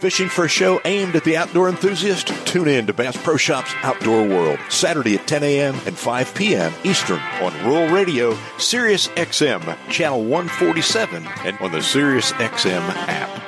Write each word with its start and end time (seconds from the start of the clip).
Fishing 0.00 0.30
for 0.30 0.46
a 0.46 0.48
show 0.48 0.80
aimed 0.86 1.14
at 1.14 1.24
the 1.24 1.36
outdoor 1.36 1.68
enthusiast? 1.68 2.28
Tune 2.46 2.68
in 2.68 2.86
to 2.86 2.94
Bass 2.94 3.18
Pro 3.22 3.36
Shops 3.36 3.70
Outdoor 3.82 4.26
World, 4.26 4.58
Saturday 4.70 5.14
at 5.16 5.26
10 5.26 5.42
a.m. 5.42 5.74
and 5.84 5.94
5 5.96 6.34
p.m. 6.34 6.72
Eastern 6.84 7.18
on 7.42 7.52
Rural 7.66 7.92
Radio, 7.92 8.34
Sirius 8.56 9.08
XM, 9.08 9.76
Channel 9.90 10.24
147, 10.24 11.26
and 11.44 11.58
on 11.58 11.72
the 11.72 11.82
Sirius 11.82 12.32
XM 12.32 12.80
app. 13.08 13.39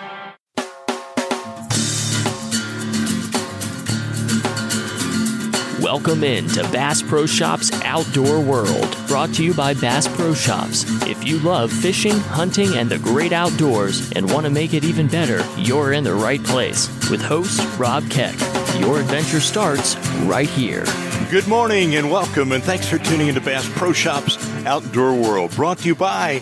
Welcome 5.93 6.25
in 6.25 6.49
to 6.49 6.63
Bass 6.73 7.03
Pro 7.03 7.27
Shops 7.27 7.71
Outdoor 7.83 8.41
World, 8.41 8.97
brought 9.09 9.35
to 9.35 9.45
you 9.45 9.53
by 9.53 9.75
Bass 9.75 10.09
Pro 10.09 10.33
Shops. 10.33 10.87
If 11.07 11.23
you 11.23 11.39
love 11.41 11.71
fishing, 11.71 12.19
hunting, 12.19 12.79
and 12.79 12.89
the 12.89 12.99
great 12.99 13.31
outdoors 13.31 14.11
and 14.13 14.33
want 14.33 14.47
to 14.47 14.51
make 14.51 14.73
it 14.73 14.85
even 14.85 15.07
better, 15.07 15.45
you're 15.59 15.93
in 15.93 16.03
the 16.03 16.15
right 16.15 16.43
place. 16.43 16.89
With 17.11 17.21
host 17.21 17.61
Rob 17.79 18.09
Keck, 18.09 18.33
your 18.81 19.01
adventure 19.01 19.39
starts 19.39 19.97
right 20.23 20.49
here. 20.49 20.87
Good 21.31 21.47
morning 21.47 21.97
and 21.97 22.11
welcome, 22.11 22.53
and 22.53 22.65
thanks 22.65 22.89
for 22.89 22.97
tuning 22.97 23.29
into 23.29 23.43
Bass 23.43 23.69
Pro 23.77 23.93
Shops 23.93 24.39
Outdoor 24.65 25.15
World, 25.15 25.51
brought 25.51 25.81
to 25.81 25.89
you 25.89 25.95
by 25.95 26.41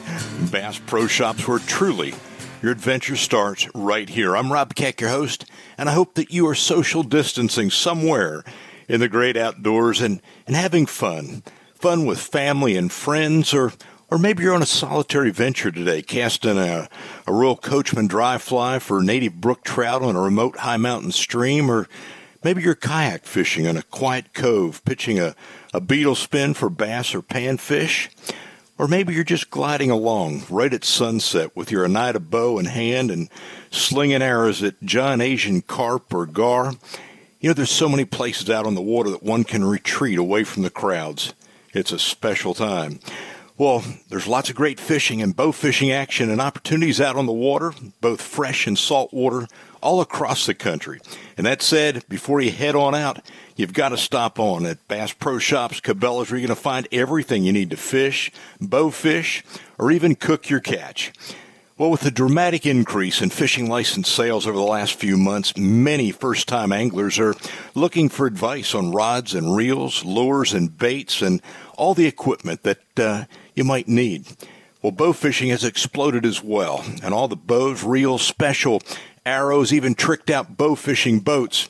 Bass 0.52 0.78
Pro 0.86 1.08
Shops, 1.08 1.48
where 1.48 1.58
truly 1.58 2.14
your 2.62 2.70
adventure 2.70 3.16
starts 3.16 3.66
right 3.74 4.08
here. 4.08 4.36
I'm 4.36 4.52
Rob 4.52 4.76
Keck, 4.76 5.00
your 5.00 5.10
host, 5.10 5.44
and 5.76 5.88
I 5.88 5.92
hope 5.92 6.14
that 6.14 6.30
you 6.30 6.46
are 6.46 6.54
social 6.54 7.02
distancing 7.02 7.70
somewhere 7.70 8.44
in 8.90 8.98
the 8.98 9.08
great 9.08 9.36
outdoors 9.36 10.00
and, 10.00 10.20
and 10.48 10.56
having 10.56 10.84
fun. 10.84 11.44
Fun 11.74 12.06
with 12.06 12.18
family 12.18 12.76
and 12.76 12.90
friends, 12.90 13.54
or, 13.54 13.72
or 14.10 14.18
maybe 14.18 14.42
you're 14.42 14.54
on 14.54 14.62
a 14.62 14.66
solitary 14.66 15.30
venture 15.30 15.70
today, 15.70 16.02
casting 16.02 16.58
a, 16.58 16.88
a 17.24 17.32
Royal 17.32 17.56
Coachman 17.56 18.08
dry 18.08 18.36
fly 18.36 18.80
for 18.80 19.00
native 19.00 19.40
brook 19.40 19.62
trout 19.62 20.02
on 20.02 20.16
a 20.16 20.20
remote 20.20 20.58
high 20.58 20.76
mountain 20.76 21.12
stream, 21.12 21.70
or 21.70 21.88
maybe 22.42 22.62
you're 22.62 22.74
kayak 22.74 23.24
fishing 23.24 23.64
in 23.64 23.76
a 23.76 23.84
quiet 23.84 24.34
cove, 24.34 24.84
pitching 24.84 25.20
a, 25.20 25.36
a 25.72 25.80
beetle 25.80 26.16
spin 26.16 26.52
for 26.52 26.68
bass 26.68 27.14
or 27.14 27.22
panfish. 27.22 28.08
Or 28.76 28.88
maybe 28.88 29.14
you're 29.14 29.24
just 29.24 29.50
gliding 29.50 29.90
along 29.90 30.44
right 30.50 30.72
at 30.72 30.84
sunset 30.84 31.54
with 31.54 31.70
your 31.70 31.84
Oneida 31.84 32.18
bow 32.18 32.58
in 32.58 32.64
hand 32.64 33.10
and 33.10 33.28
slinging 33.70 34.22
arrows 34.22 34.62
at 34.62 34.82
John 34.82 35.20
Asian 35.20 35.62
carp 35.62 36.12
or 36.12 36.26
gar. 36.26 36.72
You 37.40 37.48
know, 37.48 37.54
there's 37.54 37.70
so 37.70 37.88
many 37.88 38.04
places 38.04 38.50
out 38.50 38.66
on 38.66 38.74
the 38.74 38.82
water 38.82 39.08
that 39.08 39.22
one 39.22 39.44
can 39.44 39.64
retreat 39.64 40.18
away 40.18 40.44
from 40.44 40.62
the 40.62 40.68
crowds. 40.68 41.32
It's 41.72 41.90
a 41.90 41.98
special 41.98 42.52
time. 42.52 43.00
Well, 43.56 43.82
there's 44.10 44.26
lots 44.26 44.50
of 44.50 44.56
great 44.56 44.78
fishing 44.78 45.22
and 45.22 45.34
bow 45.34 45.52
fishing 45.52 45.90
action 45.90 46.28
and 46.28 46.38
opportunities 46.38 47.00
out 47.00 47.16
on 47.16 47.24
the 47.24 47.32
water, 47.32 47.72
both 48.02 48.20
fresh 48.20 48.66
and 48.66 48.78
salt 48.78 49.14
water, 49.14 49.48
all 49.82 50.02
across 50.02 50.44
the 50.44 50.52
country. 50.52 51.00
And 51.38 51.46
that 51.46 51.62
said, 51.62 52.04
before 52.10 52.42
you 52.42 52.50
head 52.50 52.74
on 52.74 52.94
out, 52.94 53.24
you've 53.56 53.72
got 53.72 53.90
to 53.90 53.96
stop 53.96 54.38
on 54.38 54.66
at 54.66 54.86
Bass 54.86 55.14
Pro 55.14 55.38
Shops, 55.38 55.80
Cabela's, 55.80 56.30
where 56.30 56.38
you're 56.38 56.46
going 56.46 56.56
to 56.56 56.62
find 56.62 56.88
everything 56.92 57.44
you 57.44 57.54
need 57.54 57.70
to 57.70 57.76
fish, 57.78 58.30
bow 58.60 58.90
fish, 58.90 59.44
or 59.78 59.90
even 59.90 60.14
cook 60.14 60.50
your 60.50 60.60
catch. 60.60 61.12
Well, 61.80 61.90
with 61.90 62.02
the 62.02 62.10
dramatic 62.10 62.66
increase 62.66 63.22
in 63.22 63.30
fishing 63.30 63.66
license 63.66 64.10
sales 64.10 64.46
over 64.46 64.58
the 64.58 64.62
last 64.62 64.96
few 64.96 65.16
months, 65.16 65.56
many 65.56 66.12
first 66.12 66.46
time 66.46 66.72
anglers 66.72 67.18
are 67.18 67.34
looking 67.74 68.10
for 68.10 68.26
advice 68.26 68.74
on 68.74 68.92
rods 68.92 69.32
and 69.32 69.56
reels, 69.56 70.04
lures 70.04 70.52
and 70.52 70.76
baits, 70.76 71.22
and 71.22 71.40
all 71.78 71.94
the 71.94 72.04
equipment 72.04 72.64
that 72.64 72.98
uh, 72.98 73.24
you 73.54 73.64
might 73.64 73.88
need. 73.88 74.26
Well, 74.82 74.92
bow 74.92 75.14
fishing 75.14 75.48
has 75.48 75.64
exploded 75.64 76.26
as 76.26 76.44
well, 76.44 76.84
and 77.02 77.14
all 77.14 77.28
the 77.28 77.34
bows, 77.34 77.82
reels, 77.82 78.20
special 78.20 78.82
arrows, 79.24 79.72
even 79.72 79.94
tricked 79.94 80.28
out 80.28 80.58
bow 80.58 80.74
fishing 80.74 81.20
boats, 81.20 81.66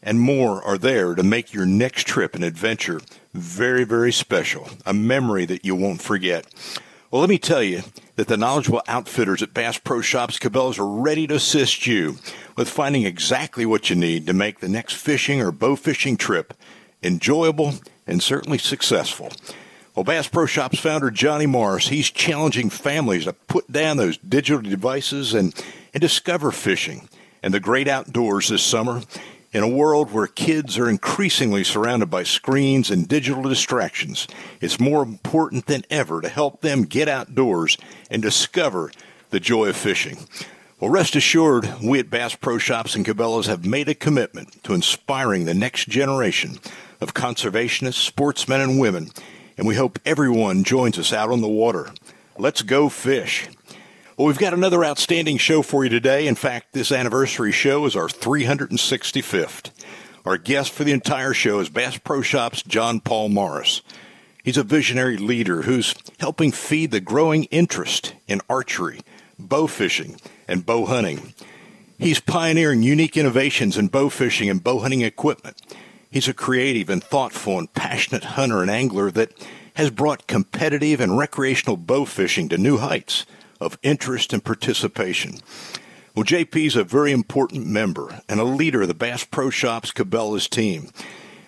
and 0.00 0.20
more 0.20 0.62
are 0.62 0.78
there 0.78 1.16
to 1.16 1.24
make 1.24 1.52
your 1.52 1.66
next 1.66 2.06
trip 2.06 2.36
an 2.36 2.44
adventure 2.44 3.00
very, 3.34 3.82
very 3.82 4.12
special, 4.12 4.70
a 4.86 4.94
memory 4.94 5.46
that 5.46 5.64
you 5.64 5.74
won't 5.74 6.00
forget. 6.00 6.46
Well, 7.10 7.22
let 7.22 7.30
me 7.30 7.38
tell 7.38 7.62
you 7.62 7.84
that 8.16 8.28
the 8.28 8.36
knowledgeable 8.36 8.82
outfitters 8.86 9.42
at 9.42 9.54
Bass 9.54 9.78
Pro 9.78 10.02
Shops 10.02 10.38
Cabela's 10.38 10.78
are 10.78 10.86
ready 10.86 11.26
to 11.28 11.36
assist 11.36 11.86
you 11.86 12.18
with 12.54 12.68
finding 12.68 13.04
exactly 13.04 13.64
what 13.64 13.88
you 13.88 13.96
need 13.96 14.26
to 14.26 14.34
make 14.34 14.60
the 14.60 14.68
next 14.68 14.92
fishing 14.92 15.40
or 15.40 15.50
bow 15.50 15.74
fishing 15.74 16.18
trip 16.18 16.52
enjoyable 17.02 17.76
and 18.06 18.22
certainly 18.22 18.58
successful. 18.58 19.30
Well, 19.94 20.04
Bass 20.04 20.28
Pro 20.28 20.44
Shops 20.44 20.78
founder 20.78 21.10
Johnny 21.10 21.46
Morris, 21.46 21.88
he's 21.88 22.10
challenging 22.10 22.68
families 22.68 23.24
to 23.24 23.32
put 23.32 23.72
down 23.72 23.96
those 23.96 24.18
digital 24.18 24.60
devices 24.60 25.32
and, 25.32 25.54
and 25.94 26.02
discover 26.02 26.50
fishing 26.50 27.08
and 27.42 27.54
the 27.54 27.60
great 27.60 27.88
outdoors 27.88 28.48
this 28.48 28.62
summer. 28.62 29.00
In 29.50 29.62
a 29.62 29.68
world 29.68 30.12
where 30.12 30.26
kids 30.26 30.76
are 30.76 30.90
increasingly 30.90 31.64
surrounded 31.64 32.10
by 32.10 32.22
screens 32.22 32.90
and 32.90 33.08
digital 33.08 33.42
distractions, 33.44 34.28
it's 34.60 34.78
more 34.78 35.02
important 35.02 35.64
than 35.64 35.84
ever 35.88 36.20
to 36.20 36.28
help 36.28 36.60
them 36.60 36.82
get 36.82 37.08
outdoors 37.08 37.78
and 38.10 38.20
discover 38.20 38.92
the 39.30 39.40
joy 39.40 39.70
of 39.70 39.76
fishing. 39.76 40.18
Well, 40.78 40.90
rest 40.90 41.16
assured, 41.16 41.66
we 41.82 41.98
at 41.98 42.10
Bass 42.10 42.34
Pro 42.34 42.58
Shops 42.58 42.94
and 42.94 43.06
Cabela's 43.06 43.46
have 43.46 43.64
made 43.64 43.88
a 43.88 43.94
commitment 43.94 44.62
to 44.64 44.74
inspiring 44.74 45.46
the 45.46 45.54
next 45.54 45.88
generation 45.88 46.58
of 47.00 47.14
conservationists, 47.14 47.94
sportsmen, 47.94 48.60
and 48.60 48.78
women, 48.78 49.08
and 49.56 49.66
we 49.66 49.76
hope 49.76 49.98
everyone 50.04 50.62
joins 50.62 50.98
us 50.98 51.10
out 51.10 51.30
on 51.30 51.40
the 51.40 51.48
water. 51.48 51.90
Let's 52.36 52.60
go 52.60 52.90
fish. 52.90 53.48
Well, 54.18 54.26
we've 54.26 54.36
got 54.36 54.52
another 54.52 54.84
outstanding 54.84 55.38
show 55.38 55.62
for 55.62 55.84
you 55.84 55.90
today. 55.90 56.26
In 56.26 56.34
fact, 56.34 56.72
this 56.72 56.90
anniversary 56.90 57.52
show 57.52 57.86
is 57.86 57.94
our 57.94 58.08
365th. 58.08 59.70
Our 60.24 60.36
guest 60.36 60.72
for 60.72 60.82
the 60.82 60.90
entire 60.90 61.32
show 61.32 61.60
is 61.60 61.68
Bass 61.68 61.98
Pro 61.98 62.20
Shops 62.20 62.64
John 62.64 62.98
Paul 62.98 63.28
Morris. 63.28 63.80
He's 64.42 64.56
a 64.56 64.64
visionary 64.64 65.18
leader 65.18 65.62
who's 65.62 65.94
helping 66.18 66.50
feed 66.50 66.90
the 66.90 67.00
growing 67.00 67.44
interest 67.44 68.14
in 68.26 68.40
archery, 68.50 69.02
bow 69.38 69.68
fishing, 69.68 70.16
and 70.48 70.66
bow 70.66 70.86
hunting. 70.86 71.32
He's 71.96 72.18
pioneering 72.18 72.82
unique 72.82 73.16
innovations 73.16 73.78
in 73.78 73.86
bow 73.86 74.08
fishing 74.08 74.50
and 74.50 74.64
bow 74.64 74.80
hunting 74.80 75.02
equipment. 75.02 75.62
He's 76.10 76.26
a 76.26 76.34
creative 76.34 76.90
and 76.90 77.04
thoughtful 77.04 77.56
and 77.56 77.72
passionate 77.72 78.24
hunter 78.24 78.62
and 78.62 78.70
angler 78.70 79.12
that 79.12 79.32
has 79.74 79.92
brought 79.92 80.26
competitive 80.26 81.00
and 81.00 81.16
recreational 81.16 81.76
bow 81.76 82.04
fishing 82.04 82.48
to 82.48 82.58
new 82.58 82.78
heights 82.78 83.24
of 83.60 83.78
interest 83.82 84.32
and 84.32 84.44
participation. 84.44 85.38
Well, 86.14 86.24
JP 86.24 86.66
is 86.66 86.76
a 86.76 86.84
very 86.84 87.12
important 87.12 87.66
member 87.66 88.20
and 88.28 88.40
a 88.40 88.44
leader 88.44 88.82
of 88.82 88.88
the 88.88 88.94
Bass 88.94 89.24
Pro 89.24 89.50
Shops 89.50 89.92
Cabela's 89.92 90.48
team. 90.48 90.90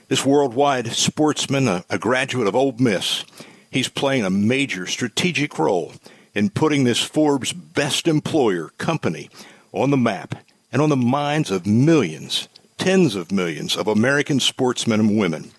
This 0.09 0.25
worldwide 0.25 0.89
sportsman, 0.93 1.69
a, 1.69 1.85
a 1.91 1.99
graduate 1.99 2.47
of 2.47 2.55
Ole 2.55 2.77
Miss, 2.79 3.25
he's 3.71 3.89
playing 3.89 4.25
a 4.25 4.31
major 4.31 4.87
strategic 4.87 5.59
role 5.59 5.93
in 6.35 6.51
putting 6.51 6.85
this 6.85 7.03
Forbes 7.03 7.53
Best 7.53 8.07
Employer 8.07 8.71
company 8.79 9.31
on 9.73 9.91
the 9.91 9.97
map 9.97 10.37
and 10.73 10.81
on 10.81 10.89
the 10.89 10.97
minds 10.97 11.51
of 11.51 11.67
millions, 11.67 12.49
tens 12.79 13.15
of 13.15 13.33
millions 13.33 13.77
of 13.77 13.89
American 13.89 14.41
sportsmen 14.41 15.01
and 15.01 15.19
women. 15.19 15.51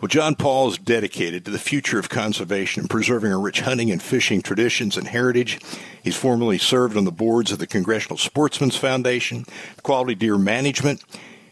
Well, 0.00 0.06
John 0.06 0.36
Paul 0.36 0.68
is 0.68 0.78
dedicated 0.78 1.44
to 1.44 1.50
the 1.50 1.58
future 1.58 1.98
of 1.98 2.08
conservation 2.08 2.82
and 2.82 2.90
preserving 2.90 3.32
our 3.32 3.40
rich 3.40 3.62
hunting 3.62 3.90
and 3.90 4.00
fishing 4.00 4.42
traditions 4.42 4.96
and 4.96 5.08
heritage. 5.08 5.58
He's 6.04 6.14
formerly 6.14 6.56
served 6.56 6.96
on 6.96 7.04
the 7.04 7.10
boards 7.10 7.50
of 7.50 7.58
the 7.58 7.66
Congressional 7.66 8.16
Sportsmen's 8.16 8.76
Foundation, 8.76 9.44
Quality 9.82 10.14
Deer 10.14 10.38
Management, 10.38 11.02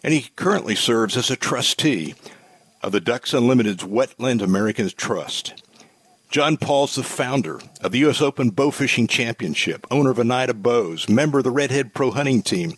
and 0.05 0.15
he 0.15 0.31
currently 0.37 0.77
serves 0.77 1.17
as 1.17 1.29
a 1.29 1.35
trustee 1.35 2.15
of 2.85 2.93
the 2.93 3.01
Ducks 3.01 3.35
Unlimited's 3.35 3.83
Wetlands 3.83 4.43
America 4.43 4.89
Trust. 4.91 5.65
John 6.31 6.57
Paul's 6.57 6.95
the 6.95 7.03
founder 7.03 7.61
of 7.81 7.91
the 7.91 7.99
U.S. 7.99 8.23
Open 8.23 8.51
Bow 8.51 8.71
Fishing 8.71 9.09
Championship, 9.09 9.89
owner 9.91 10.11
of 10.11 10.21
Oneida 10.21 10.55
Bows, 10.55 11.09
member 11.09 11.39
of 11.39 11.45
the 11.45 11.51
Redhead 11.51 11.95
Pro 11.95 12.13
Hunting 12.13 12.43
Team, 12.43 12.75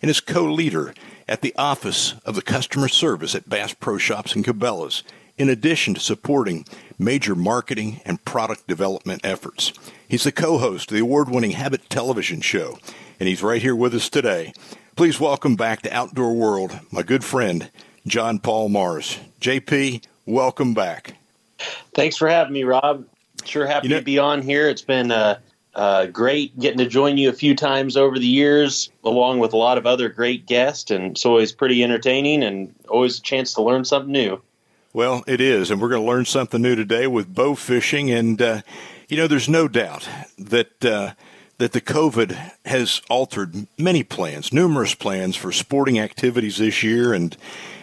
and 0.00 0.12
is 0.12 0.20
co-leader 0.20 0.94
at 1.28 1.42
the 1.42 1.54
Office 1.56 2.14
of 2.24 2.34
the 2.34 2.42
Customer 2.42 2.88
Service 2.88 3.34
at 3.34 3.48
Bass 3.48 3.74
Pro 3.74 3.98
Shops 3.98 4.34
and 4.34 4.44
Cabela's, 4.44 5.02
in 5.36 5.48
addition 5.48 5.94
to 5.94 6.00
supporting 6.00 6.64
major 6.98 7.34
marketing 7.34 8.00
and 8.04 8.24
product 8.24 8.66
development 8.66 9.20
efforts. 9.24 9.72
He's 10.08 10.24
the 10.24 10.32
co-host 10.32 10.90
of 10.90 10.94
the 10.96 11.02
award-winning 11.02 11.52
Habit 11.52 11.88
television 11.90 12.40
show, 12.40 12.78
and 13.20 13.28
he's 13.28 13.42
right 13.42 13.62
here 13.62 13.76
with 13.76 13.94
us 13.94 14.08
today. 14.08 14.52
Please 14.96 15.20
welcome 15.20 15.54
back 15.54 15.82
to 15.82 15.94
Outdoor 15.94 16.34
World 16.34 16.80
my 16.90 17.02
good 17.02 17.22
friend, 17.22 17.70
John 18.06 18.38
Paul 18.38 18.70
Morris. 18.70 19.18
JP, 19.40 20.02
welcome 20.26 20.74
back. 20.74 21.14
Thanks 21.94 22.16
for 22.16 22.28
having 22.28 22.54
me, 22.54 22.64
Rob. 22.64 23.04
Sure 23.44 23.66
happy 23.66 23.88
you 23.88 23.94
know, 23.94 24.00
to 24.00 24.04
be 24.04 24.18
on 24.18 24.42
here. 24.42 24.68
It's 24.68 24.82
been 24.82 25.12
uh, 25.12 25.38
uh, 25.74 26.06
great 26.06 26.58
getting 26.58 26.78
to 26.78 26.86
join 26.86 27.18
you 27.18 27.28
a 27.28 27.32
few 27.32 27.54
times 27.54 27.96
over 27.96 28.18
the 28.18 28.26
years, 28.26 28.90
along 29.04 29.38
with 29.38 29.52
a 29.52 29.56
lot 29.56 29.78
of 29.78 29.86
other 29.86 30.08
great 30.08 30.46
guests, 30.46 30.90
and 30.90 31.12
it's 31.12 31.26
always 31.26 31.52
pretty 31.52 31.84
entertaining 31.84 32.42
and 32.42 32.74
always 32.88 33.18
a 33.18 33.22
chance 33.22 33.54
to 33.54 33.62
learn 33.62 33.84
something 33.84 34.12
new. 34.12 34.40
Well, 34.92 35.22
it 35.26 35.40
is, 35.40 35.70
and 35.70 35.80
we're 35.80 35.90
going 35.90 36.02
to 36.02 36.08
learn 36.08 36.24
something 36.24 36.62
new 36.62 36.74
today 36.74 37.06
with 37.06 37.34
bow 37.34 37.54
fishing. 37.54 38.10
And 38.10 38.40
uh, 38.40 38.62
you 39.08 39.16
know, 39.16 39.26
there's 39.26 39.48
no 39.48 39.68
doubt 39.68 40.08
that 40.38 40.84
uh, 40.84 41.12
that 41.58 41.72
the 41.72 41.80
COVID 41.80 42.52
has 42.64 43.02
altered 43.08 43.66
many 43.76 44.02
plans, 44.02 44.52
numerous 44.52 44.94
plans 44.94 45.36
for 45.36 45.52
sporting 45.52 45.98
activities 45.98 46.58
this 46.58 46.82
year, 46.82 47.12
and 47.12 47.36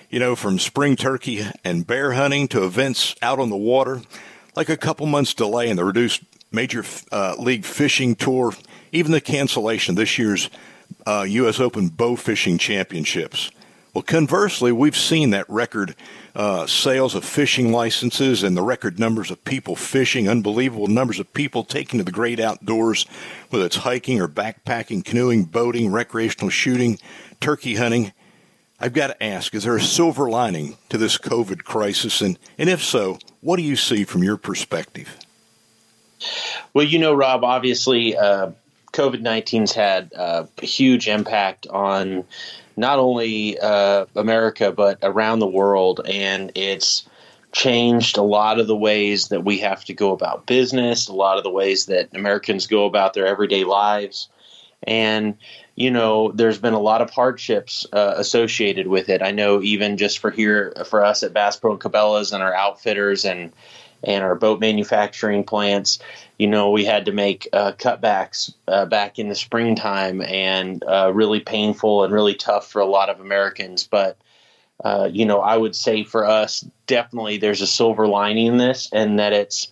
you 0.09 0.19
know, 0.19 0.35
from 0.35 0.59
spring 0.59 0.95
turkey 0.95 1.45
and 1.63 1.85
bear 1.85 2.13
hunting 2.13 2.47
to 2.49 2.65
events 2.65 3.15
out 3.21 3.39
on 3.39 3.49
the 3.49 3.57
water, 3.57 4.01
like 4.55 4.69
a 4.69 4.77
couple 4.77 5.05
months 5.05 5.33
delay 5.33 5.69
in 5.69 5.77
the 5.77 5.85
reduced 5.85 6.23
major 6.55 6.83
uh, 7.11 7.35
league 7.37 7.65
fishing 7.65 8.15
tour, 8.15 8.53
even 8.91 9.11
the 9.11 9.21
cancellation 9.21 9.91
of 9.91 9.97
this 9.97 10.17
year's 10.17 10.49
uh, 11.05 11.25
U.S. 11.27 11.59
Open 11.59 11.89
bow 11.89 12.15
fishing 12.15 12.57
championships. 12.57 13.51
Well, 13.93 14.01
conversely, 14.01 14.73
we've 14.73 14.97
seen 14.97 15.29
that 15.29 15.49
record 15.49 15.95
uh, 16.35 16.67
sales 16.67 17.15
of 17.15 17.23
fishing 17.23 17.71
licenses 17.71 18.43
and 18.43 18.57
the 18.57 18.61
record 18.61 18.99
numbers 18.99 19.31
of 19.31 19.45
people 19.45 19.77
fishing, 19.77 20.27
unbelievable 20.27 20.87
numbers 20.87 21.17
of 21.17 21.33
people 21.33 21.63
taking 21.63 21.99
to 21.99 22.03
the 22.03 22.11
great 22.11 22.39
outdoors, 22.39 23.05
whether 23.49 23.65
it's 23.65 23.77
hiking 23.77 24.19
or 24.19 24.27
backpacking, 24.27 25.05
canoeing, 25.05 25.45
boating, 25.45 25.93
recreational 25.93 26.49
shooting, 26.49 26.99
turkey 27.39 27.75
hunting. 27.75 28.11
I've 28.81 28.91
got 28.91 29.07
to 29.07 29.23
ask, 29.23 29.55
is 29.55 29.63
there 29.63 29.77
a 29.77 29.81
silver 29.81 30.29
lining 30.29 30.75
to 30.89 30.97
this 30.97 31.17
COVID 31.17 31.63
crisis? 31.63 32.21
And, 32.21 32.37
and 32.57 32.69
if 32.69 32.83
so, 32.83 33.17
what 33.39 33.55
do 33.55 33.63
you 33.63 33.77
see 33.77 34.03
from 34.03 34.23
your 34.23 34.35
perspective? 34.35 35.17
Well, 36.73 36.85
you 36.85 36.99
know, 36.99 37.13
Rob, 37.13 37.43
obviously, 37.43 38.17
uh, 38.17 38.51
COVID 38.93 39.21
19's 39.21 39.73
had 39.73 40.11
uh, 40.13 40.45
a 40.57 40.65
huge 40.65 41.07
impact 41.07 41.67
on 41.67 42.23
not 42.77 42.99
only 42.99 43.57
uh, 43.59 44.05
America 44.15 44.71
but 44.71 44.99
around 45.03 45.39
the 45.39 45.47
world, 45.47 46.01
and 46.05 46.51
it's 46.55 47.07
changed 47.51 48.17
a 48.17 48.21
lot 48.21 48.59
of 48.59 48.67
the 48.67 48.75
ways 48.75 49.29
that 49.29 49.45
we 49.45 49.59
have 49.59 49.85
to 49.85 49.93
go 49.93 50.11
about 50.11 50.45
business, 50.45 51.07
a 51.07 51.13
lot 51.13 51.37
of 51.37 51.43
the 51.43 51.49
ways 51.49 51.85
that 51.85 52.15
Americans 52.15 52.67
go 52.67 52.85
about 52.85 53.13
their 53.13 53.27
everyday 53.27 53.63
lives, 53.63 54.29
and 54.83 55.37
you 55.75 55.91
know, 55.91 56.31
there's 56.31 56.57
been 56.57 56.73
a 56.73 56.79
lot 56.79 57.01
of 57.01 57.09
hardships 57.09 57.85
uh, 57.91 58.13
associated 58.15 58.87
with 58.87 59.09
it. 59.09 59.21
I 59.21 59.31
know 59.31 59.61
even 59.61 59.97
just 59.97 60.19
for 60.19 60.31
here 60.31 60.73
for 60.85 61.03
us 61.03 61.21
at 61.21 61.33
Bass 61.33 61.57
Pro 61.57 61.73
and 61.73 61.81
Cabela's 61.81 62.31
and 62.31 62.41
our 62.41 62.53
outfitters 62.53 63.25
and 63.25 63.51
and 64.05 64.23
our 64.23 64.35
boat 64.35 64.59
manufacturing 64.59 65.43
plants, 65.43 65.99
you 66.37 66.47
know, 66.47 66.71
we 66.71 66.85
had 66.85 67.05
to 67.05 67.11
make 67.11 67.47
uh, 67.53 67.71
cutbacks 67.73 68.53
uh, 68.67 68.85
back 68.85 69.19
in 69.19 69.29
the 69.29 69.35
springtime 69.35 70.21
and 70.21 70.83
uh, 70.83 71.11
really 71.13 71.39
painful 71.39 72.03
and 72.03 72.13
really 72.13 72.35
tough 72.35 72.71
for 72.71 72.81
a 72.81 72.85
lot 72.85 73.09
of 73.09 73.19
Americans. 73.19 73.87
But, 73.87 74.17
uh, 74.83 75.09
you 75.11 75.25
know, 75.25 75.39
I 75.39 75.57
would 75.57 75.75
say 75.75 76.03
for 76.03 76.25
us, 76.25 76.65
definitely 76.87 77.37
there's 77.37 77.61
a 77.61 77.67
silver 77.67 78.07
lining 78.07 78.47
in 78.47 78.57
this, 78.57 78.89
and 78.91 79.19
that 79.19 79.33
it's 79.33 79.67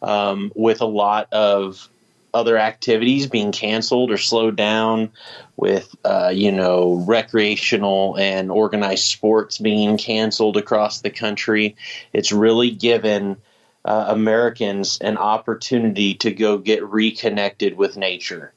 um, 0.00 0.52
with 0.54 0.80
a 0.80 0.86
lot 0.86 1.32
of 1.32 1.88
other 2.34 2.56
activities 2.56 3.26
being 3.26 3.52
canceled 3.52 4.10
or 4.10 4.16
slowed 4.16 4.56
down, 4.56 5.10
with, 5.56 5.94
uh, 6.04 6.32
you 6.34 6.50
know, 6.50 7.04
recreational 7.06 8.16
and 8.18 8.50
organized 8.50 9.04
sports 9.04 9.58
being 9.58 9.98
canceled 9.98 10.56
across 10.56 11.00
the 11.00 11.10
country. 11.10 11.76
It's 12.12 12.32
really 12.32 12.70
given 12.70 13.36
uh, 13.84 14.06
Americans 14.08 14.98
an 15.00 15.16
opportunity 15.16 16.14
to 16.14 16.30
go 16.30 16.58
get 16.58 16.84
reconnected 16.84 17.76
with 17.76 17.96
nature. 17.96 18.52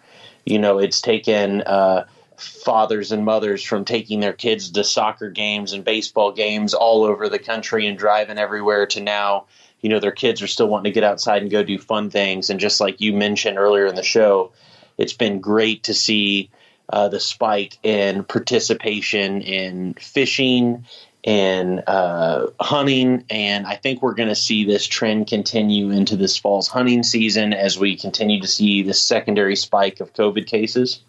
You 0.45 0.59
know, 0.59 0.77
it's 0.77 1.01
taken 1.01 1.61
uh, 1.61 2.05
fathers 2.37 3.11
and 3.11 3.25
mothers 3.25 3.63
from 3.63 3.85
taking 3.85 4.19
their 4.19 4.33
kids 4.33 4.71
to 4.71 4.83
soccer 4.83 5.29
games 5.29 5.73
and 5.73 5.83
baseball 5.83 6.31
games 6.31 6.73
all 6.73 7.03
over 7.03 7.29
the 7.29 7.39
country 7.39 7.87
and 7.87 7.97
driving 7.97 8.37
everywhere 8.37 8.85
to 8.87 9.01
now, 9.01 9.45
you 9.81 9.89
know, 9.89 9.99
their 9.99 10.11
kids 10.11 10.41
are 10.41 10.47
still 10.47 10.67
wanting 10.67 10.91
to 10.91 10.95
get 10.95 11.03
outside 11.03 11.41
and 11.41 11.51
go 11.51 11.63
do 11.63 11.77
fun 11.79 12.09
things. 12.09 12.49
And 12.49 12.59
just 12.59 12.79
like 12.79 13.01
you 13.01 13.13
mentioned 13.13 13.57
earlier 13.57 13.85
in 13.87 13.95
the 13.95 14.03
show, 14.03 14.51
it's 14.97 15.13
been 15.13 15.39
great 15.39 15.83
to 15.83 15.93
see 15.93 16.49
uh, 16.89 17.09
the 17.09 17.19
spike 17.19 17.77
in 17.83 18.23
participation 18.23 19.41
in 19.41 19.93
fishing 19.95 20.85
in 21.25 21.79
uh, 21.87 22.45
hunting, 22.59 23.25
and 23.31 23.65
I 23.65 23.75
think 23.77 24.03
we're 24.03 24.13
going 24.13 24.29
to 24.29 24.35
see 24.35 24.63
this 24.63 24.85
trend 24.85 25.25
continue 25.25 25.89
into 25.89 26.15
this 26.15 26.37
fall's 26.37 26.67
hunting 26.67 27.01
season 27.01 27.51
as 27.51 27.79
we 27.79 27.97
continue 27.97 28.39
to 28.41 28.47
see 28.47 28.83
the 28.83 28.93
secondary 28.93 29.55
spike 29.55 29.99
of 29.99 30.13
COVID 30.13 30.45
cases. 30.45 30.99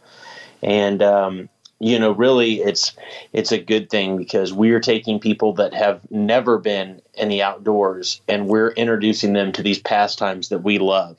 And 0.63 1.03
um, 1.03 1.51
you 1.79 1.99
know, 1.99 2.13
really, 2.13 2.61
it's 2.63 2.97
it's 3.35 3.53
a 3.53 3.59
good 3.59 3.91
thing 3.91 4.17
because 4.17 4.55
we 4.55 4.71
are 4.71 4.81
taking 4.81 5.21
people 5.21 5.53
that 5.55 5.75
have 5.75 6.01
never 6.11 6.57
been 6.57 7.03
in 7.13 7.29
the 7.29 7.43
outdoors, 7.43 8.23
and 8.27 8.49
we're 8.49 8.71
introducing 8.71 9.35
them 9.35 9.53
to 9.53 9.63
these 9.63 9.79
pastimes 9.79 10.49
that 10.49 10.61
we 10.61 10.79
love. 10.79 11.19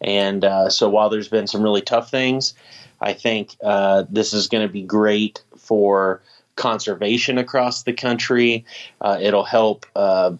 And 0.00 0.46
uh, 0.46 0.70
so, 0.70 0.88
while 0.88 1.10
there's 1.10 1.28
been 1.28 1.46
some 1.46 1.62
really 1.62 1.82
tough 1.82 2.10
things, 2.10 2.54
I 3.02 3.12
think 3.12 3.54
uh, 3.62 4.04
this 4.08 4.32
is 4.32 4.48
going 4.48 4.66
to 4.66 4.72
be 4.72 4.82
great 4.82 5.42
for 5.58 6.22
conservation 6.60 7.38
across 7.38 7.82
the 7.82 7.92
country. 7.92 8.64
Uh, 9.00 9.18
it'll 9.20 9.44
help 9.44 9.86
uh, 9.96 10.32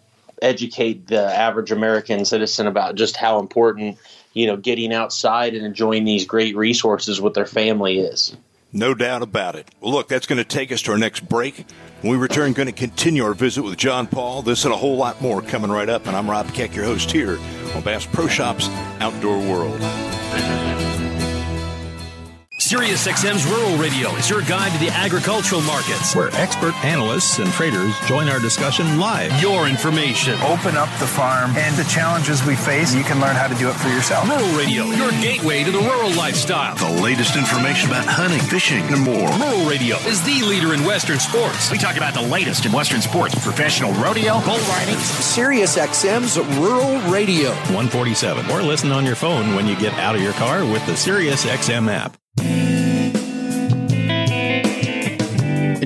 educate 0.42 1.06
the 1.06 1.20
average 1.20 1.72
American 1.72 2.24
citizen 2.24 2.66
about 2.66 2.94
just 2.94 3.16
how 3.16 3.40
important 3.40 3.98
you 4.34 4.46
know 4.46 4.56
getting 4.56 4.92
outside 4.92 5.54
and 5.54 5.64
enjoying 5.64 6.04
these 6.04 6.24
great 6.24 6.54
resources 6.54 7.20
with 7.20 7.34
their 7.34 7.46
family 7.46 7.98
is. 7.98 8.36
No 8.72 8.94
doubt 8.94 9.22
about 9.22 9.56
it. 9.56 9.68
Well, 9.80 9.90
look, 9.90 10.06
that's 10.06 10.26
going 10.26 10.38
to 10.38 10.44
take 10.44 10.70
us 10.70 10.80
to 10.82 10.92
our 10.92 10.98
next 10.98 11.28
break. 11.28 11.66
When 12.02 12.12
we 12.12 12.16
return, 12.16 12.52
going 12.52 12.66
to 12.66 12.72
continue 12.72 13.24
our 13.24 13.34
visit 13.34 13.62
with 13.62 13.76
John 13.76 14.06
Paul. 14.06 14.42
This 14.42 14.64
and 14.64 14.72
a 14.72 14.76
whole 14.76 14.96
lot 14.96 15.20
more 15.20 15.42
coming 15.42 15.70
right 15.70 15.88
up. 15.88 16.06
And 16.06 16.16
I'm 16.16 16.30
Rob 16.30 16.52
Keck, 16.54 16.74
your 16.76 16.84
host 16.84 17.10
here 17.10 17.38
on 17.74 17.82
Bass 17.82 18.06
Pro 18.06 18.28
Shops 18.28 18.68
Outdoor 19.00 19.38
World. 19.38 20.79
SiriusXM's 22.70 23.44
Rural 23.46 23.76
Radio 23.78 24.14
is 24.14 24.30
your 24.30 24.42
guide 24.42 24.70
to 24.70 24.78
the 24.78 24.90
agricultural 24.90 25.60
markets, 25.62 26.14
where 26.14 26.32
expert 26.34 26.72
analysts 26.84 27.40
and 27.40 27.50
traders 27.50 27.98
join 28.06 28.28
our 28.28 28.38
discussion 28.38 29.00
live. 29.00 29.32
Your 29.42 29.66
information. 29.66 30.34
Open 30.42 30.76
up 30.76 30.88
the 31.00 31.06
farm 31.08 31.50
and 31.56 31.74
the 31.74 31.82
challenges 31.90 32.46
we 32.46 32.54
face. 32.54 32.94
You 32.94 33.02
can 33.02 33.20
learn 33.20 33.34
how 33.34 33.48
to 33.48 33.56
do 33.56 33.68
it 33.68 33.74
for 33.74 33.88
yourself. 33.88 34.28
Rural 34.28 34.56
Radio, 34.56 34.84
your 34.84 35.10
gateway 35.20 35.64
to 35.64 35.72
the 35.72 35.80
rural 35.80 36.12
lifestyle. 36.12 36.76
The 36.76 37.02
latest 37.02 37.34
information 37.34 37.90
about 37.90 38.04
hunting, 38.06 38.38
fishing, 38.38 38.84
and 38.84 39.02
more. 39.02 39.28
Rural 39.30 39.68
Radio 39.68 39.96
is 40.06 40.22
the 40.22 40.40
leader 40.46 40.72
in 40.72 40.84
Western 40.84 41.18
sports. 41.18 41.72
We 41.72 41.78
talk 41.78 41.96
about 41.96 42.14
the 42.14 42.22
latest 42.22 42.66
in 42.66 42.70
Western 42.70 43.00
sports, 43.02 43.34
professional 43.42 43.92
rodeo, 43.94 44.34
bull 44.44 44.62
riding. 44.70 44.94
SiriusXM's 44.94 46.38
Rural 46.60 47.00
Radio. 47.10 47.50
147. 47.74 48.48
Or 48.52 48.62
listen 48.62 48.92
on 48.92 49.04
your 49.04 49.16
phone 49.16 49.56
when 49.56 49.66
you 49.66 49.74
get 49.74 49.92
out 49.94 50.14
of 50.14 50.22
your 50.22 50.34
car 50.34 50.64
with 50.64 50.86
the 50.86 50.92
SiriusXM 50.92 51.90
app. 51.90 52.19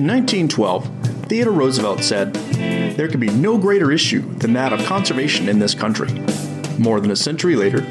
In 0.05 0.11
1912, 0.11 1.25
Theodore 1.29 1.51
Roosevelt 1.51 2.03
said, 2.03 2.31
There 2.95 3.07
can 3.07 3.19
be 3.19 3.29
no 3.29 3.57
greater 3.57 3.91
issue 3.91 4.21
than 4.35 4.53
that 4.53 4.71
of 4.71 4.85
conservation 4.85 5.49
in 5.49 5.57
this 5.57 5.73
country. 5.73 6.11
More 6.77 6.99
than 6.99 7.09
a 7.09 7.15
century 7.15 7.55
later, 7.55 7.81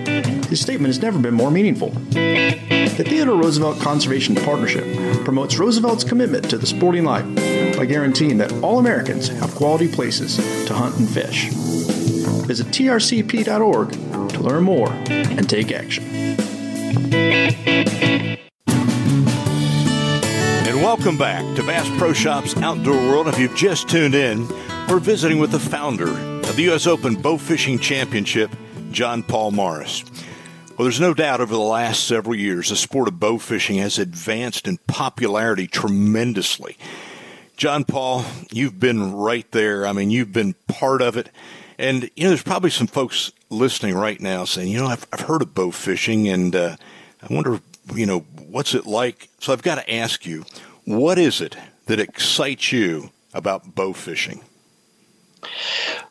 his 0.47 0.61
statement 0.61 0.95
has 0.95 1.03
never 1.03 1.19
been 1.19 1.35
more 1.35 1.51
meaningful. 1.51 1.89
The 1.91 3.05
Theodore 3.05 3.35
Roosevelt 3.35 3.81
Conservation 3.81 4.37
Partnership 4.37 4.85
promotes 5.25 5.59
Roosevelt's 5.59 6.05
commitment 6.05 6.49
to 6.51 6.57
the 6.57 6.69
sporting 6.69 7.03
life 7.03 7.27
by 7.77 7.85
guaranteeing 7.85 8.39
that 8.39 8.53
all 8.63 8.79
Americans 8.79 9.27
have 9.27 9.53
quality 9.57 9.89
places 9.89 10.37
to 10.67 10.73
hunt 10.73 10.97
and 10.97 11.11
fish. 11.11 11.49
Visit 12.47 12.69
trcp.org 12.69 13.91
to 14.31 14.41
learn 14.41 14.63
more 14.63 14.93
and 14.93 15.51
take 15.51 15.73
action. 15.73 16.05
Welcome 20.75 21.17
back 21.17 21.57
to 21.57 21.63
Bass 21.63 21.89
Pro 21.99 22.13
Shops 22.13 22.57
Outdoor 22.57 22.97
World. 22.97 23.29
If 23.29 23.39
you've 23.39 23.55
just 23.55 23.89
tuned 23.89 24.15
in, 24.15 24.49
we're 24.89 24.99
visiting 24.99 25.39
with 25.39 25.53
the 25.53 25.59
founder 25.61 26.09
of 26.09 26.57
the 26.57 26.63
U.S. 26.65 26.89
Open 26.89 27.15
Bow 27.15 27.39
Fishing 27.39 27.79
Championship, 27.79 28.51
John 28.91 29.23
Paul 29.23 29.53
Morris. 29.53 30.05
Well, 30.77 30.85
there's 30.85 31.01
no 31.01 31.15
doubt 31.15 31.41
over 31.41 31.55
the 31.55 31.61
last 31.61 32.09
several 32.09 32.35
years, 32.35 32.71
the 32.71 32.77
sport 32.77 33.07
of 33.07 33.21
bow 33.21 33.39
fishing 33.39 33.79
has 33.79 34.01
advanced 34.01 34.67
in 34.67 34.79
popularity 34.89 35.69
tremendously. 35.69 36.77
John 37.57 37.85
Paul, 37.85 38.25
you've 38.51 38.81
been 38.81 39.13
right 39.13 39.49
there. 39.53 39.87
I 39.87 39.93
mean, 39.93 40.11
you've 40.11 40.33
been 40.33 40.55
part 40.67 41.03
of 41.03 41.17
it. 41.17 41.31
And, 41.79 42.11
you 42.17 42.25
know, 42.25 42.31
there's 42.31 42.43
probably 42.43 42.71
some 42.71 42.89
folks 42.89 43.31
listening 43.49 43.95
right 43.95 44.21
now 44.21 44.45
saying, 44.45 44.73
you 44.73 44.81
know, 44.81 44.87
I've, 44.87 45.07
I've 45.13 45.21
heard 45.21 45.41
of 45.41 45.55
bow 45.55 45.71
fishing 45.71 46.29
and 46.29 46.55
uh, 46.57 46.77
I 47.23 47.33
wonder, 47.33 47.61
you 47.95 48.07
know, 48.07 48.21
what's 48.49 48.75
it 48.75 48.87
like? 48.87 49.29
So 49.41 49.53
I've 49.53 49.63
got 49.63 49.77
to 49.77 49.95
ask 49.95 50.25
you, 50.27 50.45
what 50.85 51.19
is 51.19 51.41
it 51.41 51.57
that 51.87 52.01
excites 52.01 52.73
you 52.73 53.11
about 53.33 53.75
bow 53.75 53.93
fishing? 53.93 54.43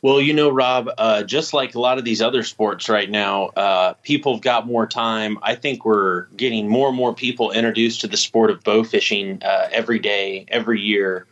Well, 0.01 0.21
you 0.21 0.33
know, 0.33 0.49
Rob, 0.49 0.89
uh, 0.97 1.23
just 1.23 1.53
like 1.53 1.75
a 1.75 1.79
lot 1.79 1.97
of 1.97 2.03
these 2.03 2.21
other 2.21 2.43
sports 2.43 2.89
right 2.89 3.09
now, 3.09 3.45
uh, 3.55 3.93
people 4.03 4.33
have 4.33 4.41
got 4.41 4.67
more 4.67 4.85
time. 4.85 5.39
I 5.41 5.55
think 5.55 5.85
we're 5.85 6.25
getting 6.37 6.67
more 6.67 6.89
and 6.89 6.97
more 6.97 7.15
people 7.15 7.51
introduced 7.51 8.01
to 8.01 8.07
the 8.07 8.17
sport 8.17 8.51
of 8.51 8.63
bow 8.63 8.83
fishing 8.83 9.41
uh, 9.43 9.69
every 9.71 9.99
day, 9.99 10.45
every 10.49 10.81
year. 10.81 11.25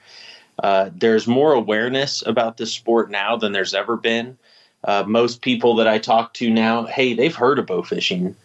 Uh, 0.64 0.90
there's 0.96 1.28
more 1.28 1.54
awareness 1.54 2.24
about 2.26 2.58
this 2.58 2.72
sport 2.72 3.12
now 3.12 3.36
than 3.36 3.52
there's 3.52 3.74
ever 3.74 3.98
been. 3.98 4.38
Uh, 4.84 5.04
most 5.06 5.42
people 5.42 5.76
that 5.76 5.88
I 5.88 6.00
talk 6.00 6.34
to 6.36 6.50
now, 6.50 6.86
hey, 6.86 7.14
they've 7.14 7.36
heard 7.36 7.60
of 7.60 7.68
bow 7.68 7.84
fishing. 7.84 8.36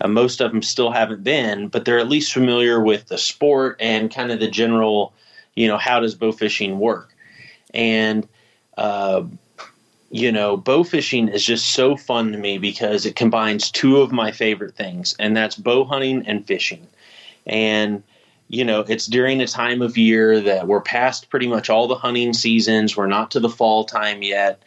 Uh, 0.00 0.08
most 0.08 0.40
of 0.40 0.52
them 0.52 0.62
still 0.62 0.90
haven't 0.90 1.24
been, 1.24 1.68
but 1.68 1.84
they're 1.84 1.98
at 1.98 2.08
least 2.08 2.32
familiar 2.32 2.80
with 2.80 3.06
the 3.06 3.18
sport 3.18 3.76
and 3.80 4.12
kind 4.12 4.30
of 4.30 4.40
the 4.40 4.48
general, 4.48 5.12
you 5.54 5.66
know, 5.68 5.78
how 5.78 6.00
does 6.00 6.14
bow 6.14 6.32
fishing 6.32 6.78
work? 6.78 7.14
And, 7.72 8.28
uh, 8.76 9.24
you 10.10 10.30
know, 10.30 10.56
bow 10.56 10.84
fishing 10.84 11.28
is 11.28 11.44
just 11.44 11.70
so 11.70 11.96
fun 11.96 12.32
to 12.32 12.38
me 12.38 12.58
because 12.58 13.06
it 13.06 13.16
combines 13.16 13.70
two 13.70 13.98
of 13.98 14.12
my 14.12 14.32
favorite 14.32 14.76
things, 14.76 15.14
and 15.18 15.36
that's 15.36 15.56
bow 15.56 15.84
hunting 15.84 16.26
and 16.26 16.46
fishing. 16.46 16.86
And, 17.46 18.02
you 18.48 18.64
know, 18.64 18.80
it's 18.80 19.06
during 19.06 19.40
a 19.40 19.46
time 19.46 19.82
of 19.82 19.96
year 19.96 20.40
that 20.40 20.66
we're 20.66 20.80
past 20.80 21.30
pretty 21.30 21.48
much 21.48 21.70
all 21.70 21.88
the 21.88 21.96
hunting 21.96 22.32
seasons. 22.32 22.96
We're 22.96 23.06
not 23.06 23.32
to 23.32 23.40
the 23.40 23.48
fall 23.48 23.84
time 23.84 24.22
yet, 24.22 24.62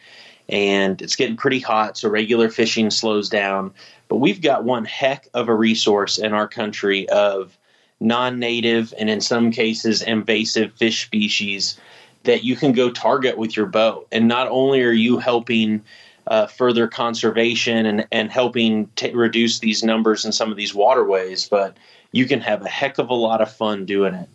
and 0.50 1.00
it's 1.00 1.16
getting 1.16 1.36
pretty 1.36 1.60
hot, 1.60 1.96
so 1.96 2.08
regular 2.08 2.48
fishing 2.48 2.90
slows 2.90 3.28
down. 3.28 3.72
But 4.08 4.16
we've 4.16 4.42
got 4.42 4.64
one 4.64 4.84
heck 4.84 5.28
of 5.34 5.48
a 5.48 5.54
resource 5.54 6.18
in 6.18 6.32
our 6.32 6.48
country 6.48 7.08
of 7.08 7.56
non 8.00 8.38
native 8.38 8.92
and 8.98 9.08
in 9.08 9.20
some 9.20 9.50
cases 9.50 10.02
invasive 10.02 10.72
fish 10.74 11.04
species 11.04 11.78
that 12.24 12.44
you 12.44 12.56
can 12.56 12.72
go 12.72 12.90
target 12.90 13.38
with 13.38 13.56
your 13.56 13.66
bow. 13.66 14.06
And 14.10 14.28
not 14.28 14.48
only 14.48 14.82
are 14.82 14.90
you 14.90 15.18
helping 15.18 15.82
uh, 16.26 16.46
further 16.46 16.86
conservation 16.86 17.86
and, 17.86 18.06
and 18.12 18.30
helping 18.30 18.86
t- 18.96 19.12
reduce 19.12 19.58
these 19.58 19.82
numbers 19.82 20.24
in 20.24 20.32
some 20.32 20.50
of 20.50 20.56
these 20.56 20.74
waterways, 20.74 21.48
but 21.48 21.76
you 22.12 22.26
can 22.26 22.40
have 22.40 22.64
a 22.64 22.68
heck 22.68 22.98
of 22.98 23.10
a 23.10 23.14
lot 23.14 23.40
of 23.40 23.52
fun 23.52 23.86
doing 23.86 24.14
it. 24.14 24.28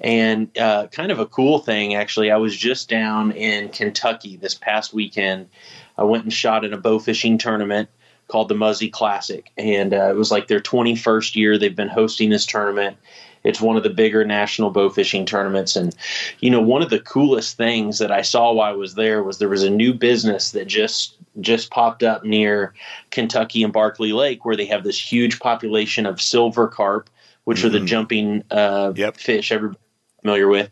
And 0.00 0.56
uh, 0.58 0.86
kind 0.88 1.12
of 1.12 1.18
a 1.18 1.26
cool 1.26 1.58
thing, 1.58 1.94
actually, 1.94 2.30
I 2.30 2.36
was 2.36 2.56
just 2.56 2.88
down 2.88 3.32
in 3.32 3.68
Kentucky 3.68 4.36
this 4.36 4.54
past 4.54 4.94
weekend. 4.94 5.48
I 5.98 6.04
went 6.04 6.24
and 6.24 6.32
shot 6.32 6.64
in 6.64 6.72
a 6.72 6.78
bow 6.78 6.98
fishing 6.98 7.36
tournament 7.36 7.90
called 8.28 8.48
the 8.48 8.54
Muzzy 8.54 8.88
Classic, 8.88 9.50
and 9.58 9.92
uh, 9.92 10.08
it 10.08 10.16
was 10.16 10.30
like 10.30 10.46
their 10.46 10.60
21st 10.60 11.34
year 11.34 11.58
they've 11.58 11.76
been 11.76 11.88
hosting 11.88 12.30
this 12.30 12.46
tournament. 12.46 12.96
It's 13.42 13.60
one 13.60 13.76
of 13.76 13.82
the 13.82 13.90
bigger 13.90 14.24
national 14.24 14.70
bow 14.70 14.90
fishing 14.90 15.24
tournaments. 15.24 15.74
And, 15.74 15.94
you 16.40 16.50
know, 16.50 16.60
one 16.60 16.82
of 16.82 16.90
the 16.90 17.00
coolest 17.00 17.56
things 17.56 17.98
that 17.98 18.12
I 18.12 18.22
saw 18.22 18.52
while 18.52 18.72
I 18.72 18.76
was 18.76 18.94
there 18.94 19.22
was 19.22 19.38
there 19.38 19.48
was 19.48 19.62
a 19.62 19.70
new 19.70 19.94
business 19.94 20.50
that 20.52 20.66
just 20.66 21.16
just 21.40 21.70
popped 21.70 22.02
up 22.02 22.24
near 22.24 22.74
Kentucky 23.10 23.62
and 23.62 23.72
Barkley 23.72 24.12
Lake 24.12 24.44
where 24.44 24.56
they 24.56 24.66
have 24.66 24.84
this 24.84 24.98
huge 24.98 25.40
population 25.40 26.04
of 26.04 26.20
silver 26.20 26.68
carp, 26.68 27.08
which 27.44 27.58
mm-hmm. 27.58 27.66
are 27.66 27.70
the 27.70 27.78
mm-hmm. 27.78 27.86
jumping 27.86 28.44
uh, 28.50 28.92
yep. 28.94 29.16
fish 29.16 29.52
everybody's 29.52 29.80
familiar 30.20 30.48
with. 30.48 30.70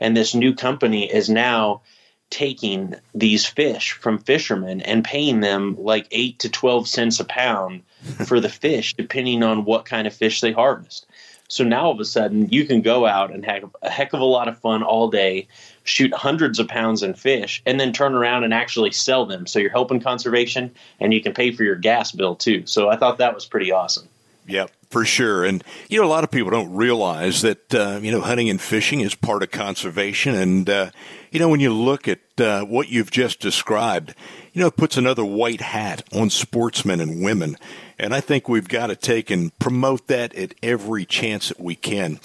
And 0.00 0.16
this 0.16 0.34
new 0.34 0.54
company 0.54 1.12
is 1.12 1.28
now 1.28 1.82
taking 2.30 2.94
these 3.14 3.46
fish 3.46 3.92
from 3.92 4.18
fishermen 4.18 4.82
and 4.82 5.04
paying 5.04 5.40
them 5.40 5.76
like 5.78 6.06
8 6.10 6.38
to 6.40 6.48
12 6.50 6.88
cents 6.88 7.20
a 7.20 7.24
pound 7.24 7.82
for 8.26 8.38
the 8.40 8.48
fish 8.48 8.94
depending 8.94 9.42
on 9.42 9.64
what 9.64 9.84
kind 9.84 10.06
of 10.06 10.14
fish 10.14 10.40
they 10.40 10.52
harvest. 10.52 11.06
So 11.50 11.64
now 11.64 11.86
all 11.86 11.92
of 11.92 12.00
a 12.00 12.04
sudden 12.04 12.50
you 12.50 12.66
can 12.66 12.82
go 12.82 13.06
out 13.06 13.32
and 13.32 13.44
have 13.46 13.74
a 13.80 13.88
heck 13.88 14.12
of 14.12 14.20
a 14.20 14.24
lot 14.24 14.48
of 14.48 14.58
fun 14.58 14.82
all 14.82 15.08
day, 15.08 15.48
shoot 15.82 16.12
hundreds 16.12 16.58
of 16.58 16.68
pounds 16.68 17.02
in 17.02 17.14
fish, 17.14 17.62
and 17.64 17.80
then 17.80 17.94
turn 17.94 18.14
around 18.14 18.44
and 18.44 18.52
actually 18.52 18.92
sell 18.92 19.24
them. 19.24 19.46
So 19.46 19.58
you're 19.58 19.70
helping 19.70 20.00
conservation 20.00 20.74
and 21.00 21.14
you 21.14 21.22
can 21.22 21.32
pay 21.32 21.52
for 21.52 21.64
your 21.64 21.76
gas 21.76 22.12
bill 22.12 22.36
too. 22.36 22.66
So 22.66 22.90
I 22.90 22.96
thought 22.96 23.18
that 23.18 23.34
was 23.34 23.46
pretty 23.46 23.72
awesome. 23.72 24.08
Yep, 24.46 24.70
for 24.90 25.04
sure. 25.04 25.44
And, 25.44 25.62
you 25.88 26.00
know, 26.00 26.06
a 26.06 26.08
lot 26.08 26.24
of 26.24 26.30
people 26.30 26.50
don't 26.50 26.74
realize 26.74 27.42
that, 27.42 27.74
uh, 27.74 28.00
you 28.02 28.10
know, 28.10 28.20
hunting 28.20 28.48
and 28.48 28.60
fishing 28.60 29.00
is 29.00 29.14
part 29.14 29.42
of 29.42 29.50
conservation. 29.50 30.34
And, 30.34 30.68
uh, 30.68 30.90
you 31.30 31.38
know, 31.38 31.48
when 31.48 31.60
you 31.60 31.72
look 31.72 32.08
at 32.08 32.20
uh, 32.38 32.62
what 32.64 32.88
you've 32.88 33.10
just 33.10 33.40
described, 33.40 34.14
you 34.52 34.62
know, 34.62 34.68
it 34.68 34.76
puts 34.76 34.96
another 34.96 35.24
white 35.24 35.60
hat 35.60 36.02
on 36.12 36.30
sportsmen 36.30 37.00
and 37.00 37.22
women. 37.22 37.56
And 37.98 38.14
I 38.14 38.20
think 38.20 38.48
we've 38.48 38.68
got 38.68 38.86
to 38.86 38.96
take 38.96 39.30
and 39.30 39.56
promote 39.58 40.06
that 40.06 40.34
at 40.34 40.54
every 40.62 41.04
chance 41.04 41.48
that 41.48 41.60
we 41.60 41.74
can. 41.74 42.20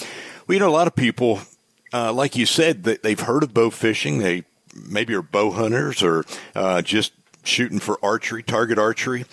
Well, 0.48 0.54
you 0.54 0.60
know, 0.60 0.70
a 0.70 0.72
lot 0.72 0.88
of 0.88 0.96
people, 0.96 1.42
uh, 1.92 2.14
like 2.14 2.36
you 2.36 2.46
said, 2.46 2.84
that 2.84 3.04
they've 3.04 3.20
heard 3.20 3.44
of 3.44 3.54
bow 3.54 3.70
fishing. 3.70 4.20
They 4.20 4.44
maybe 4.74 5.14
are 5.16 5.22
bow 5.22 5.52
hunters 5.52 6.02
or 6.02 6.26
uh, 6.56 6.82
just 6.82 7.12
shooting 7.44 7.80
for 7.80 7.98
archery, 8.04 8.42
target 8.42 8.80
archery. 8.80 9.26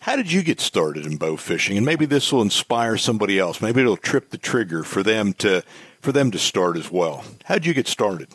How 0.00 0.16
did 0.16 0.30
you 0.30 0.42
get 0.42 0.60
started 0.60 1.04
in 1.06 1.16
bow 1.16 1.36
fishing? 1.36 1.76
And 1.76 1.84
maybe 1.84 2.06
this 2.06 2.32
will 2.32 2.42
inspire 2.42 2.96
somebody 2.96 3.38
else. 3.38 3.60
Maybe 3.60 3.80
it'll 3.80 3.96
trip 3.96 4.30
the 4.30 4.38
trigger 4.38 4.84
for 4.84 5.02
them 5.02 5.32
to 5.34 5.62
for 6.00 6.12
them 6.12 6.30
to 6.30 6.38
start 6.38 6.76
as 6.76 6.90
well. 6.90 7.24
How 7.44 7.54
did 7.54 7.66
you 7.66 7.74
get 7.74 7.88
started? 7.88 8.28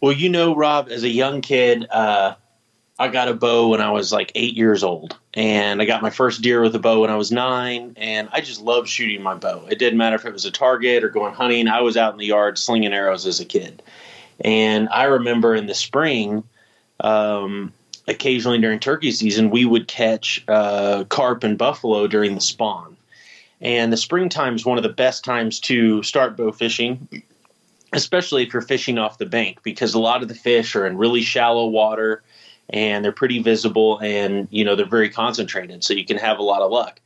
Well, 0.00 0.12
you 0.12 0.28
know, 0.28 0.54
Rob, 0.54 0.88
as 0.90 1.02
a 1.02 1.08
young 1.08 1.40
kid, 1.40 1.86
uh, 1.90 2.34
I 2.98 3.08
got 3.08 3.28
a 3.28 3.34
bow 3.34 3.68
when 3.68 3.80
I 3.80 3.90
was 3.90 4.12
like 4.12 4.30
eight 4.36 4.54
years 4.54 4.84
old, 4.84 5.18
and 5.32 5.82
I 5.82 5.84
got 5.84 6.02
my 6.02 6.10
first 6.10 6.42
deer 6.42 6.60
with 6.60 6.74
a 6.76 6.78
bow 6.78 7.00
when 7.00 7.10
I 7.10 7.16
was 7.16 7.32
nine, 7.32 7.94
and 7.96 8.28
I 8.32 8.40
just 8.40 8.60
loved 8.60 8.88
shooting 8.88 9.22
my 9.22 9.34
bow. 9.34 9.66
It 9.68 9.78
didn't 9.80 9.98
matter 9.98 10.14
if 10.14 10.24
it 10.24 10.32
was 10.32 10.44
a 10.44 10.50
target 10.52 11.02
or 11.02 11.08
going 11.08 11.34
hunting. 11.34 11.66
I 11.66 11.80
was 11.80 11.96
out 11.96 12.12
in 12.12 12.18
the 12.18 12.26
yard 12.26 12.56
slinging 12.56 12.92
arrows 12.92 13.26
as 13.26 13.40
a 13.40 13.44
kid, 13.44 13.82
and 14.40 14.88
I 14.90 15.04
remember 15.04 15.54
in 15.54 15.66
the 15.66 15.74
spring. 15.74 16.44
Um, 17.00 17.72
occasionally 18.06 18.58
during 18.58 18.78
turkey 18.78 19.12
season, 19.12 19.50
we 19.50 19.64
would 19.64 19.88
catch 19.88 20.44
uh, 20.48 21.04
carp 21.04 21.44
and 21.44 21.56
buffalo 21.56 22.06
during 22.06 22.34
the 22.34 22.40
spawn. 22.40 22.96
And 23.60 23.92
the 23.92 23.96
springtime 23.96 24.56
is 24.56 24.66
one 24.66 24.76
of 24.76 24.82
the 24.82 24.90
best 24.90 25.24
times 25.24 25.60
to 25.60 26.02
start 26.02 26.36
bow 26.36 26.52
fishing, 26.52 27.08
especially 27.92 28.42
if 28.42 28.52
you're 28.52 28.62
fishing 28.62 28.98
off 28.98 29.18
the 29.18 29.26
bank, 29.26 29.62
because 29.62 29.94
a 29.94 29.98
lot 29.98 30.22
of 30.22 30.28
the 30.28 30.34
fish 30.34 30.76
are 30.76 30.86
in 30.86 30.98
really 30.98 31.22
shallow 31.22 31.66
water 31.66 32.22
and 32.70 33.04
they're 33.04 33.12
pretty 33.12 33.42
visible 33.42 33.98
and 33.98 34.48
you 34.50 34.64
know 34.64 34.74
they're 34.74 34.86
very 34.86 35.10
concentrated, 35.10 35.84
so 35.84 35.94
you 35.94 36.04
can 36.04 36.16
have 36.16 36.38
a 36.38 36.42
lot 36.42 36.62
of 36.62 36.70
luck. 36.70 37.00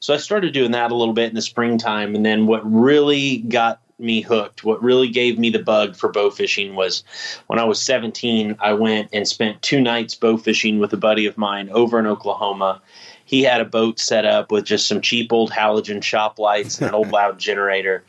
So 0.00 0.14
I 0.14 0.16
started 0.16 0.54
doing 0.54 0.70
that 0.70 0.90
a 0.90 0.94
little 0.94 1.14
bit 1.14 1.28
in 1.28 1.34
the 1.34 1.42
springtime, 1.42 2.14
and 2.14 2.24
then 2.24 2.46
what 2.46 2.62
really 2.64 3.38
got 3.38 3.80
me 4.00 4.20
hooked. 4.20 4.64
What 4.64 4.82
really 4.82 5.08
gave 5.08 5.38
me 5.38 5.50
the 5.50 5.62
bug 5.62 5.96
for 5.96 6.10
bow 6.10 6.30
fishing 6.30 6.74
was 6.74 7.04
when 7.46 7.58
I 7.58 7.64
was 7.64 7.82
17, 7.82 8.56
I 8.58 8.72
went 8.72 9.10
and 9.12 9.26
spent 9.26 9.62
two 9.62 9.80
nights 9.80 10.14
bow 10.14 10.36
fishing 10.36 10.78
with 10.78 10.92
a 10.92 10.96
buddy 10.96 11.26
of 11.26 11.38
mine 11.38 11.68
over 11.70 11.98
in 11.98 12.06
Oklahoma. 12.06 12.82
He 13.24 13.42
had 13.42 13.60
a 13.60 13.64
boat 13.64 14.00
set 14.00 14.24
up 14.24 14.50
with 14.50 14.64
just 14.64 14.88
some 14.88 15.00
cheap 15.00 15.32
old 15.32 15.50
halogen 15.50 16.02
shop 16.02 16.38
lights 16.38 16.78
and 16.78 16.88
an 16.88 16.94
old 16.94 17.10
loud 17.12 17.38
generator. 17.38 18.04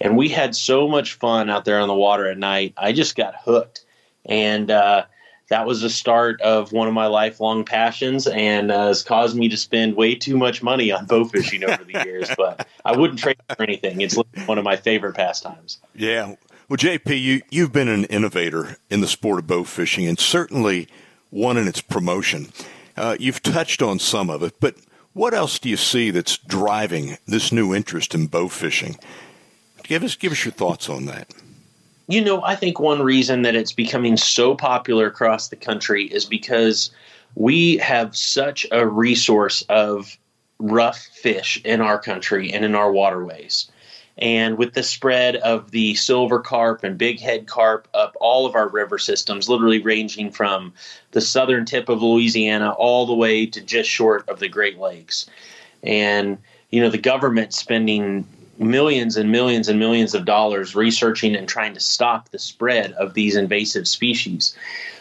And 0.00 0.16
we 0.16 0.28
had 0.28 0.54
so 0.54 0.88
much 0.88 1.14
fun 1.14 1.50
out 1.50 1.64
there 1.64 1.80
on 1.80 1.88
the 1.88 1.94
water 1.94 2.26
at 2.26 2.38
night. 2.38 2.74
I 2.76 2.92
just 2.92 3.16
got 3.16 3.34
hooked. 3.36 3.84
And 4.24 4.70
uh, 4.70 5.04
that 5.48 5.66
was 5.66 5.80
the 5.80 5.90
start 5.90 6.40
of 6.42 6.72
one 6.72 6.88
of 6.88 6.94
my 6.94 7.06
lifelong 7.06 7.64
passions 7.64 8.26
and 8.26 8.70
uh, 8.70 8.88
has 8.88 9.02
caused 9.02 9.36
me 9.36 9.48
to 9.48 9.56
spend 9.56 9.96
way 9.96 10.14
too 10.14 10.36
much 10.36 10.62
money 10.62 10.92
on 10.92 11.06
bow 11.06 11.24
fishing 11.24 11.64
over 11.64 11.84
the 11.84 12.04
years. 12.04 12.30
But 12.36 12.66
I 12.84 12.96
wouldn't 12.96 13.18
trade 13.18 13.36
it 13.48 13.56
for 13.56 13.62
anything. 13.62 14.00
It's 14.00 14.16
one 14.46 14.58
of 14.58 14.64
my 14.64 14.76
favorite 14.76 15.14
pastimes. 15.14 15.78
Yeah. 15.94 16.34
Well, 16.68 16.76
JP, 16.76 17.20
you, 17.20 17.42
you've 17.50 17.72
been 17.72 17.88
an 17.88 18.04
innovator 18.04 18.76
in 18.90 19.00
the 19.00 19.06
sport 19.06 19.38
of 19.38 19.46
bow 19.46 19.64
fishing 19.64 20.06
and 20.06 20.18
certainly 20.18 20.86
one 21.30 21.56
in 21.56 21.66
its 21.66 21.80
promotion. 21.80 22.48
Uh, 22.96 23.16
you've 23.18 23.42
touched 23.42 23.80
on 23.80 23.98
some 23.98 24.28
of 24.28 24.42
it, 24.42 24.54
but 24.60 24.76
what 25.14 25.32
else 25.32 25.58
do 25.58 25.70
you 25.70 25.78
see 25.78 26.10
that's 26.10 26.36
driving 26.36 27.16
this 27.26 27.50
new 27.52 27.74
interest 27.74 28.14
in 28.14 28.26
bow 28.26 28.48
fishing? 28.48 28.96
Give 29.82 30.04
us, 30.04 30.14
give 30.14 30.32
us 30.32 30.44
your 30.44 30.52
thoughts 30.52 30.90
on 30.90 31.06
that. 31.06 31.32
You 32.08 32.22
know, 32.22 32.42
I 32.42 32.56
think 32.56 32.80
one 32.80 33.02
reason 33.02 33.42
that 33.42 33.54
it's 33.54 33.72
becoming 33.72 34.16
so 34.16 34.54
popular 34.54 35.06
across 35.06 35.48
the 35.48 35.56
country 35.56 36.04
is 36.04 36.24
because 36.24 36.90
we 37.34 37.76
have 37.76 38.16
such 38.16 38.66
a 38.72 38.86
resource 38.86 39.62
of 39.68 40.16
rough 40.58 40.98
fish 40.98 41.60
in 41.64 41.82
our 41.82 41.98
country 41.98 42.50
and 42.50 42.64
in 42.64 42.74
our 42.74 42.90
waterways. 42.90 43.70
And 44.16 44.58
with 44.58 44.72
the 44.72 44.82
spread 44.82 45.36
of 45.36 45.70
the 45.70 45.94
silver 45.94 46.40
carp 46.40 46.82
and 46.82 46.98
big 46.98 47.20
head 47.20 47.46
carp 47.46 47.86
up 47.94 48.16
all 48.20 48.46
of 48.46 48.56
our 48.56 48.68
river 48.68 48.98
systems, 48.98 49.48
literally 49.48 49.80
ranging 49.80 50.32
from 50.32 50.72
the 51.12 51.20
southern 51.20 51.66
tip 51.66 51.88
of 51.88 52.02
Louisiana 52.02 52.70
all 52.72 53.06
the 53.06 53.14
way 53.14 53.46
to 53.46 53.60
just 53.60 53.88
short 53.88 54.28
of 54.28 54.40
the 54.40 54.48
Great 54.48 54.78
Lakes. 54.78 55.28
And, 55.84 56.38
you 56.70 56.80
know, 56.80 56.88
the 56.88 56.98
government 56.98 57.54
spending 57.54 58.26
millions 58.58 59.16
and 59.16 59.30
millions 59.30 59.68
and 59.68 59.78
millions 59.78 60.14
of 60.14 60.24
dollars 60.24 60.74
researching 60.74 61.36
and 61.36 61.48
trying 61.48 61.74
to 61.74 61.80
stop 61.80 62.28
the 62.30 62.38
spread 62.38 62.92
of 62.92 63.14
these 63.14 63.36
invasive 63.36 63.86
species. 63.86 64.56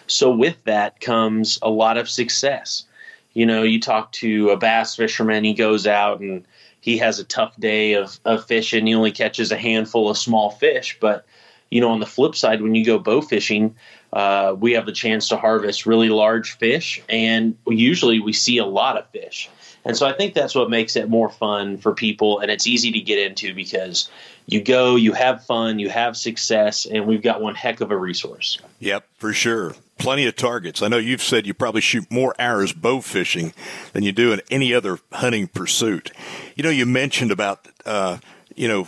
So, 0.08 0.32
with 0.32 0.58
that 0.64 1.00
comes 1.02 1.60
a 1.62 1.70
lot 1.70 1.98
of 1.98 2.10
success. 2.10 2.86
You 3.34 3.46
know, 3.46 3.64
you 3.64 3.80
talk 3.80 4.12
to 4.14 4.50
a 4.50 4.58
bass 4.58 4.96
fisherman, 4.96 5.44
he 5.44 5.54
goes 5.54 5.86
out 5.86 6.22
and 6.22 6.46
he 6.82 6.98
has 7.00 7.20
a 7.20 7.24
tough 7.24 7.56
day 7.60 7.94
of, 7.94 8.20
of 8.26 8.46
fishing. 8.46 8.88
He 8.88 8.96
only 8.96 9.12
catches 9.12 9.52
a 9.52 9.58
handful 9.58 10.10
of 10.10 10.18
small 10.18 10.52
fish. 10.52 10.98
But, 11.00 11.26
you 11.70 11.82
know, 11.82 11.90
on 11.90 12.00
the 12.00 12.06
flip 12.06 12.36
side, 12.36 12.62
when 12.62 12.76
you 12.76 12.86
go 12.86 12.98
bow 12.98 13.22
fishing, 13.22 13.76
uh, 14.14 14.56
we 14.58 14.72
have 14.74 14.86
the 14.86 14.94
chance 14.94 15.28
to 15.28 15.38
harvest 15.38 15.86
really 15.86 16.10
large 16.10 16.58
fish. 16.58 17.02
And 17.10 17.58
usually 17.68 18.20
we 18.20 18.34
see 18.34 18.58
a 18.58 18.66
lot 18.66 18.98
of 18.98 19.08
fish 19.10 19.50
And 19.88 19.96
so 19.96 20.06
I 20.06 20.12
think 20.12 20.34
that's 20.34 20.54
what 20.54 20.70
makes 20.70 20.98
it 20.98 21.08
more 21.08 21.30
fun 21.30 21.78
for 21.78 21.94
people, 21.94 22.40
and 22.40 22.52
it's 22.52 22.68
easy 22.68 22.92
to 22.92 23.00
get 23.00 23.20
into 23.20 23.56
because 23.56 24.10
you 24.46 24.62
go, 24.62 24.98
you 24.98 25.14
have 25.14 25.46
fun, 25.46 25.80
you 25.80 25.90
have 25.90 26.18
success, 26.18 26.86
and 26.86 27.08
we've 27.08 27.22
got 27.22 27.42
one 27.42 27.56
heck 27.56 27.80
of 27.80 27.90
a 27.90 27.98
resource. 27.98 28.60
Yep, 28.80 29.08
for 29.18 29.32
sure. 29.32 29.76
Plenty 29.98 30.26
of 30.28 30.36
targets. 30.36 30.82
I 30.82 30.90
know 30.90 30.98
you've 30.98 31.24
said 31.24 31.48
you 31.48 31.54
probably 31.54 31.80
shoot 31.80 32.12
more 32.12 32.36
arrows 32.38 32.74
bow 32.74 33.00
fishing 33.00 33.54
than 33.94 34.04
you 34.04 34.12
do 34.12 34.34
in 34.34 34.42
any 34.52 34.74
other 34.74 35.00
hunting 35.14 35.48
pursuit. 35.48 36.12
You 36.58 36.64
know, 36.64 36.70
you 36.70 36.86
mentioned 36.86 37.32
about, 37.32 37.66
uh, 37.86 38.18
you 38.58 38.68
know, 38.68 38.88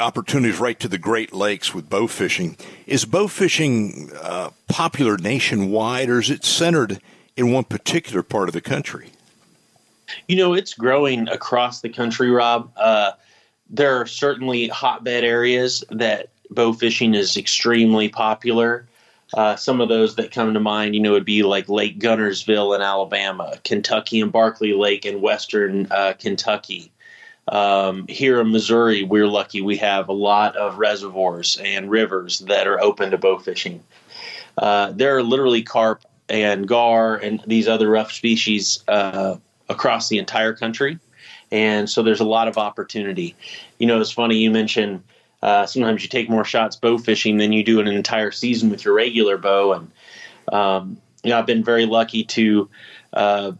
opportunities 0.00 0.58
right 0.58 0.80
to 0.80 0.88
the 0.88 0.98
Great 0.98 1.32
Lakes 1.32 1.72
with 1.72 1.88
bow 1.88 2.08
fishing. 2.08 2.56
Is 2.88 3.04
bow 3.04 3.28
fishing 3.28 4.10
uh, 4.20 4.50
popular 4.68 5.16
nationwide, 5.16 6.08
or 6.08 6.18
is 6.18 6.28
it 6.28 6.44
centered 6.44 7.00
in 7.36 7.52
one 7.52 7.64
particular 7.64 8.24
part 8.24 8.48
of 8.48 8.52
the 8.52 8.60
country? 8.60 9.12
You 10.26 10.36
know, 10.36 10.54
it's 10.54 10.74
growing 10.74 11.28
across 11.28 11.80
the 11.80 11.88
country, 11.88 12.30
Rob. 12.30 12.70
Uh, 12.76 13.12
there 13.70 13.96
are 13.96 14.06
certainly 14.06 14.68
hotbed 14.68 15.24
areas 15.24 15.84
that 15.90 16.30
bow 16.50 16.72
fishing 16.72 17.14
is 17.14 17.36
extremely 17.36 18.08
popular. 18.08 18.86
Uh, 19.34 19.56
some 19.56 19.80
of 19.80 19.90
those 19.90 20.16
that 20.16 20.30
come 20.30 20.54
to 20.54 20.60
mind, 20.60 20.94
you 20.94 21.00
know, 21.02 21.12
would 21.12 21.24
be 21.24 21.42
like 21.42 21.68
Lake 21.68 21.98
Guntersville 21.98 22.74
in 22.74 22.80
Alabama, 22.80 23.58
Kentucky 23.62 24.20
and 24.22 24.32
Barkley 24.32 24.72
Lake 24.72 25.04
in 25.04 25.20
western 25.20 25.86
uh, 25.90 26.14
Kentucky. 26.18 26.90
Um, 27.48 28.06
here 28.08 28.40
in 28.40 28.52
Missouri, 28.52 29.02
we're 29.02 29.26
lucky 29.26 29.60
we 29.60 29.76
have 29.78 30.08
a 30.08 30.14
lot 30.14 30.56
of 30.56 30.78
reservoirs 30.78 31.58
and 31.62 31.90
rivers 31.90 32.40
that 32.40 32.66
are 32.66 32.80
open 32.80 33.10
to 33.10 33.18
bow 33.18 33.38
fishing. 33.38 33.82
Uh, 34.56 34.92
there 34.92 35.16
are 35.16 35.22
literally 35.22 35.62
carp 35.62 36.04
and 36.28 36.68
gar 36.68 37.16
and 37.16 37.42
these 37.46 37.68
other 37.68 37.88
rough 37.88 38.12
species 38.12 38.82
uh, 38.88 39.36
across 39.68 40.08
the 40.08 40.18
entire 40.18 40.52
country. 40.52 40.98
And 41.50 41.88
so 41.88 42.02
there's 42.02 42.20
a 42.20 42.24
lot 42.24 42.48
of 42.48 42.58
opportunity. 42.58 43.34
You 43.78 43.86
know, 43.86 44.00
it's 44.00 44.10
funny 44.10 44.36
you 44.36 44.50
mentioned 44.50 45.02
uh, 45.42 45.66
sometimes 45.66 46.02
you 46.02 46.08
take 46.08 46.28
more 46.28 46.44
shots 46.44 46.76
bow 46.76 46.98
fishing 46.98 47.36
than 47.36 47.52
you 47.52 47.62
do 47.62 47.80
in 47.80 47.86
an 47.86 47.94
entire 47.94 48.30
season 48.30 48.70
with 48.70 48.84
your 48.84 48.94
regular 48.94 49.38
bow, 49.38 49.72
and 49.72 49.90
um, 50.52 51.00
you 51.22 51.30
know 51.30 51.38
I've 51.38 51.46
been 51.46 51.62
very 51.62 51.86
lucky 51.86 52.24
to 52.24 52.68
uh, 53.12 53.52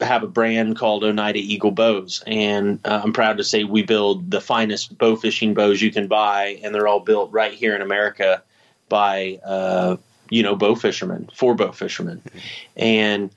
have 0.00 0.24
a 0.24 0.28
brand 0.28 0.76
called 0.76 1.04
Oneida 1.04 1.38
Eagle 1.38 1.70
Bows, 1.70 2.24
and 2.26 2.80
uh, 2.84 3.00
I'm 3.04 3.12
proud 3.12 3.36
to 3.36 3.44
say 3.44 3.62
we 3.62 3.82
build 3.82 4.30
the 4.32 4.40
finest 4.40 4.98
bow 4.98 5.14
fishing 5.14 5.54
bows 5.54 5.80
you 5.80 5.92
can 5.92 6.08
buy, 6.08 6.58
and 6.64 6.74
they're 6.74 6.88
all 6.88 7.00
built 7.00 7.32
right 7.32 7.52
here 7.52 7.76
in 7.76 7.82
America 7.82 8.42
by 8.88 9.38
uh, 9.44 9.96
you 10.28 10.42
know 10.42 10.56
bow 10.56 10.74
fishermen 10.74 11.30
for 11.34 11.54
bow 11.54 11.70
fishermen, 11.70 12.20
and 12.76 13.30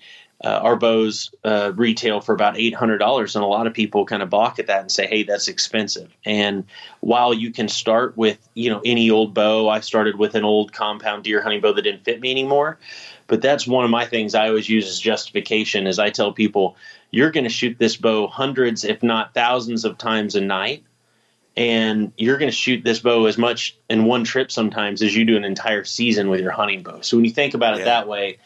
uh, 0.43 0.59
our 0.61 0.75
bows 0.75 1.31
uh, 1.43 1.71
retail 1.75 2.21
for 2.21 2.33
about 2.33 2.57
eight 2.57 2.75
hundred 2.75 2.99
dollars, 2.99 3.35
and 3.35 3.43
a 3.43 3.47
lot 3.47 3.65
of 3.65 3.73
people 3.73 4.05
kind 4.05 4.21
of 4.21 4.29
balk 4.29 4.59
at 4.59 4.67
that 4.67 4.81
and 4.81 4.91
say, 4.91 5.07
"Hey, 5.07 5.23
that's 5.23 5.47
expensive." 5.47 6.11
And 6.25 6.65
while 6.99 7.33
you 7.33 7.51
can 7.51 7.67
start 7.67 8.15
with 8.15 8.37
you 8.53 8.69
know 8.69 8.81
any 8.85 9.09
old 9.09 9.33
bow, 9.33 9.67
I 9.67 9.79
started 9.79 10.17
with 10.17 10.35
an 10.35 10.43
old 10.43 10.73
compound 10.73 11.23
deer 11.23 11.41
hunting 11.41 11.61
bow 11.61 11.73
that 11.73 11.81
didn't 11.81 12.03
fit 12.03 12.21
me 12.21 12.29
anymore. 12.29 12.77
But 13.25 13.41
that's 13.41 13.67
one 13.67 13.83
of 13.83 13.89
my 13.89 14.05
things 14.05 14.35
I 14.35 14.47
always 14.47 14.69
use 14.69 14.87
as 14.87 14.99
justification. 14.99 15.87
Is 15.87 15.97
I 15.97 16.11
tell 16.11 16.31
people, 16.31 16.75
"You're 17.09 17.31
going 17.31 17.45
to 17.45 17.49
shoot 17.49 17.77
this 17.79 17.97
bow 17.97 18.27
hundreds, 18.27 18.83
if 18.83 19.01
not 19.01 19.33
thousands, 19.33 19.85
of 19.85 19.97
times 19.97 20.35
a 20.35 20.41
night." 20.41 20.83
And 21.55 22.11
you're 22.17 22.37
going 22.37 22.51
to 22.51 22.55
shoot 22.55 22.83
this 22.83 22.99
bow 22.99 23.25
as 23.25 23.39
much 23.39 23.75
in 23.89 24.05
one 24.05 24.23
trip 24.23 24.51
sometimes 24.51 25.01
as 25.01 25.15
you 25.15 25.25
do 25.25 25.35
an 25.35 25.43
entire 25.43 25.83
season 25.83 26.29
with 26.29 26.39
your 26.39 26.51
hunting 26.51 26.83
bow. 26.83 27.01
So 27.01 27.17
when 27.17 27.25
you 27.25 27.31
think 27.31 27.55
about 27.55 27.73
it 27.73 27.79
yeah. 27.79 27.85
that 27.85 28.07
way, 28.07 28.37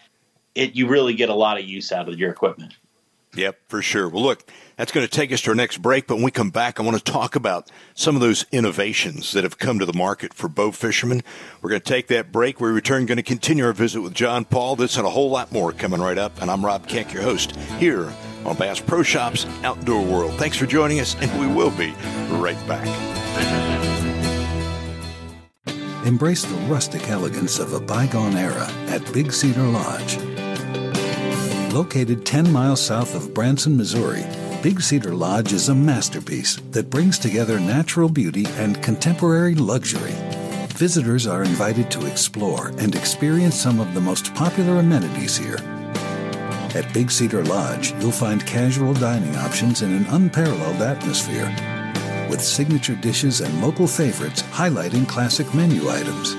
it 0.56 0.76
you 0.76 0.88
really 0.88 1.14
get 1.14 1.30
a 1.30 1.34
lot 1.34 1.58
of 1.60 1.66
use 1.66 1.92
out 1.92 2.10
of 2.10 2.20
your 2.20 2.32
equipment. 2.32 2.76
Yep, 3.34 3.60
for 3.70 3.82
sure. 3.82 4.10
Well, 4.10 4.24
look, 4.24 4.50
that's 4.76 4.92
going 4.92 5.08
to 5.08 5.12
take 5.12 5.32
us 5.32 5.42
to 5.42 5.52
our 5.52 5.56
next 5.56 5.78
break. 5.78 6.06
But 6.06 6.16
when 6.16 6.26
we 6.26 6.32
come 6.32 6.50
back, 6.50 6.80
I 6.80 6.84
want 6.84 6.98
to 6.98 7.12
talk 7.12 7.36
about 7.36 7.72
some 7.94 8.16
of 8.16 8.22
those 8.22 8.46
innovations 8.52 9.32
that 9.32 9.46
have 9.46 9.58
come 9.58 9.80
to 9.80 9.86
the 9.86 9.94
market 9.94 10.34
for 10.34 10.50
bow 10.50 10.72
fishermen. 10.72 11.24
We're 11.62 11.70
going 11.70 11.82
to 11.82 11.88
take 11.88 12.08
that 12.08 12.32
break. 12.32 12.60
We 12.60 12.70
return, 12.70 13.06
going 13.06 13.18
to 13.18 13.24
continue 13.24 13.66
our 13.66 13.72
visit 13.72 14.02
with 14.02 14.14
John 14.14 14.44
Paul. 14.44 14.76
This 14.76 14.98
and 14.98 15.08
a 15.08 15.10
whole 15.10 15.30
lot 15.30 15.52
more 15.52 15.72
coming 15.72 16.02
right 16.02 16.18
up. 16.18 16.42
And 16.42 16.52
I'm 16.52 16.66
Rob 16.66 16.88
Keck, 16.88 17.14
your 17.14 17.24
host, 17.24 17.56
here 17.80 18.12
on 18.46 18.58
Bass 18.58 18.82
Pro 18.82 19.02
Shops 19.02 19.46
Outdoor 19.64 20.04
World. 20.04 20.34
Thanks 20.34 20.58
for 20.58 20.66
joining 20.66 21.00
us, 21.00 21.16
and 21.22 21.32
we 21.40 21.48
will 21.48 21.72
be 21.72 21.94
right 22.32 22.68
back. 22.68 22.88
Embrace 26.06 26.44
the 26.44 26.56
rustic 26.68 27.10
elegance 27.10 27.60
of 27.60 27.74
a 27.74 27.80
bygone 27.80 28.36
era 28.36 28.68
at 28.88 29.14
Big 29.14 29.32
Cedar 29.32 29.62
Lodge. 29.62 30.18
Located 31.74 32.26
10 32.26 32.52
miles 32.52 32.82
south 32.82 33.16
of 33.16 33.34
Branson, 33.34 33.78
Missouri, 33.78 34.26
Big 34.62 34.82
Cedar 34.82 35.16
Lodge 35.16 35.54
is 35.54 35.70
a 35.70 35.76
masterpiece 35.76 36.58
that 36.72 36.90
brings 36.90 37.18
together 37.18 37.62
natural 37.62 38.10
beauty 38.10 38.46
and 38.58 38.84
contemporary 38.84 39.56
luxury. 39.56 40.12
Visitors 40.76 41.28
are 41.28 41.44
invited 41.44 41.90
to 41.90 42.06
explore 42.08 42.74
and 42.78 42.94
experience 42.94 43.56
some 43.56 43.80
of 43.80 43.94
the 43.94 44.02
most 44.02 44.36
popular 44.36 44.80
amenities 44.80 45.38
here. 45.38 45.60
At 46.76 46.94
Big 46.94 47.10
Cedar 47.10 47.46
Lodge, 47.46 47.94
you'll 48.02 48.12
find 48.12 48.46
casual 48.46 48.94
dining 48.94 49.38
options 49.38 49.82
in 49.82 49.94
an 49.94 50.06
unparalleled 50.08 50.82
atmosphere, 50.82 51.48
with 52.30 52.42
signature 52.42 52.96
dishes 52.96 53.40
and 53.40 53.62
local 53.62 53.88
favorites 53.88 54.42
highlighting 54.42 55.08
classic 55.08 55.54
menu 55.56 55.90
items. 55.90 56.36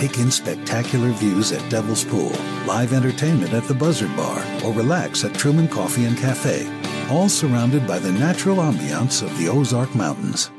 Take 0.00 0.16
in 0.16 0.30
spectacular 0.30 1.10
views 1.10 1.52
at 1.52 1.70
Devil's 1.70 2.04
Pool, 2.04 2.32
live 2.66 2.94
entertainment 2.94 3.52
at 3.52 3.64
the 3.64 3.74
Buzzard 3.74 4.16
Bar, 4.16 4.42
or 4.64 4.72
relax 4.72 5.24
at 5.24 5.34
Truman 5.34 5.68
Coffee 5.68 6.06
and 6.06 6.16
Cafe, 6.16 6.66
all 7.10 7.28
surrounded 7.28 7.86
by 7.86 7.98
the 7.98 8.10
natural 8.12 8.56
ambiance 8.56 9.22
of 9.22 9.36
the 9.36 9.50
Ozark 9.50 9.94
Mountains. 9.94 10.50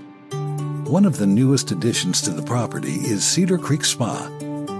One 0.88 1.06
of 1.06 1.17
the 1.17 1.25
newest 1.25 1.71
additions 1.71 2.21
to 2.21 2.30
the 2.30 2.43
property 2.43 2.97
is 2.97 3.25
Cedar 3.25 3.58
Creek 3.58 3.84
Spa. 3.84 4.30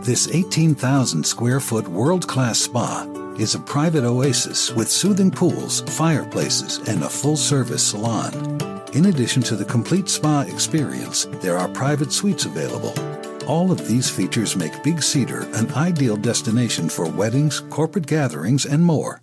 This 0.04 0.28
18,000 0.32 1.26
square 1.26 1.60
foot 1.60 1.88
world 1.88 2.28
class 2.28 2.60
spa 2.60 3.08
is 3.40 3.56
a 3.56 3.60
private 3.60 4.04
oasis 4.04 4.70
with 4.70 4.92
soothing 4.92 5.32
pools, 5.32 5.82
fireplaces, 5.98 6.88
and 6.88 7.02
a 7.02 7.10
full 7.10 7.36
service 7.36 7.82
salon. 7.82 8.32
In 8.94 9.08
addition 9.08 9.42
to 9.42 9.56
the 9.56 9.66
complete 9.66 10.08
spa 10.08 10.42
experience, 10.42 11.26
there 11.42 11.58
are 11.58 11.68
private 11.70 12.14
suites 12.14 12.46
available 12.46 12.94
all 13.52 13.70
of 13.70 13.86
these 13.86 14.10
features 14.10 14.56
make 14.56 14.82
Big 14.82 15.04
Cedar 15.04 15.42
an 15.56 15.70
ideal 15.74 16.16
destination 16.16 16.88
for 16.88 17.10
weddings, 17.10 17.60
corporate 17.70 18.08
gatherings, 18.08 18.66
and 18.66 18.82
more. 18.82 19.22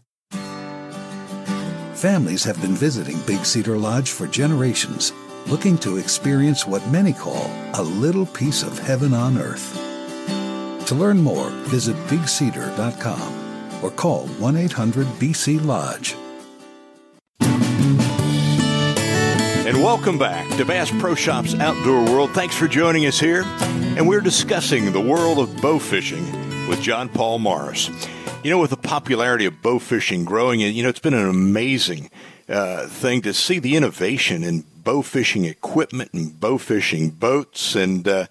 Families 1.95 2.45
have 2.45 2.61
been 2.61 2.75
visiting 2.75 3.19
Big 3.27 3.47
Cedar 3.47 3.79
Lodge 3.79 4.11
for 4.11 4.27
generations, 4.27 5.15
looking 5.47 5.79
to 5.79 5.97
experience 5.97 6.67
what 6.67 6.87
many 6.89 7.15
call 7.15 7.51
a 7.75 7.83
little 7.83 8.27
piece 8.27 8.63
of 8.63 8.79
heaven 8.79 9.15
on 9.15 9.39
earth. 9.39 9.73
To 10.89 10.95
learn 10.95 11.23
more, 11.23 11.49
visit 11.71 11.97
bigcedar.com 12.09 13.83
or 13.83 13.91
call 13.91 14.27
1 14.27 14.57
800 14.57 15.07
BC 15.07 15.65
Lodge. 15.65 16.15
And 19.69 19.83
welcome 19.83 20.17
back 20.17 20.49
to 20.57 20.65
Bass 20.65 20.91
Pro 20.99 21.15
Shops 21.15 21.55
Outdoor 21.55 22.03
World. 22.07 22.31
Thanks 22.31 22.57
for 22.57 22.67
joining 22.67 23.05
us 23.05 23.21
here. 23.21 23.43
And 23.99 24.09
we're 24.09 24.23
discussing 24.23 24.93
the 24.93 25.01
world 25.01 25.39
of 25.39 25.61
bow 25.61 25.79
fishing 25.79 26.25
with 26.69 26.81
John 26.81 27.11
Paul 27.11 27.39
Morris. 27.39 27.91
You 28.43 28.51
know, 28.51 28.59
with 28.61 28.71
the 28.71 28.79
popularity 28.79 29.45
of 29.45 29.61
bow 29.61 29.79
fishing 29.79 30.25
growing, 30.25 30.61
you 30.61 30.83
know, 30.83 30.89
it's 30.89 31.01
been 31.01 31.13
an 31.13 31.29
amazing 31.29 32.09
uh, 32.49 32.87
thing 32.87 33.21
to 33.21 33.35
see 33.35 33.59
the 33.59 33.77
innovation 33.77 34.43
in 34.43 34.65
bow 34.85 35.03
fishing 35.03 35.45
equipment 35.45 36.15
and 36.15 36.41
bow 36.41 36.57
fishing 36.57 37.11
boats. 37.11 37.75
And, 37.75 38.09
uh, 38.09 38.25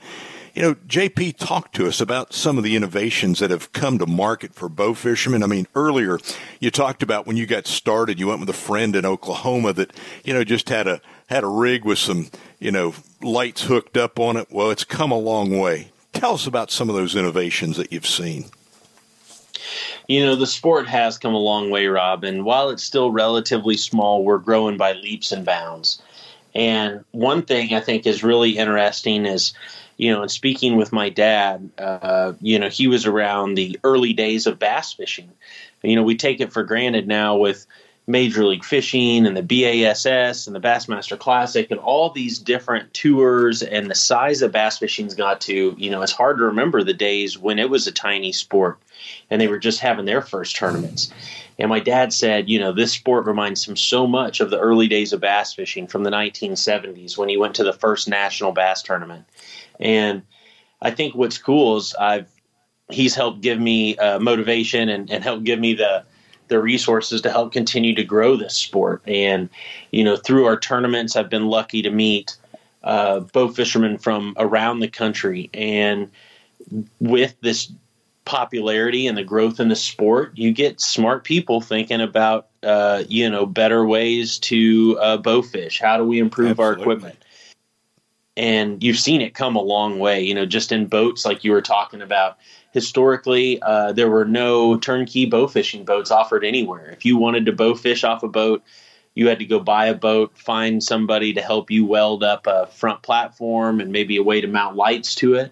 you 0.55 0.63
know, 0.63 0.73
JP 0.87 1.37
talked 1.37 1.75
to 1.75 1.87
us 1.87 2.01
about 2.01 2.33
some 2.33 2.57
of 2.57 2.63
the 2.63 2.75
innovations 2.75 3.37
that 3.41 3.51
have 3.51 3.73
come 3.73 3.99
to 3.99 4.07
market 4.07 4.55
for 4.55 4.69
bow 4.69 4.95
fishermen. 4.95 5.43
I 5.43 5.45
mean, 5.45 5.67
earlier 5.75 6.17
you 6.59 6.71
talked 6.71 7.03
about 7.03 7.27
when 7.27 7.37
you 7.37 7.45
got 7.45 7.67
started, 7.67 8.19
you 8.19 8.25
went 8.25 8.39
with 8.39 8.49
a 8.49 8.53
friend 8.53 8.95
in 8.95 9.05
Oklahoma 9.05 9.73
that, 9.73 9.93
you 10.23 10.33
know, 10.33 10.43
just 10.43 10.69
had 10.69 10.87
a, 10.87 10.99
had 11.27 11.43
a 11.43 11.47
rig 11.47 11.85
with 11.85 11.99
some, 11.99 12.29
you 12.59 12.71
know, 12.71 12.93
lights 13.21 13.63
hooked 13.63 13.97
up 13.97 14.19
on 14.19 14.37
it. 14.37 14.47
Well, 14.49 14.71
it's 14.71 14.83
come 14.83 15.11
a 15.11 15.17
long 15.17 15.57
way. 15.57 15.91
Tell 16.13 16.33
us 16.33 16.47
about 16.47 16.71
some 16.71 16.89
of 16.89 16.95
those 16.95 17.15
innovations 17.15 17.77
that 17.77 17.91
you've 17.91 18.07
seen. 18.07 18.45
You 20.07 20.25
know, 20.25 20.35
the 20.35 20.47
sport 20.47 20.87
has 20.87 21.17
come 21.17 21.33
a 21.33 21.39
long 21.39 21.69
way, 21.69 21.87
Rob, 21.87 22.23
and 22.23 22.45
while 22.45 22.69
it's 22.69 22.83
still 22.83 23.11
relatively 23.11 23.75
small, 23.75 24.23
we're 24.23 24.37
growing 24.37 24.77
by 24.77 24.93
leaps 24.93 25.31
and 25.31 25.45
bounds. 25.45 26.01
And 26.55 27.03
one 27.11 27.43
thing 27.43 27.73
I 27.73 27.81
think 27.81 28.07
is 28.07 28.23
really 28.23 28.57
interesting 28.57 29.25
is 29.25 29.53
you 29.97 30.13
know, 30.13 30.23
in 30.23 30.29
speaking 30.29 30.77
with 30.77 30.93
my 30.93 31.09
dad, 31.09 31.69
uh, 31.79 32.33
you 32.39 32.59
know, 32.59 32.69
he 32.69 32.87
was 32.87 33.05
around 33.05 33.55
the 33.55 33.79
early 33.83 34.13
days 34.13 34.45
of 34.45 34.59
bass 34.59 34.93
fishing. 34.93 35.31
You 35.81 35.95
know, 35.95 36.03
we 36.03 36.15
take 36.15 36.39
it 36.39 36.53
for 36.53 36.63
granted 36.63 37.07
now 37.07 37.35
with 37.35 37.65
Major 38.09 38.45
League 38.45 38.63
Fishing 38.63 39.27
and 39.27 39.35
the 39.35 39.43
BASS 39.43 40.47
and 40.47 40.55
the 40.55 40.61
Bassmaster 40.61 41.19
Classic 41.19 41.69
and 41.69 41.79
all 41.79 42.09
these 42.09 42.39
different 42.39 42.93
tours 42.93 43.61
and 43.61 43.91
the 43.91 43.95
size 43.95 44.41
of 44.41 44.53
bass 44.53 44.77
fishing's 44.77 45.13
got 45.13 45.41
to, 45.41 45.75
you 45.77 45.89
know, 45.89 46.01
it's 46.01 46.13
hard 46.13 46.37
to 46.37 46.45
remember 46.45 46.83
the 46.83 46.93
days 46.93 47.37
when 47.37 47.59
it 47.59 47.69
was 47.69 47.85
a 47.85 47.91
tiny 47.91 48.31
sport 48.31 48.79
and 49.29 49.41
they 49.41 49.49
were 49.49 49.59
just 49.59 49.81
having 49.81 50.05
their 50.05 50.21
first 50.21 50.55
tournaments. 50.55 51.11
And 51.59 51.69
my 51.69 51.81
dad 51.81 52.13
said, 52.13 52.49
you 52.49 52.59
know, 52.59 52.71
this 52.71 52.93
sport 52.93 53.25
reminds 53.25 53.67
him 53.67 53.75
so 53.75 54.07
much 54.07 54.39
of 54.39 54.51
the 54.51 54.59
early 54.59 54.87
days 54.87 55.11
of 55.11 55.19
bass 55.19 55.53
fishing 55.53 55.85
from 55.85 56.03
the 56.03 56.09
1970s 56.09 57.17
when 57.17 57.27
he 57.27 57.35
went 57.35 57.55
to 57.55 57.65
the 57.65 57.73
first 57.73 58.07
national 58.07 58.53
bass 58.53 58.83
tournament. 58.83 59.25
And 59.81 60.21
I 60.81 60.91
think 60.91 61.13
what's 61.13 61.37
cool 61.37 61.75
is 61.75 61.93
I've 61.93 62.29
he's 62.89 63.15
helped 63.15 63.41
give 63.41 63.59
me 63.59 63.97
uh, 63.97 64.17
motivation 64.19 64.87
and, 64.87 65.11
and 65.11 65.21
helped 65.21 65.43
give 65.43 65.59
me 65.59 65.73
the 65.73 66.05
the 66.47 66.59
resources 66.59 67.21
to 67.21 67.29
help 67.29 67.53
continue 67.53 67.93
to 67.95 68.03
grow 68.03 68.35
this 68.35 68.55
sport. 68.55 69.01
And, 69.07 69.49
you 69.91 70.03
know, 70.03 70.15
through 70.15 70.45
our 70.45 70.59
tournaments, 70.59 71.15
I've 71.15 71.29
been 71.29 71.47
lucky 71.47 71.81
to 71.81 71.89
meet 71.89 72.37
uh, 72.83 73.21
bow 73.21 73.49
fishermen 73.49 73.97
from 73.97 74.33
around 74.37 74.79
the 74.79 74.87
country. 74.87 75.49
And 75.53 76.09
with 76.99 77.35
this 77.41 77.71
popularity 78.25 79.07
and 79.07 79.17
the 79.17 79.23
growth 79.23 79.59
in 79.59 79.69
the 79.69 79.75
sport, 79.75 80.31
you 80.35 80.51
get 80.51 80.81
smart 80.81 81.23
people 81.23 81.61
thinking 81.61 82.01
about, 82.01 82.47
uh, 82.63 83.03
you 83.07 83.29
know, 83.29 83.45
better 83.45 83.85
ways 83.85 84.37
to 84.39 84.97
uh, 85.01 85.17
bow 85.17 85.41
fish. 85.41 85.79
How 85.81 85.97
do 85.97 86.03
we 86.03 86.19
improve 86.19 86.51
Absolutely. 86.51 86.65
our 86.65 86.81
equipment? 86.81 87.23
And 88.37 88.83
you've 88.83 88.99
seen 88.99 89.21
it 89.21 89.33
come 89.33 89.55
a 89.55 89.61
long 89.61 89.97
way, 89.97 90.21
you 90.21 90.35
know, 90.35 90.45
just 90.45 90.71
in 90.71 90.85
boats 90.85 91.25
like 91.25 91.43
you 91.43 91.51
were 91.51 91.61
talking 91.61 92.03
about 92.03 92.37
historically, 92.71 93.59
uh, 93.63 93.91
there 93.91 94.09
were 94.09 94.25
no 94.25 94.77
turnkey 94.77 95.25
bow 95.25 95.47
fishing 95.47 95.83
boats 95.83 96.11
offered 96.11 96.45
anywhere. 96.45 96.91
If 96.91 97.03
you 97.03 97.17
wanted 97.17 97.47
to 97.47 97.51
bow 97.51 97.73
fish 97.73 98.03
off 98.03 98.21
a 98.21 98.27
boat, 98.27 98.63
you 99.15 99.27
had 99.27 99.39
to 99.39 99.45
go 99.45 99.59
buy 99.59 99.87
a 99.87 99.95
boat, 99.95 100.37
find 100.37 100.83
somebody 100.83 101.33
to 101.33 101.41
help 101.41 101.71
you 101.71 101.87
weld 101.87 102.23
up 102.23 102.45
a 102.45 102.67
front 102.67 103.01
platform 103.01 103.81
and 103.81 103.91
maybe 103.91 104.17
a 104.17 104.23
way 104.23 104.39
to 104.39 104.47
mount 104.47 104.75
lights 104.75 105.15
to 105.15 105.33
it. 105.33 105.51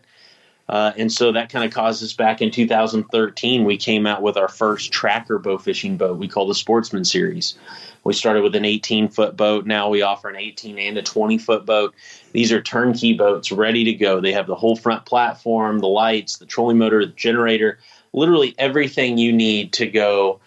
Uh, 0.69 0.91
and 0.97 1.11
so 1.11 1.31
that 1.31 1.51
kind 1.51 1.65
of 1.65 1.73
caused 1.73 2.03
us 2.03 2.13
back 2.13 2.41
in 2.41 2.51
2013. 2.51 3.65
We 3.65 3.77
came 3.77 4.05
out 4.05 4.21
with 4.21 4.37
our 4.37 4.47
first 4.47 4.91
tracker 4.91 5.39
bow 5.39 5.57
fishing 5.57 5.97
boat 5.97 6.17
we 6.17 6.27
call 6.27 6.47
the 6.47 6.55
Sportsman 6.55 7.05
Series. 7.05 7.55
We 8.05 8.13
started 8.13 8.43
with 8.43 8.55
an 8.55 8.63
18 8.63 9.09
foot 9.09 9.35
boat. 9.35 9.65
Now 9.65 9.89
we 9.89 10.03
offer 10.03 10.29
an 10.29 10.35
18 10.35 10.77
and 10.77 10.97
a 10.97 11.01
20 11.01 11.39
foot 11.39 11.65
boat. 11.65 11.93
These 12.31 12.51
are 12.51 12.61
turnkey 12.61 13.15
boats 13.15 13.51
ready 13.51 13.83
to 13.85 13.93
go. 13.93 14.21
They 14.21 14.31
have 14.31 14.47
the 14.47 14.55
whole 14.55 14.75
front 14.75 15.05
platform, 15.05 15.79
the 15.79 15.87
lights, 15.87 16.37
the 16.37 16.45
trolling 16.45 16.77
motor, 16.77 17.03
the 17.05 17.11
generator, 17.11 17.79
literally 18.13 18.53
everything 18.59 19.17
you 19.17 19.33
need 19.33 19.73
to 19.73 19.87
go 19.87 20.39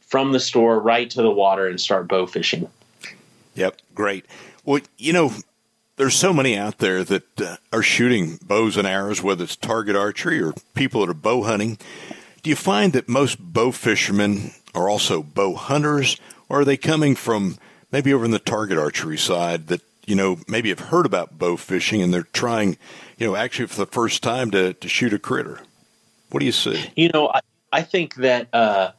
from 0.00 0.32
the 0.32 0.40
store 0.40 0.80
right 0.80 1.08
to 1.10 1.22
the 1.22 1.30
water 1.30 1.68
and 1.68 1.80
start 1.80 2.08
bow 2.08 2.26
fishing. 2.26 2.68
Yep, 3.54 3.78
great. 3.94 4.26
Well, 4.64 4.80
you 4.98 5.12
know, 5.12 5.32
there's 5.94 6.14
so 6.16 6.32
many 6.32 6.56
out 6.56 6.78
there 6.78 7.04
that 7.04 7.40
uh, 7.40 7.56
are 7.72 7.82
shooting 7.82 8.38
bows 8.42 8.76
and 8.76 8.86
arrows, 8.86 9.22
whether 9.22 9.44
it's 9.44 9.56
target 9.56 9.94
archery 9.94 10.42
or 10.42 10.54
people 10.74 11.00
that 11.00 11.10
are 11.10 11.14
bow 11.14 11.44
hunting. 11.44 11.78
Do 12.42 12.50
you 12.50 12.56
find 12.56 12.92
that 12.92 13.08
most 13.08 13.38
bow 13.38 13.70
fishermen 13.70 14.52
are 14.74 14.88
also 14.88 15.22
bow 15.22 15.54
hunters, 15.54 16.20
or 16.48 16.60
are 16.60 16.64
they 16.64 16.76
coming 16.76 17.14
from 17.14 17.58
maybe 17.92 18.12
over 18.12 18.24
in 18.24 18.30
the 18.30 18.38
target 18.38 18.78
archery 18.78 19.18
side 19.18 19.68
that 19.68 19.80
you 20.06 20.14
know 20.14 20.38
maybe 20.48 20.68
have 20.68 20.80
heard 20.80 21.06
about 21.06 21.38
bow 21.38 21.56
fishing 21.56 22.02
and 22.02 22.12
they're 22.12 22.22
trying, 22.32 22.76
you 23.18 23.26
know, 23.26 23.36
actually 23.36 23.66
for 23.66 23.76
the 23.76 23.86
first 23.86 24.22
time 24.22 24.50
to 24.50 24.72
to 24.74 24.88
shoot 24.88 25.12
a 25.12 25.18
critter? 25.18 25.60
What 26.30 26.40
do 26.40 26.46
you 26.46 26.52
see? 26.52 26.90
You 26.96 27.10
know, 27.10 27.28
I, 27.28 27.40
I 27.72 27.82
think 27.82 28.16
that 28.16 28.48
uh, 28.52 28.92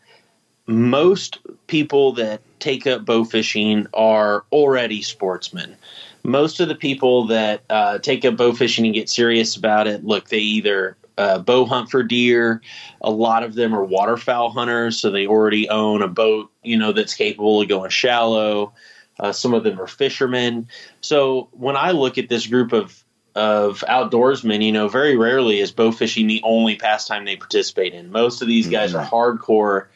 most 0.65 1.39
people 1.67 2.13
that 2.13 2.41
take 2.59 2.87
up 2.87 3.05
bow 3.05 3.23
fishing 3.23 3.87
are 3.93 4.45
already 4.51 5.01
sportsmen. 5.01 5.75
Most 6.23 6.59
of 6.59 6.67
the 6.67 6.75
people 6.75 7.27
that 7.27 7.61
uh, 7.69 7.99
take 7.99 8.25
up 8.25 8.35
bow 8.35 8.53
fishing 8.53 8.85
and 8.85 8.93
get 8.93 9.09
serious 9.09 9.55
about 9.55 9.87
it, 9.87 10.03
look, 10.03 10.29
they 10.29 10.39
either 10.39 10.97
uh, 11.17 11.39
bow 11.39 11.65
hunt 11.65 11.89
for 11.89 12.03
deer. 12.03 12.61
A 13.01 13.11
lot 13.11 13.43
of 13.43 13.55
them 13.55 13.73
are 13.73 13.83
waterfowl 13.83 14.51
hunters, 14.51 14.99
so 14.99 15.11
they 15.11 15.27
already 15.27 15.69
own 15.69 16.01
a 16.01 16.07
boat, 16.07 16.51
you 16.63 16.77
know, 16.77 16.91
that's 16.91 17.13
capable 17.13 17.61
of 17.61 17.67
going 17.67 17.89
shallow. 17.89 18.73
Uh, 19.19 19.31
some 19.31 19.53
of 19.53 19.63
them 19.63 19.81
are 19.81 19.87
fishermen. 19.87 20.67
So 21.01 21.49
when 21.51 21.75
I 21.75 21.91
look 21.91 22.17
at 22.17 22.29
this 22.29 22.47
group 22.47 22.73
of 22.73 23.03
of 23.35 23.81
outdoorsmen, 23.87 24.65
you 24.65 24.71
know, 24.71 24.87
very 24.87 25.15
rarely 25.15 25.59
is 25.59 25.71
bow 25.71 25.91
fishing 25.91 26.25
the 26.25 26.41
only 26.43 26.75
pastime 26.75 27.23
they 27.23 27.35
participate 27.35 27.93
in. 27.93 28.11
Most 28.11 28.41
of 28.41 28.47
these 28.47 28.67
guys 28.67 28.93
mm-hmm. 28.93 29.13
are 29.13 29.37
hardcore 29.37 29.87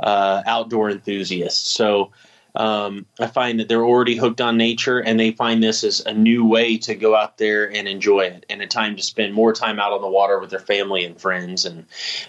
uh, 0.00 0.42
outdoor 0.44 0.90
enthusiasts. 0.90 1.70
So 1.70 2.12
um, 2.54 3.06
I 3.18 3.26
find 3.26 3.60
that 3.60 3.68
they're 3.68 3.84
already 3.84 4.16
hooked 4.16 4.40
on 4.40 4.56
nature 4.56 4.98
and 4.98 5.18
they 5.18 5.32
find 5.32 5.62
this 5.62 5.84
as 5.84 6.00
a 6.00 6.12
new 6.12 6.44
way 6.44 6.76
to 6.78 6.94
go 6.94 7.14
out 7.14 7.38
there 7.38 7.72
and 7.72 7.86
enjoy 7.86 8.22
it 8.22 8.46
and 8.50 8.60
a 8.60 8.66
time 8.66 8.96
to 8.96 9.02
spend 9.02 9.34
more 9.34 9.52
time 9.52 9.78
out 9.78 9.92
on 9.92 10.02
the 10.02 10.08
water 10.08 10.38
with 10.38 10.50
their 10.50 10.58
family 10.58 11.04
and 11.04 11.20
friends. 11.20 11.64
And, 11.64 11.86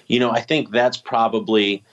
you 0.07 0.19
know, 0.19 0.31
I 0.31 0.41
think 0.41 0.71
that's 0.71 0.97
probably 0.97 1.83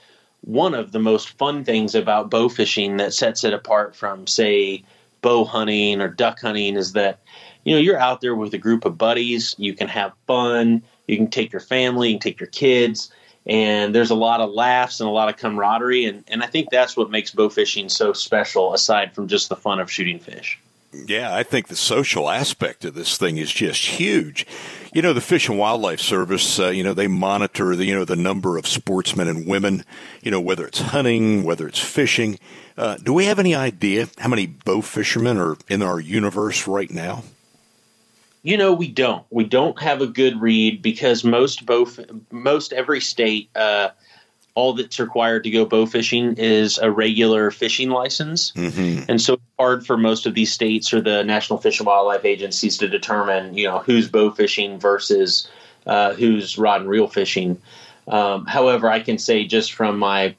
one 0.41 0.73
of 0.73 0.91
the 0.91 0.99
most 0.99 1.29
fun 1.37 1.63
things 1.63 1.95
about 1.95 2.29
bow 2.29 2.49
fishing 2.49 2.97
that 2.97 3.13
sets 3.13 3.43
it 3.43 3.53
apart 3.53 3.95
from, 3.95 4.27
say, 4.27 4.83
bow 5.21 5.43
hunting 5.43 5.99
or 5.99 6.07
duck 6.07 6.39
hunting 6.39 6.75
is 6.75 6.93
that, 6.93 7.19
you 7.65 7.73
know, 7.73 7.81
you're 7.81 7.99
out 7.99 8.21
there 8.21 8.35
with 8.35 8.53
a 8.53 8.57
group 8.57 8.85
of 8.85 8.97
buddies, 8.97 9.55
you 9.57 9.73
can 9.73 9.87
have 9.87 10.13
fun, 10.27 10.81
you 11.07 11.17
can 11.17 11.29
take 11.29 11.51
your 11.51 11.59
family, 11.59 12.09
you 12.09 12.13
can 12.15 12.21
take 12.21 12.39
your 12.39 12.47
kids 12.47 13.11
and 13.45 13.95
there's 13.95 14.11
a 14.11 14.15
lot 14.15 14.41
of 14.41 14.51
laughs 14.51 14.99
and 14.99 15.09
a 15.09 15.11
lot 15.11 15.29
of 15.29 15.37
camaraderie 15.37 16.05
and, 16.05 16.23
and 16.27 16.43
i 16.43 16.47
think 16.47 16.69
that's 16.69 16.95
what 16.97 17.09
makes 17.09 17.31
bow 17.31 17.49
fishing 17.49 17.89
so 17.89 18.13
special 18.13 18.73
aside 18.73 19.13
from 19.13 19.27
just 19.27 19.49
the 19.49 19.55
fun 19.55 19.79
of 19.79 19.91
shooting 19.91 20.19
fish 20.19 20.59
yeah, 20.91 21.35
I 21.35 21.43
think 21.43 21.67
the 21.67 21.75
social 21.75 22.29
aspect 22.29 22.83
of 22.83 22.95
this 22.95 23.17
thing 23.17 23.37
is 23.37 23.51
just 23.51 23.85
huge. 23.85 24.47
You 24.91 25.03
know, 25.03 25.13
the 25.13 25.21
Fish 25.21 25.47
and 25.47 25.59
Wildlife 25.59 25.99
Service, 25.99 26.59
uh, 26.59 26.69
you 26.69 26.83
know, 26.83 26.95
they 26.95 27.07
monitor 27.07 27.75
the, 27.75 27.85
you 27.85 27.93
know, 27.93 28.05
the 28.05 28.15
number 28.15 28.57
of 28.57 28.65
sportsmen 28.65 29.27
and 29.27 29.45
women, 29.45 29.85
you 30.23 30.31
know, 30.31 30.41
whether 30.41 30.65
it's 30.65 30.79
hunting, 30.79 31.43
whether 31.43 31.67
it's 31.67 31.79
fishing. 31.79 32.39
Uh, 32.75 32.97
do 32.97 33.13
we 33.13 33.25
have 33.25 33.37
any 33.37 33.53
idea 33.53 34.07
how 34.17 34.29
many 34.29 34.47
bow 34.47 34.81
fishermen 34.81 35.37
are 35.37 35.57
in 35.67 35.83
our 35.83 35.99
universe 35.99 36.67
right 36.67 36.89
now? 36.89 37.23
You 38.41 38.57
know, 38.57 38.73
we 38.73 38.87
don't. 38.87 39.25
We 39.29 39.43
don't 39.43 39.79
have 39.81 40.01
a 40.01 40.07
good 40.07 40.41
read 40.41 40.81
because 40.81 41.23
most 41.23 41.65
both 41.65 41.99
most 42.31 42.71
every 42.71 43.01
state, 43.01 43.49
uh, 43.55 43.89
all 44.55 44.73
that's 44.73 44.99
required 44.99 45.43
to 45.43 45.51
go 45.51 45.65
bow 45.65 45.85
fishing 45.85 46.35
is 46.37 46.77
a 46.77 46.89
regular 46.89 47.51
fishing 47.51 47.89
license, 47.89 48.51
mm-hmm. 48.53 49.03
and 49.09 49.21
so 49.21 49.33
it's 49.33 49.43
hard 49.59 49.85
for 49.85 49.97
most 49.97 50.25
of 50.25 50.35
these 50.35 50.51
states 50.53 50.93
or 50.93 51.01
the 51.01 51.23
National 51.23 51.59
Fish 51.59 51.79
and 51.79 51.87
Wildlife 51.87 52.23
agencies 52.25 52.77
to 52.77 52.87
determine, 52.87 53.57
you 53.57 53.67
know, 53.67 53.79
who's 53.79 54.07
bow 54.07 54.31
fishing 54.31 54.79
versus 54.79 55.49
uh, 55.85 56.13
who's 56.13 56.57
rod 56.57 56.81
and 56.81 56.89
reel 56.89 57.07
fishing. 57.07 57.61
Um, 58.07 58.45
however, 58.45 58.89
I 58.89 59.01
can 59.01 59.17
say 59.17 59.45
just 59.45 59.73
from 59.73 59.99
my 59.99 60.35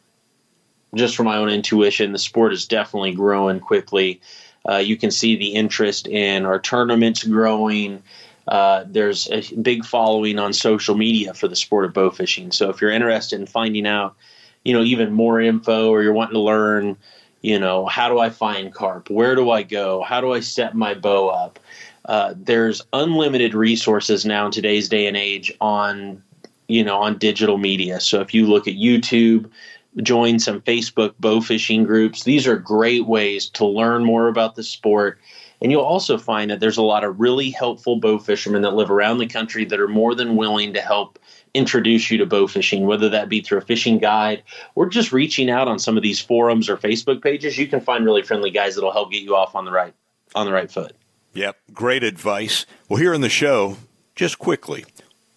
just 0.94 1.16
from 1.16 1.26
my 1.26 1.36
own 1.36 1.50
intuition, 1.50 2.12
the 2.12 2.18
sport 2.18 2.52
is 2.52 2.66
definitely 2.66 3.12
growing 3.12 3.60
quickly. 3.60 4.20
Uh, 4.68 4.76
you 4.76 4.96
can 4.96 5.10
see 5.10 5.36
the 5.36 5.54
interest 5.54 6.06
in 6.06 6.46
our 6.46 6.60
tournaments 6.60 7.24
growing. 7.24 8.02
Uh, 8.48 8.84
there's 8.86 9.28
a 9.30 9.42
big 9.56 9.84
following 9.84 10.38
on 10.38 10.52
social 10.52 10.94
media 10.94 11.32
for 11.34 11.48
the 11.48 11.56
sport 11.56 11.84
of 11.84 11.92
bow 11.92 12.10
fishing. 12.10 12.50
So 12.50 12.68
if 12.70 12.80
you're 12.80 12.90
interested 12.90 13.40
in 13.40 13.46
finding 13.46 13.86
out, 13.86 14.16
you 14.64 14.74
know, 14.74 14.82
even 14.82 15.12
more 15.12 15.40
info, 15.40 15.90
or 15.90 16.02
you're 16.02 16.12
wanting 16.12 16.34
to 16.34 16.40
learn, 16.40 16.96
you 17.42 17.58
know, 17.58 17.86
how 17.86 18.08
do 18.08 18.18
I 18.18 18.28
find 18.28 18.74
carp? 18.74 19.08
Where 19.08 19.34
do 19.34 19.50
I 19.50 19.62
go? 19.62 20.02
How 20.02 20.20
do 20.20 20.32
I 20.32 20.40
set 20.40 20.74
my 20.74 20.94
bow 20.94 21.28
up? 21.28 21.58
Uh, 22.04 22.34
there's 22.36 22.82
unlimited 22.92 23.54
resources 23.54 24.26
now 24.26 24.46
in 24.46 24.52
today's 24.52 24.88
day 24.88 25.06
and 25.06 25.16
age 25.16 25.52
on, 25.60 26.22
you 26.66 26.84
know, 26.84 27.00
on 27.00 27.18
digital 27.18 27.56
media. 27.56 28.00
So 28.00 28.20
if 28.20 28.34
you 28.34 28.46
look 28.46 28.66
at 28.66 28.74
YouTube, 28.74 29.48
join 29.96 30.38
some 30.38 30.60
Facebook 30.60 31.14
bow 31.18 31.40
fishing 31.40 31.84
groups. 31.84 32.24
These 32.24 32.46
are 32.46 32.56
great 32.56 33.06
ways 33.06 33.48
to 33.50 33.66
learn 33.66 34.04
more 34.04 34.28
about 34.28 34.54
the 34.54 34.62
sport. 34.62 35.18
And 35.62 35.70
you'll 35.70 35.82
also 35.82 36.16
find 36.16 36.50
that 36.50 36.60
there's 36.60 36.78
a 36.78 36.82
lot 36.82 37.04
of 37.04 37.20
really 37.20 37.50
helpful 37.50 37.96
bow 37.96 38.18
fishermen 38.18 38.62
that 38.62 38.74
live 38.74 38.90
around 38.90 39.18
the 39.18 39.26
country 39.26 39.64
that 39.66 39.80
are 39.80 39.88
more 39.88 40.14
than 40.14 40.36
willing 40.36 40.72
to 40.74 40.80
help 40.80 41.18
introduce 41.52 42.10
you 42.10 42.18
to 42.18 42.26
bow 42.26 42.46
fishing, 42.46 42.86
whether 42.86 43.08
that 43.08 43.28
be 43.28 43.40
through 43.40 43.58
a 43.58 43.62
fishing 43.62 43.98
guide 43.98 44.42
or 44.74 44.88
just 44.88 45.12
reaching 45.12 45.50
out 45.50 45.68
on 45.68 45.78
some 45.78 45.96
of 45.96 46.02
these 46.02 46.20
forums 46.20 46.68
or 46.68 46.76
Facebook 46.76 47.22
pages. 47.22 47.58
You 47.58 47.66
can 47.66 47.80
find 47.80 48.04
really 48.04 48.22
friendly 48.22 48.50
guys 48.50 48.74
that'll 48.74 48.92
help 48.92 49.10
get 49.10 49.22
you 49.22 49.36
off 49.36 49.54
on 49.54 49.64
the 49.64 49.72
right 49.72 49.94
on 50.34 50.46
the 50.46 50.52
right 50.52 50.70
foot. 50.70 50.94
Yep, 51.34 51.58
great 51.72 52.04
advice. 52.04 52.66
Well, 52.88 53.00
here 53.00 53.12
in 53.12 53.20
the 53.20 53.28
show, 53.28 53.76
just 54.14 54.38
quickly, 54.38 54.84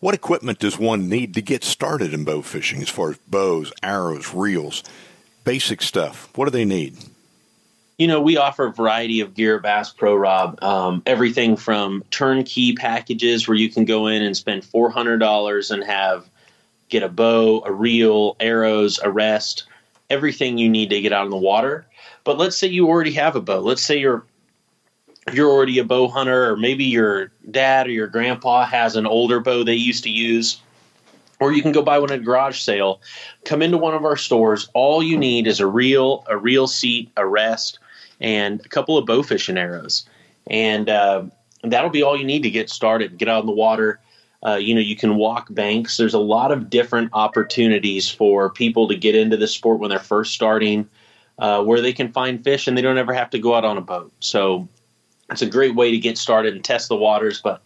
what 0.04 0.13
equipment 0.13 0.60
does 0.60 0.78
one 0.78 1.08
need 1.08 1.34
to 1.34 1.42
get 1.42 1.63
started 1.63 2.13
in 2.13 2.26
bow 2.26 2.42
fishing 2.42 2.82
as 2.82 2.89
far 2.89 3.12
as 3.12 3.18
bows, 3.20 3.72
arrows, 3.82 4.34
reels, 4.34 4.84
basic 5.46 5.82
stuff? 5.82 6.30
What 6.36 6.44
do 6.44 6.52
they 6.52 6.66
need? 6.66 6.98
You 7.98 8.08
know, 8.08 8.22
we 8.22 8.36
offer 8.36 8.66
a 8.66 8.74
variety 8.74 9.22
of 9.22 9.34
gear 9.34 9.60
Bass 9.60 9.94
Pro 9.94 10.13
Rob. 10.13 10.62
Um, 10.62 11.04
everything 11.06 11.56
from 11.56 12.04
turnkey 12.12 12.74
packages 12.74 13.48
where 13.48 13.56
you 13.56 13.70
can 13.70 13.86
go 13.86 14.08
in 14.08 14.22
and 14.22 14.36
spend 14.36 14.63
$400 14.63 15.72
and 15.72 15.84
have 15.86 16.30
get 16.89 17.02
a 17.02 17.08
bow, 17.08 17.63
a 17.66 17.72
reel, 17.72 18.36
arrows, 18.42 19.00
a 19.02 19.10
rest, 19.10 19.63
everything 20.10 20.58
you 20.58 20.68
need 20.68 20.89
to 20.89 21.00
get 21.00 21.13
out 21.13 21.24
on 21.24 21.30
the 21.30 21.38
water. 21.38 21.86
But 22.26 22.38
let's 22.38 22.58
say 22.58 22.68
you 22.68 22.89
already 22.89 23.13
have 23.13 23.38
a 23.38 23.42
bow. 23.42 23.60
Let's 23.60 23.82
say 23.82 24.00
you're 24.00 24.26
you're 25.31 25.49
already 25.49 25.79
a 25.79 25.83
bow 25.83 26.07
hunter, 26.07 26.51
or 26.51 26.57
maybe 26.57 26.83
your 26.83 27.31
dad 27.49 27.88
or 27.88 27.91
your 27.91 28.07
grandpa 28.07 28.65
has 28.65 28.95
an 28.95 29.05
older 29.05 29.39
bow 29.39 29.63
they 29.63 29.75
used 29.75 30.03
to 30.03 30.09
use, 30.09 30.62
or 31.39 31.53
you 31.53 31.62
can 31.62 31.71
go 31.71 31.81
buy 31.81 31.99
one 31.99 32.12
at 32.12 32.19
a 32.19 32.23
garage 32.23 32.59
sale. 32.59 32.99
Come 33.45 33.62
into 33.62 33.77
one 33.77 33.93
of 33.93 34.03
our 34.03 34.17
stores. 34.17 34.69
All 34.73 35.01
you 35.01 35.17
need 35.17 35.47
is 35.47 35.59
a 35.59 35.67
reel, 35.67 36.25
a 36.27 36.38
reel 36.38 36.67
seat, 36.67 37.12
a 37.15 37.25
rest, 37.25 37.79
and 38.19 38.59
a 38.65 38.69
couple 38.69 38.97
of 38.97 39.05
bow 39.05 39.23
fishing 39.23 39.57
arrows, 39.57 40.05
and, 40.47 40.89
uh, 40.89 41.23
that'll 41.63 41.89
be 41.89 42.03
all 42.03 42.17
you 42.17 42.25
need 42.25 42.43
to 42.43 42.49
get 42.49 42.69
started. 42.69 43.17
Get 43.17 43.29
out 43.29 43.39
in 43.39 43.45
the 43.45 43.53
water. 43.53 44.01
Uh, 44.45 44.55
you 44.55 44.75
know, 44.75 44.81
you 44.81 44.97
can 44.97 45.15
walk 45.15 45.47
banks. 45.51 45.95
There's 45.95 46.13
a 46.13 46.19
lot 46.19 46.51
of 46.51 46.69
different 46.69 47.09
opportunities 47.13 48.09
for 48.09 48.49
people 48.49 48.89
to 48.89 48.95
get 48.95 49.15
into 49.15 49.38
the 49.38 49.47
sport 49.47 49.79
when 49.79 49.89
they're 49.89 49.99
first 49.99 50.33
starting, 50.33 50.89
uh, 51.39 51.63
where 51.63 51.79
they 51.79 51.93
can 51.93 52.12
find 52.12 52.43
fish 52.43 52.67
and 52.67 52.77
they 52.77 52.81
don't 52.81 52.97
ever 52.97 53.13
have 53.13 53.29
to 53.29 53.39
go 53.39 53.55
out 53.55 53.63
on 53.63 53.77
a 53.77 53.81
boat. 53.81 54.12
So 54.19 54.67
it's 55.34 55.41
a 55.41 55.50
great 55.50 55.76
way 55.76 55.91
to 55.91 55.98
get 55.98 56.17
started 56.17 56.54
and 56.54 56.63
test 56.63 56.89
the 56.89 56.96
waters. 56.96 57.41
But 57.41 57.62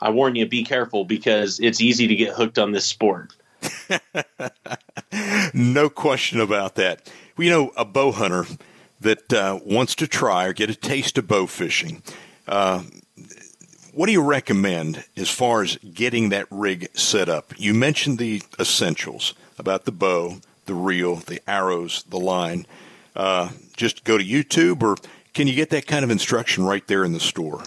I 0.00 0.10
warn 0.10 0.34
you, 0.36 0.46
be 0.46 0.64
careful 0.64 1.04
because 1.04 1.60
it's 1.60 1.80
easy 1.80 2.06
to 2.06 2.14
get 2.14 2.34
hooked 2.34 2.58
on 2.58 2.72
this 2.72 2.86
sport. 2.86 3.34
no 5.54 5.90
question 5.90 6.40
about 6.40 6.76
that. 6.76 7.10
You 7.36 7.50
know, 7.50 7.72
a 7.76 7.84
bow 7.84 8.12
hunter 8.12 8.46
that 9.00 9.32
uh, 9.32 9.58
wants 9.64 9.94
to 9.96 10.06
try 10.06 10.46
or 10.46 10.52
get 10.52 10.70
a 10.70 10.74
taste 10.74 11.18
of 11.18 11.26
bow 11.26 11.46
fishing. 11.46 12.02
Uh, 12.46 12.82
what 13.92 14.06
do 14.06 14.12
you 14.12 14.22
recommend 14.22 15.04
as 15.16 15.28
far 15.28 15.62
as 15.62 15.76
getting 15.78 16.28
that 16.28 16.46
rig 16.50 16.88
set 16.96 17.28
up? 17.28 17.52
You 17.58 17.74
mentioned 17.74 18.18
the 18.18 18.42
essentials 18.58 19.34
about 19.58 19.84
the 19.84 19.92
bow, 19.92 20.40
the 20.66 20.74
reel, 20.74 21.16
the 21.16 21.40
arrows, 21.48 22.04
the 22.08 22.18
line. 22.18 22.66
Uh, 23.16 23.50
just 23.76 24.04
go 24.04 24.16
to 24.16 24.24
YouTube 24.24 24.82
or 24.82 24.96
can 25.34 25.46
you 25.46 25.54
get 25.54 25.70
that 25.70 25.86
kind 25.86 26.04
of 26.04 26.10
instruction 26.10 26.64
right 26.64 26.86
there 26.86 27.04
in 27.04 27.12
the 27.12 27.20
store? 27.20 27.62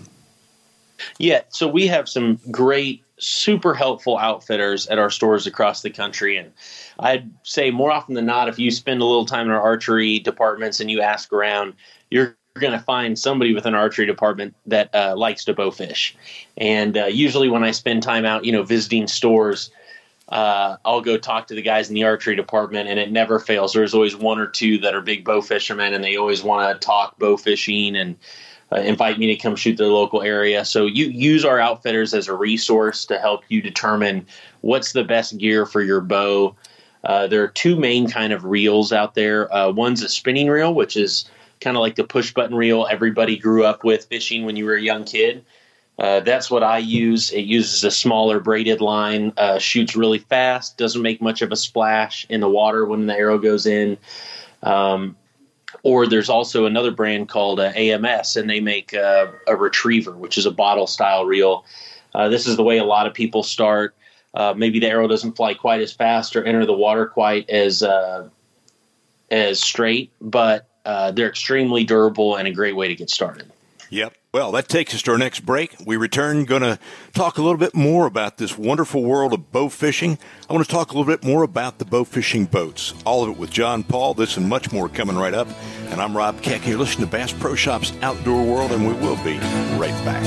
Yeah, 1.17 1.41
so 1.49 1.67
we 1.67 1.87
have 1.87 2.07
some 2.07 2.39
great, 2.51 3.03
super 3.17 3.73
helpful 3.73 4.17
outfitters 4.17 4.87
at 4.87 4.99
our 4.99 5.09
stores 5.09 5.47
across 5.47 5.81
the 5.81 5.89
country. 5.89 6.37
And 6.37 6.51
I'd 6.99 7.29
say 7.43 7.71
more 7.71 7.91
often 7.91 8.15
than 8.15 8.25
not, 8.25 8.49
if 8.49 8.59
you 8.59 8.71
spend 8.71 9.01
a 9.01 9.05
little 9.05 9.25
time 9.25 9.47
in 9.47 9.51
our 9.51 9.61
archery 9.61 10.19
departments 10.19 10.79
and 10.79 10.89
you 10.89 11.01
ask 11.01 11.31
around, 11.33 11.73
you're 12.09 12.37
going 12.59 12.73
to 12.73 12.79
find 12.79 13.17
somebody 13.17 13.53
with 13.53 13.65
an 13.65 13.73
archery 13.73 14.05
department 14.05 14.55
that 14.65 14.93
uh, 14.93 15.15
likes 15.17 15.43
to 15.45 15.53
bow 15.53 15.71
fish. 15.71 16.15
And 16.57 16.97
uh, 16.97 17.05
usually, 17.05 17.49
when 17.49 17.63
I 17.63 17.71
spend 17.71 18.03
time 18.03 18.25
out, 18.25 18.45
you 18.45 18.51
know, 18.51 18.63
visiting 18.63 19.07
stores, 19.07 19.71
uh, 20.33 20.77
I'll 20.83 21.01
go 21.01 21.15
talk 21.15 21.45
to 21.47 21.53
the 21.53 21.61
guys 21.61 21.89
in 21.89 21.93
the 21.93 22.05
archery 22.05 22.35
department, 22.35 22.89
and 22.89 22.97
it 22.97 23.11
never 23.11 23.37
fails. 23.37 23.71
There's 23.71 23.93
always 23.93 24.15
one 24.15 24.39
or 24.39 24.47
two 24.47 24.79
that 24.79 24.95
are 24.95 25.01
big 25.01 25.23
bow 25.23 25.43
fishermen, 25.43 25.93
and 25.93 26.03
they 26.03 26.15
always 26.15 26.41
want 26.41 26.73
to 26.73 26.83
talk 26.83 27.19
bow 27.19 27.37
fishing 27.37 27.95
and 27.95 28.17
uh, 28.71 28.77
invite 28.77 29.19
me 29.19 29.27
to 29.27 29.35
come 29.35 29.55
shoot 29.55 29.77
their 29.77 29.89
local 29.89 30.23
area. 30.23 30.65
So 30.65 30.87
you 30.87 31.05
use 31.05 31.45
our 31.45 31.59
outfitters 31.59 32.15
as 32.15 32.27
a 32.27 32.33
resource 32.33 33.05
to 33.05 33.19
help 33.19 33.43
you 33.49 33.61
determine 33.61 34.25
what's 34.61 34.93
the 34.93 35.03
best 35.03 35.37
gear 35.37 35.67
for 35.67 35.83
your 35.83 36.01
bow. 36.01 36.55
Uh, 37.03 37.27
there 37.27 37.43
are 37.43 37.49
two 37.49 37.75
main 37.75 38.09
kind 38.09 38.33
of 38.33 38.43
reels 38.43 38.91
out 38.91 39.13
there. 39.13 39.53
Uh, 39.53 39.69
one's 39.69 40.01
a 40.01 40.09
spinning 40.09 40.47
reel, 40.47 40.73
which 40.73 40.97
is 40.97 41.29
kind 41.61 41.77
of 41.77 41.81
like 41.81 41.93
the 41.93 42.03
push 42.03 42.33
button 42.33 42.55
reel 42.55 42.87
everybody 42.89 43.37
grew 43.37 43.65
up 43.65 43.83
with 43.83 44.05
fishing 44.05 44.45
when 44.45 44.55
you 44.55 44.65
were 44.65 44.73
a 44.73 44.81
young 44.81 45.03
kid. 45.03 45.45
Uh, 45.97 46.21
that's 46.21 46.49
what 46.49 46.63
I 46.63 46.79
use. 46.79 47.31
It 47.31 47.41
uses 47.41 47.83
a 47.83 47.91
smaller 47.91 48.39
braided 48.39 48.81
line, 48.81 49.31
uh, 49.37 49.59
shoots 49.59 49.95
really 49.95 50.17
fast, 50.17 50.77
doesn't 50.77 51.01
make 51.01 51.21
much 51.21 51.41
of 51.41 51.51
a 51.51 51.55
splash 51.55 52.25
in 52.29 52.41
the 52.41 52.49
water 52.49 52.85
when 52.85 53.05
the 53.05 53.15
arrow 53.15 53.37
goes 53.37 53.65
in. 53.67 53.97
Um, 54.63 55.15
or 55.83 56.07
there's 56.07 56.29
also 56.29 56.65
another 56.65 56.91
brand 56.91 57.29
called 57.29 57.59
uh, 57.59 57.71
AMS, 57.75 58.37
and 58.37 58.49
they 58.49 58.59
make 58.59 58.93
uh, 58.93 59.27
a 59.47 59.55
retriever, 59.55 60.11
which 60.11 60.37
is 60.37 60.45
a 60.45 60.51
bottle 60.51 60.87
style 60.87 61.25
reel. 61.25 61.65
Uh, 62.15 62.29
this 62.29 62.47
is 62.47 62.57
the 62.57 62.63
way 62.63 62.77
a 62.77 62.83
lot 62.83 63.05
of 63.05 63.13
people 63.13 63.43
start. 63.43 63.95
Maybe 64.55 64.79
the 64.79 64.87
arrow 64.87 65.07
doesn't 65.07 65.33
fly 65.35 65.53
quite 65.53 65.81
as 65.81 65.93
fast 65.93 66.35
or 66.35 66.43
enter 66.43 66.65
the 66.65 66.73
water 66.73 67.05
quite 67.05 67.49
as 67.49 67.83
as 69.29 69.59
straight, 69.59 70.11
but 70.19 70.67
they're 70.83 71.29
extremely 71.29 71.83
durable 71.83 72.35
and 72.35 72.47
a 72.47 72.51
great 72.51 72.75
way 72.75 72.87
to 72.87 72.95
get 72.95 73.11
started. 73.11 73.52
Yep. 73.93 74.17
Well, 74.33 74.51
that 74.53 74.69
takes 74.69 74.95
us 74.95 75.03
to 75.03 75.11
our 75.11 75.19
next 75.19 75.41
break. 75.41 75.75
We 75.85 75.97
return, 75.97 76.45
going 76.45 76.63
to 76.63 76.79
talk 77.13 77.37
a 77.37 77.43
little 77.43 77.59
bit 77.59 77.75
more 77.75 78.07
about 78.07 78.37
this 78.39 78.57
wonderful 78.57 79.03
world 79.03 79.33
of 79.33 79.51
bow 79.51 79.69
fishing. 79.69 80.17
I 80.49 80.53
want 80.53 80.65
to 80.65 80.71
talk 80.71 80.89
a 80.91 80.97
little 80.97 81.05
bit 81.05 81.23
more 81.23 81.43
about 81.43 81.77
the 81.77 81.85
bow 81.85 82.03
fishing 82.03 82.45
boats. 82.45 82.95
All 83.05 83.23
of 83.23 83.29
it 83.29 83.37
with 83.37 83.51
John 83.51 83.83
Paul. 83.83 84.15
This 84.15 84.35
and 84.35 84.49
much 84.49 84.71
more 84.71 84.89
coming 84.89 85.15
right 85.15 85.35
up. 85.35 85.47
And 85.89 86.01
I'm 86.01 86.17
Rob 86.17 86.41
Keck. 86.41 86.65
You're 86.65 86.79
listening 86.79 87.05
to 87.05 87.11
Bass 87.11 87.31
Pro 87.33 87.53
Shops 87.53 87.93
Outdoor 88.01 88.43
World, 88.43 88.71
and 88.71 88.87
we 88.87 88.93
will 88.93 89.17
be 89.17 89.37
right 89.77 89.93
back. 90.03 90.23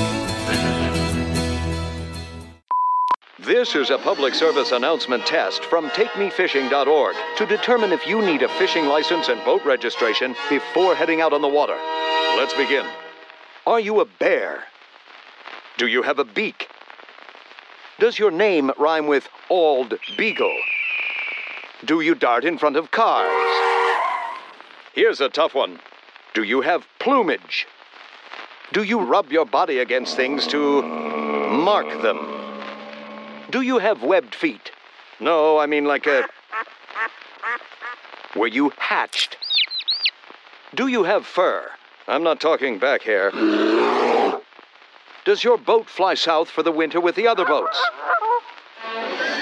This 3.39 3.75
is 3.75 3.89
a 3.89 3.97
public 3.97 4.33
service 4.33 4.71
announcement 4.71 5.25
test 5.25 5.65
from 5.65 5.89
TakeMeFishing.org 5.89 7.15
to 7.35 7.45
determine 7.45 7.91
if 7.91 8.07
you 8.07 8.21
need 8.21 8.43
a 8.43 8.49
fishing 8.57 8.85
license 8.85 9.27
and 9.27 9.43
boat 9.43 9.65
registration 9.65 10.37
before 10.49 10.95
heading 10.95 11.19
out 11.19 11.33
on 11.33 11.41
the 11.41 11.49
water. 11.49 11.75
Let's 12.37 12.53
begin. 12.53 12.85
Are 13.67 13.81
you 13.81 13.99
a 13.99 14.05
bear? 14.05 14.63
Do 15.77 15.87
you 15.87 16.01
have 16.03 16.19
a 16.19 16.23
beak? 16.23 16.69
Does 17.99 18.17
your 18.17 18.31
name 18.31 18.71
rhyme 18.77 19.07
with 19.07 19.27
Ald 19.49 19.93
Beagle? 20.17 20.55
Do 21.83 21.99
you 21.99 22.15
dart 22.15 22.45
in 22.45 22.57
front 22.57 22.77
of 22.77 22.91
cars? 22.91 23.27
Here's 24.93 25.19
a 25.19 25.27
tough 25.27 25.53
one. 25.53 25.81
Do 26.33 26.43
you 26.43 26.61
have 26.61 26.87
plumage? 26.99 27.67
Do 28.71 28.83
you 28.83 29.01
rub 29.01 29.33
your 29.33 29.45
body 29.45 29.79
against 29.79 30.15
things 30.15 30.47
to 30.47 30.81
mark 30.81 32.01
them? 32.01 32.19
Do 33.49 33.59
you 33.59 33.79
have 33.79 34.01
webbed 34.01 34.33
feet? 34.33 34.71
No, 35.19 35.57
I 35.57 35.65
mean 35.65 35.83
like 35.83 36.07
a. 36.07 36.23
Were 38.33 38.47
you 38.47 38.71
hatched? 38.77 39.35
Do 40.73 40.87
you 40.87 41.03
have 41.03 41.25
fur? 41.25 41.69
I'm 42.07 42.23
not 42.23 42.39
talking 42.39 42.79
back 42.79 43.01
hair. 43.01 43.31
Does 45.25 45.43
your 45.43 45.57
boat 45.57 45.89
fly 45.89 46.13
south 46.13 46.49
for 46.49 46.63
the 46.63 46.71
winter 46.71 47.01
with 47.01 47.15
the 47.15 47.27
other 47.27 47.43
boats? 47.43 47.77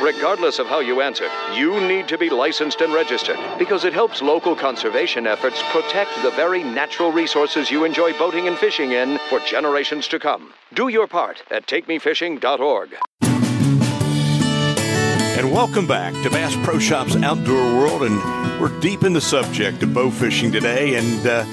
Regardless 0.01 0.59
of 0.59 0.67
how 0.67 0.79
you 0.79 1.01
answer, 1.01 1.27
you 1.53 1.79
need 1.79 2.07
to 2.07 2.17
be 2.17 2.29
licensed 2.29 2.81
and 2.81 2.93
registered 2.93 3.37
because 3.57 3.85
it 3.85 3.93
helps 3.93 4.21
local 4.21 4.55
conservation 4.55 5.25
efforts 5.27 5.61
protect 5.71 6.09
the 6.23 6.31
very 6.31 6.63
natural 6.63 7.11
resources 7.11 7.71
you 7.71 7.85
enjoy 7.85 8.17
boating 8.17 8.47
and 8.47 8.57
fishing 8.57 8.91
in 8.91 9.19
for 9.29 9.39
generations 9.41 10.07
to 10.07 10.19
come. 10.19 10.53
Do 10.73 10.87
your 10.89 11.07
part 11.07 11.43
at 11.51 11.67
takemefishing.org. 11.67 12.89
Welcome 15.55 15.87
back 15.87 16.11
to 16.21 16.29
Bass 16.29 16.53
Pro 16.65 16.79
Shops 16.79 17.15
Outdoor 17.15 17.77
World, 17.77 18.03
and 18.03 18.59
we're 18.59 18.77
deep 18.81 19.05
in 19.05 19.13
the 19.13 19.21
subject 19.21 19.81
of 19.83 19.93
bow 19.93 20.11
fishing 20.11 20.51
today, 20.51 20.95
and 20.95 21.25
uh, 21.25 21.45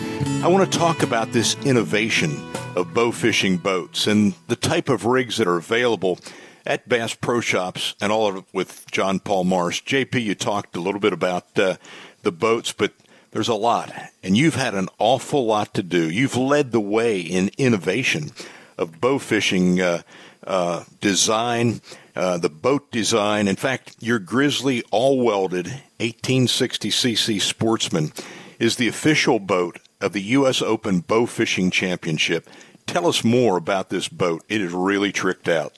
I 0.45 0.49
want 0.49 0.71
to 0.71 0.77
talk 0.77 1.05
about 1.05 1.31
this 1.31 1.55
innovation 1.65 2.33
of 2.75 2.93
bow 2.93 3.12
fishing 3.12 3.59
boats 3.59 4.09
and 4.09 4.35
the 4.49 4.57
type 4.57 4.88
of 4.88 5.05
rigs 5.05 5.37
that 5.37 5.47
are 5.47 5.57
available 5.57 6.19
at 6.67 6.88
Bass 6.88 7.15
Pro 7.15 7.41
Shops 7.41 7.95
and 8.01 8.11
all 8.11 8.27
of 8.27 8.38
it 8.38 8.45
with 8.53 8.91
John 8.91 9.21
Paul 9.21 9.45
Morris. 9.45 9.81
JP, 9.81 10.21
you 10.21 10.35
talked 10.35 10.75
a 10.75 10.81
little 10.81 11.01
bit 11.01 11.12
about 11.12 11.57
uh, 11.57 11.77
the 12.23 12.33
boats, 12.33 12.73
but 12.73 12.93
there's 13.31 13.47
a 13.47 13.55
lot, 13.55 13.93
and 14.21 14.37
you've 14.37 14.57
had 14.57 14.75
an 14.75 14.88
awful 14.99 15.47
lot 15.47 15.75
to 15.75 15.83
do. 15.85 16.11
You've 16.11 16.37
led 16.37 16.73
the 16.73 16.81
way 16.81 17.21
in 17.21 17.53
innovation 17.57 18.33
of 18.77 19.01
bow 19.01 19.21
fishing 19.21 19.81
uh, 19.81 20.03
uh, 20.45 20.83
design, 21.01 21.81
uh, 22.14 22.38
the 22.38 22.51
boat 22.51 22.90
design. 22.90 23.48
In 23.48 23.57
fact, 23.57 23.96
your 24.01 24.18
Grizzly 24.18 24.83
all 24.90 25.25
welded 25.25 25.83
1860cc 26.01 27.40
Sportsman 27.40 28.12
is 28.59 28.77
the 28.77 28.88
official 28.88 29.38
boat 29.38 29.79
of 30.01 30.12
the 30.12 30.22
U.S. 30.22 30.62
Open 30.62 31.01
Bow 31.01 31.27
Fishing 31.27 31.70
Championship. 31.70 32.48
Tell 32.87 33.07
us 33.07 33.25
more 33.25 33.57
about 33.57 33.88
this 33.88 34.09
boat. 34.09 34.44
It 34.48 34.61
is 34.61 34.72
really 34.72 35.12
tricked 35.12 35.48
out. 35.48 35.72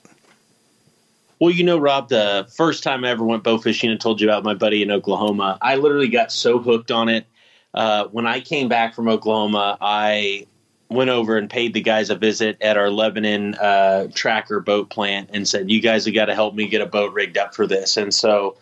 Well, 1.39 1.51
you 1.51 1.63
know, 1.63 1.77
Rob, 1.77 2.09
the 2.09 2.47
first 2.55 2.83
time 2.83 3.03
I 3.03 3.09
ever 3.09 3.23
went 3.23 3.43
bow 3.43 3.57
fishing 3.57 3.91
and 3.91 3.99
told 3.99 4.21
you 4.21 4.27
about 4.27 4.43
my 4.43 4.53
buddy 4.53 4.81
in 4.81 4.89
Oklahoma, 4.89 5.57
I 5.61 5.75
literally 5.75 6.07
got 6.07 6.31
so 6.31 6.59
hooked 6.59 6.91
on 6.91 7.09
it. 7.09 7.25
Uh, 7.73 8.05
when 8.05 8.25
I 8.25 8.39
came 8.39 8.69
back 8.69 8.95
from 8.95 9.09
Oklahoma, 9.09 9.77
I 9.81 10.47
went 10.89 11.09
over 11.09 11.37
and 11.37 11.49
paid 11.49 11.73
the 11.73 11.81
guys 11.81 12.09
a 12.09 12.15
visit 12.15 12.57
at 12.61 12.77
our 12.77 12.89
Lebanon 12.89 13.55
uh, 13.55 14.07
tracker 14.13 14.59
boat 14.59 14.89
plant 14.89 15.29
and 15.33 15.47
said, 15.47 15.69
"You 15.71 15.81
guys 15.81 16.05
have 16.05 16.13
got 16.13 16.25
to 16.25 16.35
help 16.35 16.55
me 16.55 16.67
get 16.67 16.81
a 16.81 16.85
boat 16.85 17.13
rigged 17.13 17.37
up 17.37 17.55
for 17.55 17.67
this." 17.67 17.97
And 17.97 18.13
so 18.13 18.57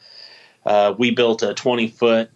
uh, 0.65 0.93
we 0.97 1.11
built 1.11 1.43
a 1.43 1.53
20 1.53 1.87
foot 1.89 2.29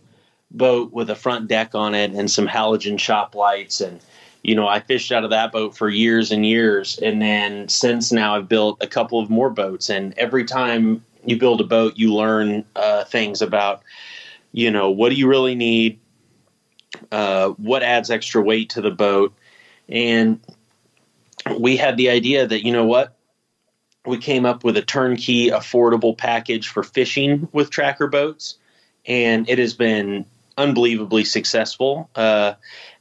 boat 0.52 0.92
with 0.94 1.10
a 1.10 1.16
front 1.16 1.48
deck 1.48 1.76
on 1.76 1.94
it 1.94 2.12
and 2.12 2.32
some 2.32 2.48
halogen 2.48 2.98
shop 2.98 3.36
lights 3.36 3.82
and 3.82 4.00
you 4.44 4.56
know 4.56 4.66
i 4.66 4.80
fished 4.80 5.12
out 5.12 5.26
of 5.26 5.30
that 5.30 5.52
boat 5.52 5.76
for 5.76 5.90
years 5.90 6.32
and 6.32 6.46
years. 6.46 6.98
And 7.00 7.22
then 7.22 7.68
since 7.68 8.12
now 8.12 8.36
i've 8.36 8.48
built 8.48 8.82
a 8.82 8.88
couple 8.88 9.20
of 9.20 9.30
more 9.30 9.50
boats. 9.50 9.90
And 9.90 10.14
every 10.18 10.46
time 10.46 11.04
you 11.26 11.38
build 11.38 11.60
a 11.62 11.66
boat 11.66 11.98
you 11.98 12.14
learn 12.14 12.64
uh, 12.76 13.04
things 13.06 13.42
about 13.42 13.84
you 14.54 14.72
know 14.72 14.90
what 14.90 15.10
do 15.10 15.16
you 15.16 15.28
really 15.28 15.56
need? 15.56 16.00
Uh, 17.12 17.50
what 17.58 17.84
adds 17.84 18.10
extra 18.10 18.42
weight 18.42 18.70
to 18.70 18.82
the 18.82 18.90
boat, 18.90 19.34
and 19.90 20.40
we 21.58 21.78
had 21.78 21.98
the 21.98 22.10
idea 22.10 22.48
that 22.48 22.66
you 22.66 22.72
know 22.72 22.86
what? 22.86 23.16
We 24.06 24.18
came 24.18 24.46
up 24.46 24.64
with 24.64 24.78
a 24.78 24.82
turnkey 24.82 25.50
affordable 25.50 26.18
package 26.18 26.70
for 26.70 26.84
fishing 26.84 27.48
with 27.52 27.70
tracker 27.70 28.08
boats 28.08 28.58
and 29.06 29.50
it 29.50 29.60
has 29.60 29.74
been 29.74 30.26
unbelievably 30.58 31.24
successful. 31.24 32.10
Uh, 32.16 32.54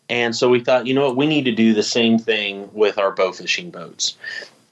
and 0.08 0.34
so 0.34 0.48
we 0.48 0.60
thought 0.60 0.86
you 0.86 0.94
know 0.94 1.06
what? 1.06 1.16
We 1.16 1.26
need 1.26 1.44
to 1.44 1.52
do 1.52 1.74
the 1.74 1.82
same 1.82 2.18
thing 2.18 2.70
with 2.72 2.98
our 2.98 3.12
bow 3.12 3.32
fishing 3.32 3.70
boats. 3.70 4.16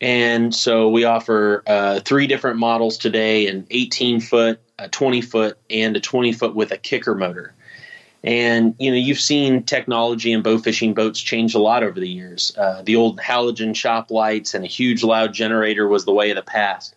And 0.00 0.54
so 0.54 0.88
we 0.88 1.04
offer 1.04 1.62
uh, 1.66 2.00
three 2.00 2.26
different 2.26 2.58
models 2.58 2.98
today 2.98 3.46
an 3.46 3.66
18 3.70 4.20
foot 4.20 4.60
a 4.78 4.88
20 4.88 5.20
foot 5.20 5.58
and 5.70 5.96
a 5.96 6.00
20 6.00 6.32
foot 6.32 6.54
with 6.54 6.72
a 6.72 6.76
kicker 6.76 7.14
motor 7.14 7.54
and 8.24 8.74
you 8.78 8.90
know, 8.90 8.96
you've 8.96 9.20
seen 9.20 9.62
technology 9.64 10.32
in 10.32 10.40
bow 10.40 10.56
fishing 10.56 10.94
boats 10.94 11.20
change 11.20 11.54
a 11.54 11.58
lot 11.58 11.82
over 11.82 12.00
the 12.00 12.08
years. 12.08 12.56
Uh, 12.56 12.80
the 12.82 12.96
old 12.96 13.18
halogen 13.18 13.76
shop 13.76 14.10
lights 14.10 14.54
and 14.54 14.64
a 14.64 14.68
huge 14.68 15.04
loud 15.04 15.34
generator 15.34 15.86
was 15.86 16.06
the 16.06 16.12
way 16.12 16.30
of 16.30 16.36
the 16.36 16.42
past. 16.42 16.94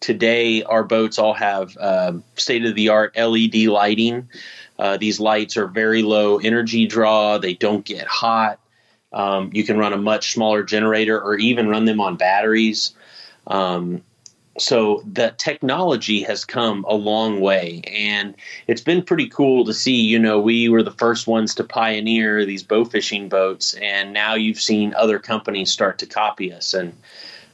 Today, 0.00 0.62
our 0.62 0.82
boats 0.82 1.18
all 1.18 1.34
have 1.34 1.76
uh, 1.76 2.14
state 2.36 2.64
of 2.64 2.74
the 2.74 2.88
art 2.88 3.14
LED 3.16 3.54
lighting. 3.66 4.30
Uh, 4.78 4.96
these 4.96 5.20
lights 5.20 5.58
are 5.58 5.66
very 5.66 6.02
low 6.02 6.38
energy 6.38 6.86
draw. 6.86 7.36
They 7.36 7.52
don't 7.52 7.84
get 7.84 8.06
hot. 8.06 8.58
Um, 9.12 9.50
you 9.52 9.64
can 9.64 9.76
run 9.76 9.92
a 9.92 9.98
much 9.98 10.32
smaller 10.32 10.62
generator 10.62 11.20
or 11.20 11.36
even 11.36 11.68
run 11.68 11.84
them 11.84 12.00
on 12.00 12.16
batteries. 12.16 12.94
Um, 13.46 14.02
so 14.58 15.02
the 15.10 15.34
technology 15.38 16.22
has 16.22 16.44
come 16.44 16.84
a 16.86 16.94
long 16.94 17.40
way 17.40 17.80
and 17.86 18.34
it's 18.66 18.82
been 18.82 19.02
pretty 19.02 19.28
cool 19.28 19.64
to 19.64 19.72
see 19.72 19.96
you 19.96 20.18
know 20.18 20.38
we 20.38 20.68
were 20.68 20.82
the 20.82 20.90
first 20.92 21.26
ones 21.26 21.54
to 21.54 21.64
pioneer 21.64 22.44
these 22.44 22.62
bow 22.62 22.84
fishing 22.84 23.28
boats 23.28 23.74
and 23.74 24.12
now 24.12 24.34
you've 24.34 24.60
seen 24.60 24.94
other 24.94 25.18
companies 25.18 25.70
start 25.70 25.98
to 25.98 26.06
copy 26.06 26.52
us. 26.52 26.74
And 26.74 26.92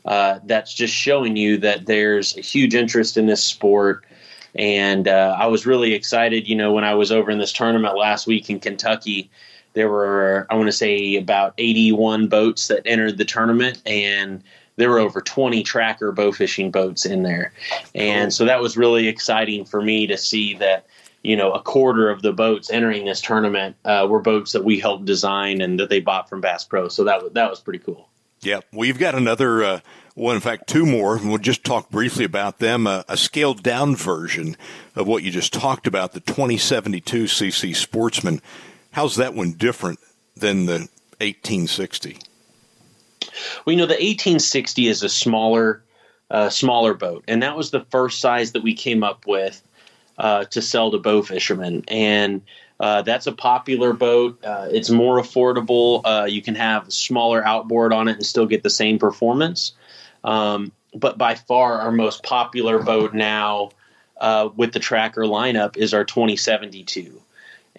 uh, 0.05 0.41
that's 0.45 0.75
just 0.75 0.95
showing 0.95 1.37
you 1.37 1.59
that 1.59 1.87
there's 1.87 2.37
a 2.37 2.41
huge 2.41 2.75
interest 2.75 3.17
in 3.17 3.27
this 3.27 3.45
sport. 3.45 4.05
And 4.55 5.07
uh, 5.07 5.37
i 5.39 5.47
was 5.47 5.67
really 5.67 5.93
excited 5.93 6.49
you 6.49 6.57
know 6.57 6.73
when 6.73 6.83
i 6.83 6.95
was 6.95 7.13
over 7.13 7.31
in 7.31 7.39
this 7.39 7.53
tournament 7.53 7.97
last 7.97 8.27
week 8.27 8.49
in 8.49 8.59
kentucky 8.59 9.31
there 9.75 9.91
were 9.91 10.47
i 10.49 10.55
want 10.55 10.67
to 10.67 10.73
say 10.73 11.17
about 11.17 11.53
81 11.59 12.29
boats 12.29 12.67
that 12.69 12.83
entered 12.87 13.19
the 13.19 13.27
tournament 13.27 13.83
and 13.87 14.43
there 14.79 14.89
were 14.89 15.01
over 15.01 15.21
20 15.21 15.63
tracker 15.65 16.13
bow 16.13 16.33
fishing 16.33 16.71
boats 16.71 17.05
in 17.05 17.25
there. 17.25 17.53
And 17.95 18.33
so 18.33 18.45
that 18.45 18.61
was 18.61 18.77
really 18.77 19.09
exciting 19.09 19.65
for 19.65 19.83
me 19.83 20.07
to 20.07 20.17
see 20.17 20.55
that, 20.55 20.87
you 21.23 21.37
know, 21.37 21.53
a 21.53 21.61
quarter 21.61 22.09
of 22.11 22.23
the 22.23 22.33
boats 22.33 22.71
entering 22.71 23.05
this 23.05 23.21
tournament 23.21 23.75
uh, 23.85 24.07
were 24.09 24.21
boats 24.21 24.53
that 24.53 24.65
we 24.65 24.79
helped 24.79 25.05
design 25.05 25.61
and 25.61 25.81
that 25.81 25.91
they 25.91 26.01
bought 26.01 26.29
from 26.29 26.41
Bass 26.41 26.65
Pro. 26.65 26.89
So 26.89 27.05
that, 27.05 27.35
that 27.35 27.51
was 27.51 27.61
pretty 27.61 27.81
cool. 27.81 28.09
Yeah, 28.41 28.61
we've 28.73 29.01
got 29.01 29.17
another 29.17 29.65
uh, 29.65 29.81
one. 30.15 30.37
In 30.37 30.41
fact, 30.41 30.69
two 30.69 30.87
more. 30.87 31.19
We'll 31.19 31.39
just 31.39 31.65
talk 31.65 31.91
briefly 31.91 32.25
about 32.25 32.61
them. 32.61 32.87
Uh, 32.87 33.03
a 33.09 33.17
scaled 33.17 33.65
down 33.65 33.97
version 33.97 34.57
of 34.95 35.09
what 35.09 35.25
you 35.25 35.33
just 35.33 35.53
talked 35.53 35.89
about, 35.89 36.13
the 36.13 36.21
2072 36.21 37.25
CC 37.25 37.75
Sportsman. 37.75 38.41
How's 38.93 39.17
that 39.17 39.35
one 39.35 39.55
different 39.55 39.99
than 40.37 40.67
the 40.67 40.89
1860? 41.19 42.19
Well, 43.65 43.73
you 43.73 43.77
know, 43.77 43.87
the 43.87 43.95
1860 43.95 44.89
is 44.89 45.03
a 45.03 45.09
smaller, 45.09 45.83
uh, 46.31 46.51
smaller 46.51 46.95
boat, 46.95 47.25
and 47.29 47.43
that 47.43 47.57
was 47.57 47.71
the 47.71 47.85
first 47.91 48.21
size 48.21 48.53
that 48.53 48.63
we 48.63 48.75
came 48.75 49.03
up 49.03 49.27
with 49.27 49.63
uh, 50.19 50.45
to 50.45 50.63
sell 50.63 50.91
to 50.91 50.99
bow 50.99 51.23
fishermen. 51.23 51.85
And 51.89 52.43
uh, 52.81 53.03
that's 53.03 53.27
a 53.27 53.33
popular 53.33 53.93
boat. 53.93 54.43
Uh, 54.45 54.69
it's 54.71 54.91
more 54.91 55.21
affordable. 55.21 56.01
Uh, 56.05 56.27
you 56.27 56.43
can 56.43 56.55
have 56.55 56.89
a 56.89 56.91
smaller 56.91 57.45
outboard 57.45 57.93
on 57.93 58.09
it 58.09 58.17
and 58.17 58.27
still 58.27 58.47
get 58.47 58.63
the 58.63 58.71
same 58.71 58.99
performance. 58.99 59.73
Um, 60.25 60.73
but 60.95 61.19
by 61.19 61.35
far, 61.35 61.81
our 61.81 61.93
most 61.93 62.23
popular 62.23 62.79
boat 62.83 63.15
now 63.15 63.71
uh, 64.21 64.49
with 64.57 64.73
the 64.73 64.81
tracker 64.81 65.23
lineup 65.23 65.77
is 65.77 65.95
our 65.95 66.05
2072. 66.05 67.21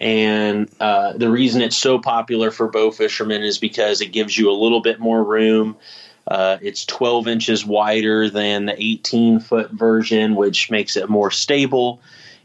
And 0.00 0.70
uh, 0.80 1.12
the 1.12 1.30
reason 1.30 1.60
it's 1.60 1.76
so 1.76 1.98
popular 1.98 2.50
for 2.50 2.68
bow 2.68 2.90
fishermen 2.90 3.42
is 3.42 3.58
because 3.58 4.00
it 4.00 4.06
gives 4.06 4.36
you 4.36 4.50
a 4.50 4.52
little 4.52 4.80
bit 4.80 4.98
more 4.98 5.22
room. 5.22 5.76
Uh, 6.26 6.56
it's 6.62 6.86
12 6.86 7.28
inches 7.28 7.66
wider 7.66 8.30
than 8.30 8.66
the 8.66 8.82
18 8.82 9.40
foot 9.40 9.70
version, 9.72 10.36
which 10.36 10.70
makes 10.70 10.96
it 10.96 11.10
more 11.10 11.30
stable. 11.30 12.00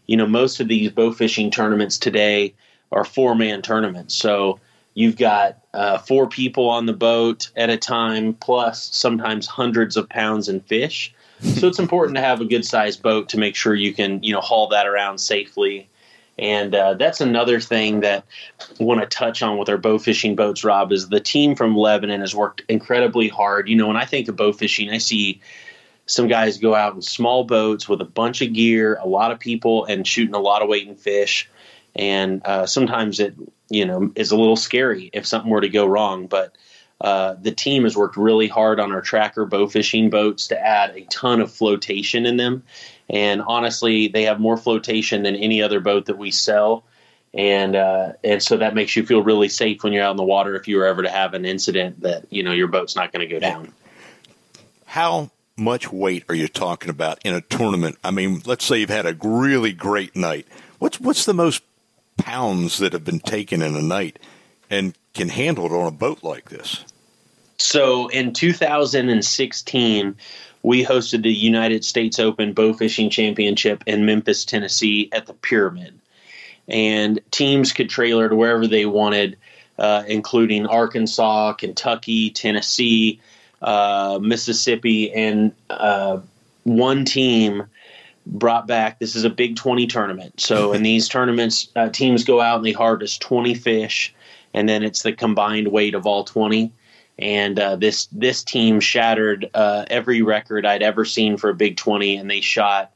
You 0.06 0.18
know, 0.18 0.28
most 0.28 0.60
of 0.60 0.68
these 0.68 0.92
bow 0.92 1.14
fishing 1.14 1.50
tournaments 1.50 1.98
today 1.98 2.54
are 2.92 3.06
four 3.06 3.36
man 3.36 3.62
tournaments. 3.62 4.16
So 4.16 4.60
you've 4.94 5.18
got 5.18 5.60
uh, 5.74 6.00
four 6.00 6.28
people 6.28 6.70
on 6.70 6.88
the 6.88 6.94
boat 6.94 7.52
at 7.56 7.70
a 7.70 7.78
time, 7.78 8.34
plus 8.34 8.90
sometimes 8.94 9.48
hundreds 9.48 9.96
of 9.96 10.10
pounds 10.10 10.50
in 10.50 10.60
fish. 10.60 11.14
So 11.42 11.68
it's 11.68 11.80
important 11.80 12.16
to 12.16 12.22
have 12.22 12.42
a 12.42 12.46
good 12.46 12.66
sized 12.66 13.02
boat 13.02 13.30
to 13.30 13.38
make 13.38 13.56
sure 13.56 13.76
you 13.76 13.94
can, 13.94 14.22
you 14.24 14.34
know, 14.34 14.42
haul 14.42 14.68
that 14.70 14.88
around 14.88 15.20
safely 15.20 15.90
and 16.38 16.76
uh, 16.76 16.96
that's 16.96 17.22
another 17.22 17.60
thing 17.60 18.02
that 18.02 18.26
I 18.80 18.84
want 18.84 19.02
to 19.02 19.08
touch 19.08 19.42
on 19.42 19.58
with 19.58 19.70
our 19.70 19.78
bow 19.78 19.98
fishing 19.98 20.36
boats, 20.36 20.64
Rob, 20.64 20.92
is 20.92 21.08
the 21.08 21.20
team 21.22 21.56
from 21.56 21.78
Lebanon 21.78 22.20
has 22.20 22.36
worked 22.36 22.64
incredibly 22.68 23.30
hard. 23.30 23.70
You 23.70 23.78
know, 23.78 23.88
when 23.88 23.96
I 23.96 24.06
think 24.06 24.28
of 24.28 24.36
bow 24.36 24.52
fishing, 24.52 24.90
I 24.90 24.98
see 24.98 25.42
some 26.08 26.28
guys 26.28 26.58
go 26.58 26.76
out 26.76 26.94
in 26.94 27.02
small 27.02 27.46
boats 27.46 27.88
with 27.88 28.02
a 28.02 28.06
bunch 28.06 28.42
of 28.42 28.54
gear, 28.54 28.96
a 29.02 29.08
lot 29.08 29.32
of 29.32 29.40
people, 29.40 29.86
and 29.86 30.06
shooting 30.06 30.36
a 30.36 30.40
lot 30.40 30.62
of 30.62 30.68
weight 30.68 30.88
and 30.88 31.00
fish. 31.00 31.50
And 31.96 32.46
uh, 32.46 32.66
sometimes 32.66 33.20
it, 33.22 33.36
you 33.70 33.86
know, 33.86 34.12
is 34.16 34.32
a 34.32 34.38
little 34.38 34.58
scary 34.58 35.10
if 35.14 35.26
something 35.26 35.50
were 35.50 35.62
to 35.62 35.70
go 35.70 35.86
wrong. 35.86 36.28
But 36.28 36.56
uh, 37.02 37.36
the 37.42 37.52
team 37.52 37.84
has 37.84 37.96
worked 37.96 38.18
really 38.18 38.48
hard 38.48 38.80
on 38.80 38.92
our 38.92 39.02
tracker 39.02 39.46
bow 39.46 39.68
fishing 39.68 40.10
boats 40.10 40.48
to 40.48 40.60
add 40.60 40.96
a 40.96 41.02
ton 41.06 41.42
of 41.42 41.52
flotation 41.52 42.26
in 42.26 42.38
them 42.38 42.64
and 43.10 43.42
honestly, 43.42 44.08
they 44.08 44.24
have 44.24 44.40
more 44.40 44.58
flotation 44.58 45.24
than 45.24 45.36
any 45.36 45.62
other 45.62 45.80
boat 45.80 46.08
that 46.08 46.18
we 46.18 46.32
sell. 46.32 46.84
And 47.34 47.76
uh, 47.76 48.14
and 48.24 48.42
so 48.42 48.58
that 48.58 48.74
makes 48.76 48.96
you 48.96 49.06
feel 49.06 49.22
really 49.22 49.50
safe 49.50 49.84
when 49.84 49.92
you're 49.92 50.04
out 50.04 50.12
in 50.12 50.18
the 50.18 50.24
water. 50.24 50.56
If 50.56 50.68
you 50.68 50.78
were 50.78 50.86
ever 50.86 51.04
to 51.04 51.10
have 51.10 51.34
an 51.34 51.46
incident, 51.46 52.02
that 52.02 52.32
you 52.32 52.44
know 52.44 52.54
your 52.54 52.68
boat's 52.68 52.96
not 52.96 53.12
going 53.12 53.28
to 53.28 53.34
go 53.34 53.40
down. 53.40 53.74
How 54.86 55.32
much 55.58 55.92
weight 55.92 56.24
are 56.30 56.36
you 56.36 56.48
talking 56.48 56.90
about 56.90 57.20
in 57.26 57.34
a 57.34 57.42
tournament? 57.42 57.98
I 58.06 58.12
mean, 58.12 58.42
let's 58.46 58.64
say 58.64 58.80
you've 58.80 58.90
had 58.90 59.06
a 59.06 59.18
really 59.22 59.74
great 59.74 60.16
night. 60.16 60.48
What's 60.80 61.00
what's 61.02 61.26
the 61.26 61.34
most 61.34 61.62
pounds 62.18 62.78
that 62.78 62.94
have 62.94 63.04
been 63.04 63.20
taken 63.20 63.62
in 63.62 63.76
a 63.76 63.82
night 63.82 64.18
and 64.70 64.98
can 65.16 65.30
handle 65.30 65.66
it 65.66 65.72
on 65.72 65.88
a 65.88 65.92
boat 65.92 66.24
like 66.24 66.50
this? 66.50 66.84
So 67.58 68.10
in 68.10 68.34
2016, 68.34 70.16
we 70.62 70.84
hosted 70.84 71.24
the 71.24 71.34
United 71.34 71.84
States 71.86 72.20
Open 72.20 72.54
Bow 72.54 72.74
Fishing 72.74 73.10
Championship 73.10 73.84
in 73.88 74.06
Memphis, 74.06 74.46
Tennessee 74.46 75.10
at 75.12 75.26
the 75.26 75.34
Pyramid. 75.34 75.98
And 76.68 77.20
teams 77.32 77.72
could 77.72 77.90
trailer 77.90 78.30
to 78.30 78.36
wherever 78.36 78.68
they 78.68 78.86
wanted, 78.86 79.38
uh, 79.78 80.04
including 80.08 80.66
Arkansas, 80.66 81.54
Kentucky, 81.54 82.32
Tennessee, 82.32 83.22
uh, 83.62 84.20
Mississippi, 84.22 85.14
and 85.14 85.54
uh, 85.70 86.20
one 86.64 87.06
team 87.06 87.68
brought 88.26 88.66
back 88.66 88.98
this 88.98 89.16
is 89.16 89.24
a 89.24 89.30
big 89.30 89.56
20 89.56 89.86
tournament. 89.86 90.42
So 90.42 90.74
in 90.74 90.82
these 90.84 91.08
tournaments, 91.08 91.70
uh, 91.76 91.90
teams 91.90 92.24
go 92.24 92.42
out 92.42 92.58
and 92.58 92.66
they 92.66 92.72
harvest 92.72 93.22
20 93.22 93.54
fish, 93.54 94.15
and 94.56 94.68
then 94.68 94.82
it's 94.82 95.04
the 95.04 95.14
combined 95.14 95.68
weight 95.68 95.94
of 95.94 96.08
all 96.08 96.24
20 96.24 96.74
and 97.18 97.60
uh, 97.60 97.76
this 97.76 98.08
this 98.08 98.44
team 98.44 98.80
shattered 98.80 99.50
uh, 99.54 99.86
every 99.90 100.22
record 100.22 100.66
I'd 100.66 100.84
ever 100.84 101.06
seen 101.06 101.38
for 101.38 101.50
a 101.50 101.54
Big 101.54 101.78
Twenty, 101.78 102.18
and 102.18 102.30
they 102.30 102.42
shot 102.42 102.92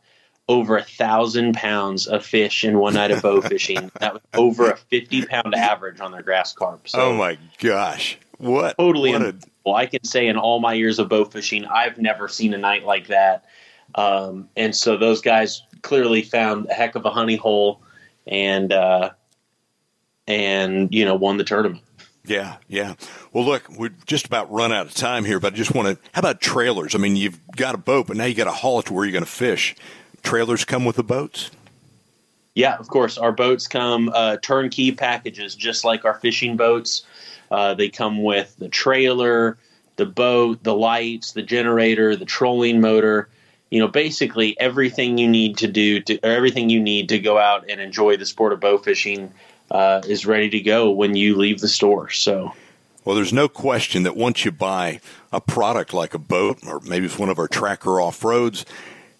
over 0.48 0.78
a 0.78 0.84
thousand 0.84 1.54
pounds 1.54 2.08
of 2.08 2.26
fish 2.26 2.64
in 2.64 2.80
one 2.80 2.96
night 2.96 3.12
of 3.12 3.22
bow 3.22 3.42
fishing. 3.50 3.92
that 4.00 4.14
was 4.14 4.22
over 4.34 4.72
a 4.72 4.78
fifty 4.78 5.26
pound 5.26 5.56
average 5.56 6.02
on 6.02 6.12
their 6.12 6.22
grass 6.22 6.54
carp. 6.54 6.90
So 6.90 7.00
oh 7.00 7.14
my 7.14 7.38
gosh! 7.60 8.18
What 8.38 8.78
totally? 8.78 9.14
What 9.14 9.22
a, 9.22 9.36
I 9.74 9.86
can 9.86 10.04
say 10.04 10.28
in 10.28 10.36
all 10.36 10.60
my 10.60 10.74
years 10.74 11.00
of 11.00 11.08
bow 11.08 11.24
fishing, 11.24 11.66
I've 11.66 11.98
never 11.98 12.28
seen 12.28 12.54
a 12.54 12.58
night 12.58 12.84
like 12.84 13.08
that. 13.08 13.46
Um, 13.96 14.50
and 14.58 14.76
so 14.76 14.98
those 14.98 15.22
guys 15.22 15.64
clearly 15.82 16.24
found 16.24 16.68
a 16.70 16.74
heck 16.74 16.96
of 16.96 17.06
a 17.06 17.10
honey 17.10 17.38
hole, 17.38 17.82
and 18.28 18.74
uh, 18.74 19.12
and 20.30 20.94
you 20.94 21.04
know 21.04 21.16
won 21.16 21.36
the 21.36 21.44
tournament. 21.44 21.84
Yeah, 22.26 22.58
yeah. 22.68 22.94
Well, 23.34 23.44
look, 23.44 23.68
we're 23.70 23.94
just 24.06 24.28
about 24.28 24.52
run 24.52 24.72
out 24.72 24.86
of 24.86 24.94
time 24.94 25.26
here, 25.26 25.40
but 25.40 25.54
I 25.54 25.56
just 25.56 25.74
want 25.74 25.88
to. 25.88 26.10
How 26.14 26.20
about 26.20 26.40
trailers? 26.40 26.96
I 26.96 27.00
mean, 27.00 27.16
you've 27.16 27.40
got 27.56 27.76
a 27.76 27.78
boat, 27.78 28.08
but 28.08 28.16
now 28.16 28.26
you 28.26 28.36
got 28.36 28.46
to 28.46 28.52
haul 28.52 28.80
it 28.80 28.86
to 28.86 28.94
where 28.94 29.04
you're 29.04 29.12
going 29.12 29.26
to 29.26 29.30
fish. 29.30 29.76
Trailers 30.22 30.64
come 30.64 30.86
with 30.86 30.96
the 30.96 31.04
boats. 31.04 31.50
Yeah, 32.54 32.78
of 32.78 32.88
course. 32.88 33.18
Our 33.18 33.32
boats 33.32 33.68
come 33.68 34.12
uh, 34.14 34.38
turnkey 34.38 34.92
packages, 34.92 35.56
just 35.56 35.84
like 35.84 36.06
our 36.06 36.14
fishing 36.16 36.56
boats. 36.56 37.04
Uh, 37.50 37.74
they 37.74 37.90
come 37.90 38.22
with 38.22 38.56
the 38.58 38.70
trailer, 38.70 39.58
the 39.96 40.06
boat, 40.06 40.64
the 40.64 40.76
lights, 40.76 41.32
the 41.32 41.42
generator, 41.42 42.16
the 42.16 42.26
trolling 42.26 42.80
motor. 42.80 43.30
You 43.72 43.80
know, 43.80 43.88
basically 43.88 44.60
everything 44.60 45.18
you 45.18 45.28
need 45.28 45.58
to 45.60 45.68
do 45.68 46.02
to, 46.02 46.18
or 46.18 46.32
everything 46.32 46.70
you 46.70 46.80
need 46.80 47.10
to 47.10 47.20
go 47.20 47.38
out 47.38 47.66
and 47.70 47.80
enjoy 47.80 48.18
the 48.18 48.26
sport 48.26 48.54
of 48.54 48.60
bow 48.60 48.78
fishing 48.78 49.32
uh, 49.72 50.02
is 50.08 50.26
ready 50.26 50.50
to 50.50 50.60
go 50.60 50.92
when 50.92 51.16
you 51.16 51.36
leave 51.36 51.60
the 51.60 51.68
store. 51.68 52.10
So. 52.10 52.54
Well, 53.06 53.16
there's 53.16 53.34
no 53.34 53.48
question 53.48 54.04
that 54.04 54.16
once 54.16 54.46
you 54.46 54.52
buy 54.52 55.00
a 55.32 55.42
product 55.42 55.94
like 55.94 56.14
a 56.14 56.20
boat, 56.20 56.60
or 56.68 56.80
maybe 56.82 57.06
it's 57.06 57.18
one 57.18 57.30
of 57.30 57.40
our 57.40 57.48
tracker 57.48 58.00
off 58.02 58.24
roads, 58.24 58.66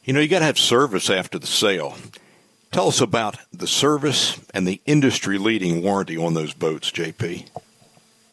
you 0.04 0.14
know, 0.14 0.20
you 0.20 0.28
got 0.28 0.40
to 0.40 0.46
have 0.46 0.60
service 0.60 1.10
after 1.10 1.40
the 1.40 1.48
sale. 1.48 1.96
Tell 2.72 2.88
us 2.88 3.02
about 3.02 3.38
the 3.52 3.68
service 3.68 4.40
and 4.54 4.68
the 4.68 4.82
industry 4.86 5.38
leading 5.38 5.82
warranty 5.82 6.18
on 6.18 6.36
those 6.36 6.54
boats, 6.54 6.92
JP. 6.92 7.48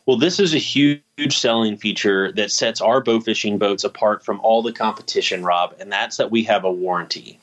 Well, 0.04 0.18
this 0.18 0.38
is 0.38 0.54
a 0.54 0.58
huge 0.58 1.02
selling 1.30 1.76
feature 1.76 2.30
that 2.32 2.52
sets 2.52 2.80
our 2.80 3.00
bow 3.00 3.20
fishing 3.20 3.58
boats 3.58 3.82
apart 3.82 4.24
from 4.24 4.40
all 4.40 4.62
the 4.62 4.72
competition, 4.72 5.42
Rob, 5.42 5.74
and 5.80 5.90
that's 5.90 6.18
that 6.18 6.30
we 6.30 6.44
have 6.44 6.64
a 6.64 6.70
warranty. 6.70 7.40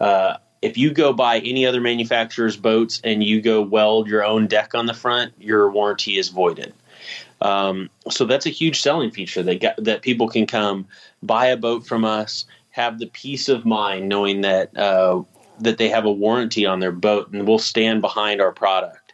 Uh, 0.00 0.36
if 0.64 0.78
you 0.78 0.90
go 0.90 1.12
buy 1.12 1.40
any 1.40 1.66
other 1.66 1.80
manufacturer's 1.80 2.56
boats 2.56 2.98
and 3.04 3.22
you 3.22 3.42
go 3.42 3.60
weld 3.60 4.08
your 4.08 4.24
own 4.24 4.46
deck 4.46 4.74
on 4.74 4.86
the 4.86 4.94
front, 4.94 5.34
your 5.38 5.70
warranty 5.70 6.16
is 6.16 6.30
voided. 6.30 6.72
Um, 7.42 7.90
so 8.10 8.24
that's 8.24 8.46
a 8.46 8.50
huge 8.50 8.80
selling 8.80 9.10
feature 9.10 9.42
that 9.42 9.60
got, 9.60 9.76
that 9.76 10.00
people 10.00 10.26
can 10.26 10.46
come 10.46 10.86
buy 11.22 11.46
a 11.48 11.56
boat 11.58 11.86
from 11.86 12.02
us, 12.06 12.46
have 12.70 12.98
the 12.98 13.08
peace 13.08 13.50
of 13.50 13.66
mind 13.66 14.08
knowing 14.08 14.40
that 14.40 14.74
uh, 14.76 15.22
that 15.60 15.76
they 15.76 15.90
have 15.90 16.06
a 16.06 16.12
warranty 16.12 16.64
on 16.64 16.80
their 16.80 16.92
boat, 16.92 17.30
and 17.30 17.46
we'll 17.46 17.58
stand 17.58 18.00
behind 18.00 18.40
our 18.40 18.50
product. 18.50 19.12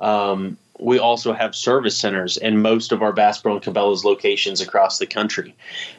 Um, 0.00 0.58
we 0.80 0.98
also 0.98 1.32
have 1.32 1.54
service 1.54 1.96
centers 1.96 2.36
in 2.36 2.60
most 2.60 2.90
of 2.90 3.02
our 3.02 3.12
Bass 3.12 3.40
Pro 3.40 3.54
and 3.54 3.62
Cabela's 3.62 4.04
locations 4.04 4.60
across 4.60 4.98
the 4.98 5.06
country, 5.06 5.54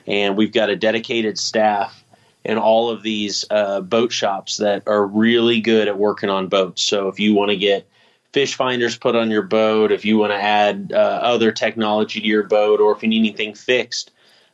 and 0.08 0.36
we've 0.36 0.52
got 0.52 0.70
a 0.70 0.76
dedicated 0.76 1.40
staff 1.40 2.04
in 2.50 2.58
all 2.58 2.90
of 2.90 3.04
these 3.04 3.46
uh, 3.52 3.80
boat 3.80 4.12
shops 4.12 4.58
that 4.58 4.88
are 4.88 5.06
really 5.06 5.62
good 5.62 5.88
at 5.88 6.00
working 6.00 6.32
on 6.32 6.48
boats. 6.48 6.82
So 6.82 7.08
if 7.08 7.20
you 7.20 7.36
want 7.36 7.52
to 7.52 7.56
get 7.56 7.88
fish 8.34 8.56
finders 8.56 8.98
put 8.98 9.16
on 9.16 9.30
your 9.30 9.44
boat, 9.44 9.92
if 9.92 10.04
you 10.04 10.18
want 10.18 10.32
to 10.32 10.42
add 10.42 10.92
uh, 10.92 10.98
other 10.98 11.52
technology 11.52 12.20
to 12.20 12.26
your 12.26 12.42
boat, 12.42 12.80
or 12.80 12.92
if 12.96 13.04
you 13.04 13.10
need 13.10 13.20
anything 13.20 13.54
fixed, 13.54 14.10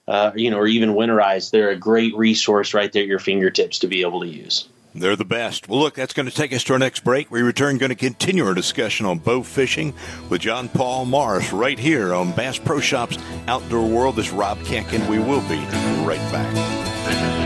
uh, 0.10 0.32
you 0.36 0.52
know, 0.52 0.58
or 0.58 0.68
even 0.68 0.90
winterized, 0.90 1.52
they're 1.52 1.70
a 1.70 1.78
great 1.78 2.14
resource 2.18 2.74
right 2.74 2.92
there 2.92 3.04
at 3.04 3.08
your 3.08 3.18
fingertips 3.18 3.80
to 3.80 3.88
be 3.88 4.02
able 4.02 4.20
to 4.20 4.28
use. 4.28 4.68
They're 4.94 5.16
the 5.16 5.24
best. 5.24 5.70
Well, 5.70 5.80
look, 5.80 5.94
that's 5.94 6.14
going 6.14 6.28
to 6.28 6.36
take 6.36 6.52
us 6.52 6.66
to 6.66 6.74
our 6.74 6.80
next 6.80 7.06
break. 7.06 7.32
We 7.32 7.44
return 7.44 7.78
going 7.78 7.90
to 7.90 7.96
continue 7.96 8.46
our 8.46 8.54
discussion 8.54 9.06
on 9.06 9.20
bow 9.20 9.42
fishing 9.42 9.94
with 10.30 10.42
John 10.42 10.68
Paul 10.68 11.06
Morris 11.06 11.54
right 11.54 11.80
here 11.80 12.14
on 12.14 12.34
Bass 12.34 12.60
Pro 12.60 12.82
Shops 12.82 13.18
Outdoor 13.48 13.88
World. 13.88 14.18
This 14.18 14.28
is 14.28 14.34
Rob 14.34 14.62
Keck, 14.66 14.92
and 14.92 15.08
we 15.10 15.18
will 15.20 15.42
be 15.48 15.60
right 16.06 16.20
back. 16.34 17.45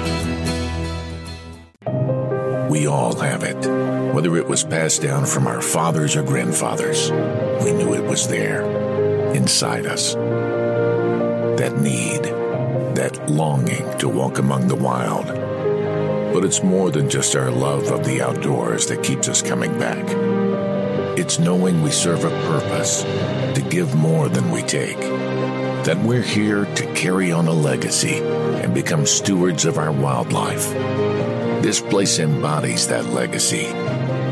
We 2.70 2.86
all 2.86 3.16
have 3.16 3.42
it. 3.42 3.66
Whether 4.14 4.38
it 4.38 4.48
was 4.48 4.64
passed 4.64 5.02
down 5.02 5.26
from 5.26 5.48
our 5.48 5.60
fathers 5.60 6.16
or 6.16 6.22
grandfathers, 6.22 7.10
we 7.64 7.72
knew 7.72 7.96
it 7.96 8.04
was 8.04 8.28
there, 8.28 8.62
inside 9.34 9.88
us. 9.88 10.14
That 10.14 11.80
need, 11.82 12.26
that 12.96 13.28
longing 13.28 13.98
to 13.98 14.08
walk 14.08 14.38
among 14.38 14.68
the 14.68 14.76
wild. 14.76 15.26
But 16.32 16.46
it's 16.46 16.62
more 16.62 16.92
than 16.92 17.10
just 17.10 17.36
our 17.36 17.50
love 17.50 17.88
of 17.88 18.06
the 18.06 18.22
outdoors 18.22 18.86
that 18.86 19.04
keeps 19.04 19.28
us 19.28 19.42
coming 19.42 19.80
back. 19.80 20.06
It's 21.18 21.40
knowing 21.40 21.82
we 21.82 21.90
serve 21.90 22.24
a 22.24 22.30
purpose 22.30 23.02
to 23.02 23.66
give 23.68 23.96
more 23.96 24.30
than 24.30 24.52
we 24.52 24.62
take. 24.62 25.00
That 25.86 25.98
we're 26.04 26.22
here 26.22 26.66
to 26.66 26.94
carry 26.94 27.32
on 27.32 27.48
a 27.48 27.52
legacy 27.52 28.20
and 28.20 28.76
become 28.76 29.08
stewards 29.08 29.66
of 29.66 29.80
our 29.80 29.92
wildlife 29.92 30.72
this 31.62 31.82
place 31.82 32.20
embodies 32.20 32.88
that 32.88 33.06
legacy 33.08 33.68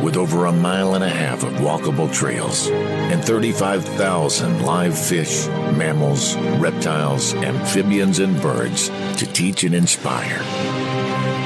with 0.03 0.15
over 0.15 0.45
a 0.45 0.51
mile 0.51 0.95
and 0.95 1.03
a 1.03 1.09
half 1.09 1.43
of 1.43 1.51
walkable 1.53 2.11
trails 2.13 2.69
and 2.69 3.23
35,000 3.23 4.61
live 4.63 4.97
fish, 4.97 5.47
mammals, 5.47 6.37
reptiles, 6.59 7.33
amphibians, 7.33 8.19
and 8.19 8.41
birds 8.41 8.89
to 9.17 9.25
teach 9.25 9.63
and 9.63 9.75
inspire. 9.75 10.41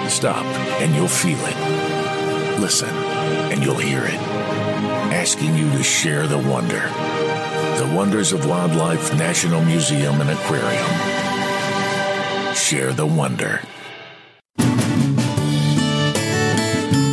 Stop 0.10 0.46
and 0.82 0.94
you'll 0.94 1.08
feel 1.08 1.40
it. 1.42 2.60
Listen 2.60 2.90
and 3.52 3.64
you'll 3.64 3.76
hear 3.76 4.04
it. 4.04 4.20
Asking 5.14 5.56
you 5.58 5.70
to 5.72 5.84
share 5.84 6.28
the 6.28 6.38
wonder. 6.38 6.88
The 7.78 7.92
Wonders 7.96 8.32
of 8.32 8.46
Wildlife 8.46 9.16
National 9.18 9.64
Museum 9.64 10.22
and 10.22 10.30
Aquarium. 10.30 10.86
Share 12.54 12.94
the 12.94 13.08
wonder. 13.08 13.62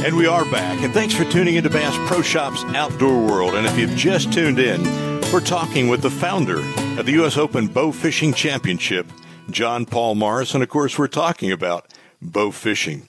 And 0.08 0.16
we 0.16 0.26
are 0.26 0.46
back. 0.46 0.82
And 0.82 0.94
thanks 0.94 1.12
for 1.12 1.26
tuning 1.26 1.56
into 1.56 1.68
Bass 1.68 1.94
Pro 2.08 2.22
Shops 2.22 2.64
Outdoor 2.68 3.26
World. 3.26 3.52
And 3.52 3.66
if 3.66 3.78
you've 3.78 3.94
just 3.94 4.32
tuned 4.32 4.58
in, 4.58 4.82
we're 5.30 5.42
talking 5.42 5.88
with 5.88 6.00
the 6.00 6.08
founder 6.08 6.60
of 6.98 7.04
the 7.04 7.12
U.S. 7.12 7.36
Open 7.36 7.66
Bow 7.66 7.92
Fishing 7.92 8.32
Championship, 8.32 9.06
John 9.50 9.84
Paul 9.84 10.14
Morris. 10.14 10.54
And 10.54 10.62
of 10.62 10.70
course, 10.70 10.98
we're 10.98 11.08
talking 11.08 11.52
about 11.52 11.88
bow 12.22 12.52
fishing. 12.52 13.06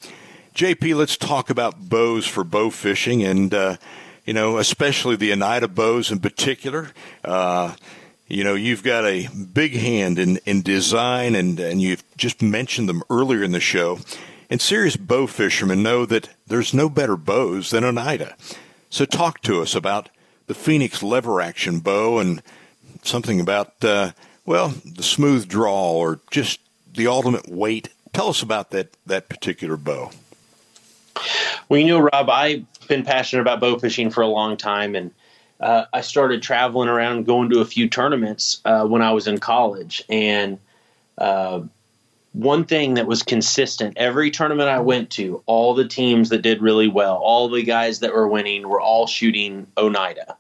JP, 0.54 0.98
let's 0.98 1.16
talk 1.16 1.50
about 1.50 1.88
bows 1.88 2.28
for 2.28 2.44
bow 2.44 2.70
fishing 2.70 3.24
and, 3.24 3.54
uh, 3.54 3.78
you 4.26 4.34
know, 4.34 4.58
especially 4.58 5.16
the 5.16 5.32
Oneida 5.32 5.70
bows 5.70 6.12
in 6.12 6.20
particular. 6.20 6.90
Uh, 7.24 7.76
you 8.28 8.44
know, 8.44 8.56
you've 8.56 8.84
got 8.84 9.06
a 9.06 9.30
big 9.30 9.72
hand 9.72 10.20
in, 10.20 10.36
in 10.46 10.64
design, 10.64 11.36
and, 11.36 11.62
and 11.62 11.82
you've 11.82 12.04
just 12.18 12.42
mentioned 12.42 12.90
them 12.90 13.04
earlier 13.10 13.42
in 13.42 13.54
the 13.54 13.62
show. 13.62 14.00
And 14.50 14.60
serious 14.60 14.98
bow 14.98 15.28
fishermen 15.28 15.84
know 15.84 16.06
that 16.06 16.30
there's 16.48 16.74
no 16.74 16.90
better 16.90 17.16
bows 17.16 17.70
than 17.70 17.84
Oneida. 17.84 18.36
So 18.90 19.06
talk 19.06 19.42
to 19.42 19.62
us 19.62 19.76
about 19.76 20.10
the 20.48 20.56
Phoenix 20.56 21.04
lever 21.04 21.40
action 21.40 21.80
bow 21.80 22.18
and 22.18 22.42
something 23.04 23.40
about, 23.40 23.84
uh, 23.84 24.12
well, 24.46 24.70
the 24.84 25.04
smooth 25.04 25.48
draw 25.48 25.92
or 25.94 26.20
just 26.32 26.60
the 26.96 27.06
ultimate 27.06 27.48
weight. 27.48 27.90
Tell 28.14 28.30
us 28.30 28.42
about 28.42 28.72
that, 28.72 28.90
that 29.06 29.30
particular 29.30 29.78
bow. 29.78 30.10
Well, 31.70 31.80
you 31.80 31.88
know, 31.88 32.00
Rob, 32.00 32.30
I've 32.30 32.66
been 32.88 33.04
passionate 33.04 33.44
about 33.44 33.60
bow 33.60 33.78
fishing 33.78 34.10
for 34.10 34.22
a 34.22 34.28
long 34.28 34.58
time, 34.58 34.96
and 34.96 35.12
uh, 35.60 35.86
I 35.94 36.02
started 36.02 36.42
traveling 36.42 36.90
around, 36.90 37.26
going 37.26 37.52
to 37.52 37.60
a 37.60 37.66
few 37.66 37.88
tournaments 37.88 38.62
uh, 38.66 38.86
when 38.86 39.04
I 39.04 39.12
was 39.12 39.28
in 39.28 39.38
college, 39.38 40.04
and 40.10 40.58
uh, 41.20 41.62
one 42.34 42.66
thing 42.66 42.96
that 42.96 43.08
was 43.08 43.24
consistent 43.24 43.98
every 43.98 44.32
tournament 44.32 44.70
I 44.70 44.80
went 44.80 45.10
to, 45.12 45.44
all 45.46 45.74
the 45.74 45.88
teams 45.88 46.30
that 46.30 46.42
did 46.42 46.62
really 46.62 46.88
well, 46.88 47.16
all 47.16 47.50
the 47.50 47.64
guys 47.64 48.00
that 48.00 48.14
were 48.14 48.28
winning 48.28 48.68
were 48.68 48.82
all 48.82 49.08
shooting 49.08 49.68
Oneida 49.78 50.38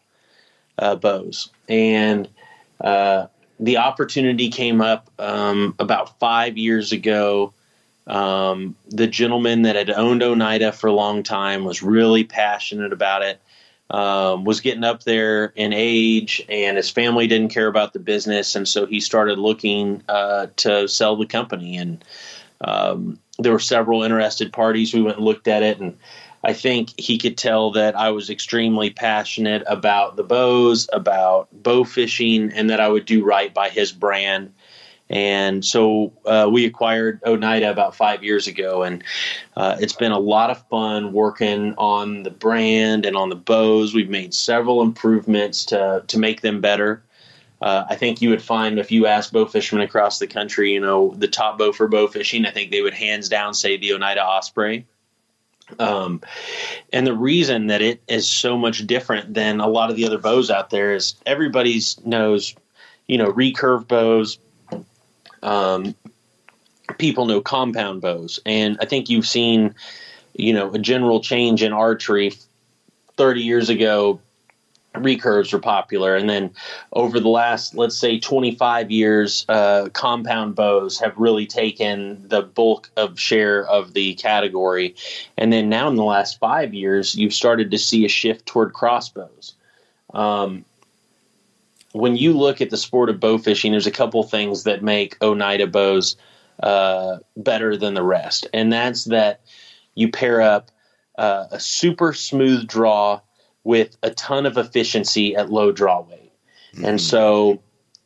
uh, 0.77 0.95
bows. 0.95 1.49
And 1.67 2.29
uh, 2.79 3.27
the 3.59 3.77
opportunity 3.77 4.49
came 4.49 4.81
up 4.81 5.09
um, 5.19 5.75
about 5.79 6.19
five 6.19 6.57
years 6.57 6.91
ago. 6.91 7.53
Um, 8.07 8.75
the 8.87 9.07
gentleman 9.07 9.63
that 9.63 9.75
had 9.75 9.89
owned 9.89 10.23
Oneida 10.23 10.71
for 10.71 10.87
a 10.87 10.93
long 10.93 11.23
time 11.23 11.63
was 11.63 11.83
really 11.83 12.23
passionate 12.23 12.93
about 12.93 13.23
it 13.23 13.41
um, 13.89 14.43
was 14.43 14.61
getting 14.61 14.83
up 14.83 15.03
there 15.03 15.45
in 15.55 15.73
age, 15.73 16.45
and 16.47 16.77
his 16.77 16.89
family 16.89 17.27
didn't 17.27 17.49
care 17.49 17.67
about 17.67 17.93
the 17.93 17.99
business, 17.99 18.55
and 18.55 18.67
so 18.67 18.85
he 18.85 18.99
started 18.99 19.39
looking 19.39 20.03
uh, 20.07 20.47
to 20.57 20.87
sell 20.87 21.15
the 21.15 21.25
company. 21.25 21.77
And 21.77 22.03
um, 22.61 23.19
there 23.39 23.51
were 23.51 23.59
several 23.59 24.03
interested 24.03 24.53
parties. 24.53 24.93
We 24.93 25.01
went 25.01 25.17
and 25.17 25.25
looked 25.25 25.47
at 25.47 25.63
it, 25.63 25.79
and 25.79 25.97
I 26.43 26.53
think 26.53 26.97
he 26.99 27.17
could 27.17 27.37
tell 27.37 27.71
that 27.71 27.97
I 27.97 28.11
was 28.11 28.29
extremely 28.29 28.91
passionate 28.91 29.63
about 29.67 30.15
the 30.15 30.23
bows, 30.23 30.87
about 30.93 31.49
bow 31.51 31.83
fishing, 31.83 32.51
and 32.53 32.69
that 32.69 32.79
I 32.79 32.87
would 32.87 33.05
do 33.05 33.25
right 33.25 33.53
by 33.53 33.69
his 33.69 33.91
brand. 33.91 34.53
And 35.10 35.66
so 35.66 36.14
uh, 36.26 36.47
we 36.51 36.66
acquired 36.66 37.20
Oneida 37.26 37.72
about 37.72 37.95
five 37.95 38.24
years 38.24 38.47
ago, 38.47 38.84
and 38.84 39.03
uh, 39.57 39.78
it's 39.80 39.93
been 39.93 40.12
a 40.12 40.20
lot 40.20 40.51
of 40.51 40.68
fun 40.68 41.14
working 41.14 41.74
on 41.78 42.22
the 42.22 42.30
brand 42.30 43.05
and 43.07 43.18
on 43.18 43.30
the 43.30 43.36
bows. 43.36 43.93
We've 43.93 44.10
made 44.10 44.34
several 44.34 44.84
improvements 44.84 45.66
to 45.66 46.03
to 46.07 46.20
make 46.20 46.41
them 46.41 46.62
better. 46.62 47.01
Uh, 47.62 47.86
I 47.89 47.95
think 47.95 48.22
you 48.22 48.30
would 48.30 48.41
find 48.41 48.80
if 48.80 48.91
you 48.91 49.05
ask 49.05 49.34
bow 49.34 49.45
fishermen 49.45 49.84
across 49.84 50.20
the 50.20 50.28
country, 50.28 50.74
you 50.74 50.80
know, 50.80 51.14
the 51.18 51.28
top 51.28 51.57
bow 51.57 51.72
for 51.74 51.88
bow 51.88 52.07
fishing, 52.07 52.45
I 52.45 52.51
think 52.51 52.72
they 52.72 52.82
would 52.82 52.93
hands 52.93 53.28
down 53.30 53.53
say 53.53 53.78
the 53.78 53.93
Oneida 53.93 54.24
Osprey. 54.24 54.86
Um, 55.78 56.22
and 56.93 57.05
the 57.05 57.14
reason 57.14 57.68
that 57.68 57.82
it 57.82 58.01
is 58.07 58.28
so 58.28 58.57
much 58.57 58.88
different 58.88 59.34
than 59.34 59.60
a 59.60 59.68
lot 59.68 59.89
of 59.89 59.97
the 59.97 60.05
other 60.05 60.18
bows 60.18 60.49
out 60.49 60.70
there 60.70 60.93
is 60.93 61.16
everybody's 61.26 62.03
knows, 62.05 62.55
you 63.07 63.18
know, 63.18 63.32
recurve 63.32 63.88
bows, 63.88 64.39
um, 65.43 65.95
people 66.97 67.25
know 67.25 67.41
compound 67.41 68.01
bows, 68.01 68.39
and 68.45 68.77
I 68.81 68.85
think 68.85 69.09
you've 69.09 69.27
seen, 69.27 69.75
you 70.33 70.53
know, 70.53 70.71
a 70.73 70.79
general 70.79 71.21
change 71.21 71.63
in 71.63 71.73
archery. 71.73 72.33
Thirty 73.17 73.41
years 73.41 73.69
ago, 73.69 74.21
recurves 74.95 75.51
were 75.53 75.59
popular, 75.59 76.15
and 76.15 76.29
then 76.29 76.51
over 76.93 77.19
the 77.19 77.29
last, 77.29 77.75
let's 77.75 77.97
say, 77.97 78.19
25 78.19 78.91
years, 78.91 79.45
uh, 79.49 79.89
compound 79.93 80.55
bows 80.55 80.99
have 80.99 81.17
really 81.17 81.45
taken 81.45 82.27
the 82.27 82.41
bulk 82.41 82.89
of 82.97 83.19
share 83.19 83.67
of 83.67 83.93
the 83.93 84.13
category, 84.15 84.95
and 85.37 85.51
then 85.51 85.69
now 85.69 85.87
in 85.87 85.95
the 85.95 86.03
last 86.03 86.39
five 86.39 86.73
years, 86.73 87.15
you've 87.15 87.33
started 87.33 87.71
to 87.71 87.77
see 87.77 88.05
a 88.05 88.09
shift 88.09 88.45
toward 88.45 88.73
crossbows. 88.73 89.53
Um, 90.13 90.65
when 91.93 92.15
you 92.15 92.33
look 92.33 92.61
at 92.61 92.69
the 92.69 92.77
sport 92.77 93.09
of 93.09 93.19
bow 93.19 93.37
fishing, 93.37 93.71
there's 93.71 93.87
a 93.87 93.91
couple 93.91 94.21
things 94.23 94.63
that 94.63 94.83
make 94.83 95.17
Oneida 95.21 95.67
bows 95.67 96.15
uh, 96.61 97.17
better 97.37 97.77
than 97.77 97.93
the 97.93 98.03
rest, 98.03 98.47
and 98.53 98.71
that's 98.71 99.05
that 99.05 99.41
you 99.95 100.11
pair 100.11 100.41
up 100.41 100.71
uh, 101.17 101.45
a 101.51 101.59
super 101.59 102.13
smooth 102.13 102.67
draw 102.67 103.21
with 103.63 103.97
a 104.03 104.11
ton 104.11 104.45
of 104.45 104.57
efficiency 104.57 105.35
at 105.35 105.49
low 105.49 105.71
draw 105.71 106.01
weight, 106.01 106.33
mm-hmm. 106.73 106.85
and 106.85 107.01
so. 107.01 107.61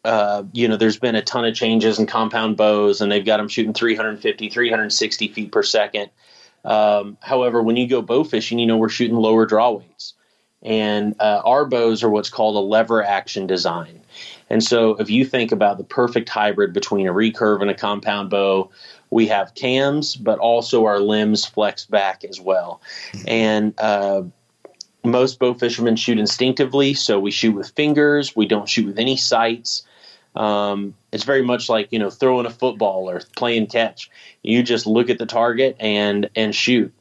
Uh, 0.05 0.43
you 0.51 0.67
know, 0.67 0.75
there's 0.75 0.99
been 0.99 1.15
a 1.15 1.21
ton 1.21 1.45
of 1.45 1.55
changes 1.55 1.97
in 1.97 2.05
compound 2.05 2.57
bows, 2.57 2.99
and 2.99 3.09
they've 3.09 3.23
got 3.23 3.37
them 3.37 3.47
shooting 3.47 3.73
350, 3.73 4.49
360 4.49 5.27
feet 5.29 5.49
per 5.49 5.63
second. 5.63 6.09
Um, 6.65 7.17
however, 7.21 7.63
when 7.63 7.77
you 7.77 7.87
go 7.87 8.01
bow 8.01 8.25
fishing, 8.25 8.59
you 8.59 8.65
know, 8.65 8.75
we're 8.75 8.89
shooting 8.89 9.15
lower 9.15 9.45
draw 9.45 9.71
weights. 9.71 10.13
And 10.63 11.15
uh, 11.19 11.41
our 11.43 11.65
bows 11.65 12.03
are 12.03 12.09
what's 12.09 12.29
called 12.29 12.55
a 12.55 12.59
lever 12.59 13.03
action 13.03 13.47
design. 13.47 13.99
And 14.49 14.63
so 14.63 14.91
if 14.95 15.09
you 15.09 15.25
think 15.25 15.51
about 15.51 15.77
the 15.77 15.83
perfect 15.83 16.29
hybrid 16.29 16.73
between 16.73 17.07
a 17.07 17.13
recurve 17.13 17.61
and 17.61 17.69
a 17.69 17.73
compound 17.73 18.29
bow, 18.29 18.69
we 19.09 19.27
have 19.27 19.55
cams, 19.55 20.15
but 20.15 20.39
also 20.39 20.85
our 20.85 20.99
limbs 20.99 21.45
flex 21.45 21.85
back 21.85 22.23
as 22.23 22.39
well. 22.39 22.81
And 23.27 23.73
uh, 23.79 24.23
most 25.03 25.39
bow 25.39 25.53
fishermen 25.53 25.95
shoot 25.95 26.17
instinctively, 26.17 26.93
so 26.93 27.19
we 27.19 27.31
shoot 27.31 27.53
with 27.53 27.69
fingers. 27.71 28.35
We 28.35 28.45
don't 28.45 28.69
shoot 28.69 28.87
with 28.87 28.99
any 28.99 29.17
sights. 29.17 29.83
Um, 30.35 30.95
it's 31.11 31.25
very 31.25 31.43
much 31.43 31.69
like 31.69 31.89
you 31.91 31.99
know 31.99 32.09
throwing 32.09 32.45
a 32.45 32.49
football 32.49 33.09
or 33.09 33.21
playing 33.35 33.67
catch. 33.67 34.09
You 34.41 34.63
just 34.63 34.87
look 34.87 35.09
at 35.09 35.19
the 35.19 35.25
target 35.25 35.75
and 35.79 36.29
and 36.35 36.55
shoot, 36.55 36.91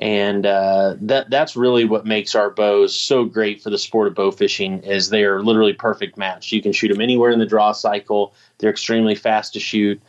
and 0.00 0.46
uh, 0.46 0.94
that 1.00 1.28
that's 1.28 1.54
really 1.54 1.84
what 1.84 2.06
makes 2.06 2.34
our 2.34 2.50
bows 2.50 2.96
so 2.96 3.24
great 3.24 3.62
for 3.62 3.70
the 3.70 3.78
sport 3.78 4.08
of 4.08 4.14
bow 4.14 4.30
fishing. 4.30 4.82
Is 4.84 5.10
they 5.10 5.24
are 5.24 5.42
literally 5.42 5.74
perfect 5.74 6.16
match. 6.16 6.52
You 6.52 6.62
can 6.62 6.72
shoot 6.72 6.88
them 6.88 7.00
anywhere 7.00 7.30
in 7.30 7.38
the 7.38 7.46
draw 7.46 7.72
cycle. 7.72 8.32
They're 8.58 8.70
extremely 8.70 9.14
fast 9.14 9.52
to 9.54 9.60
shoot, 9.60 10.00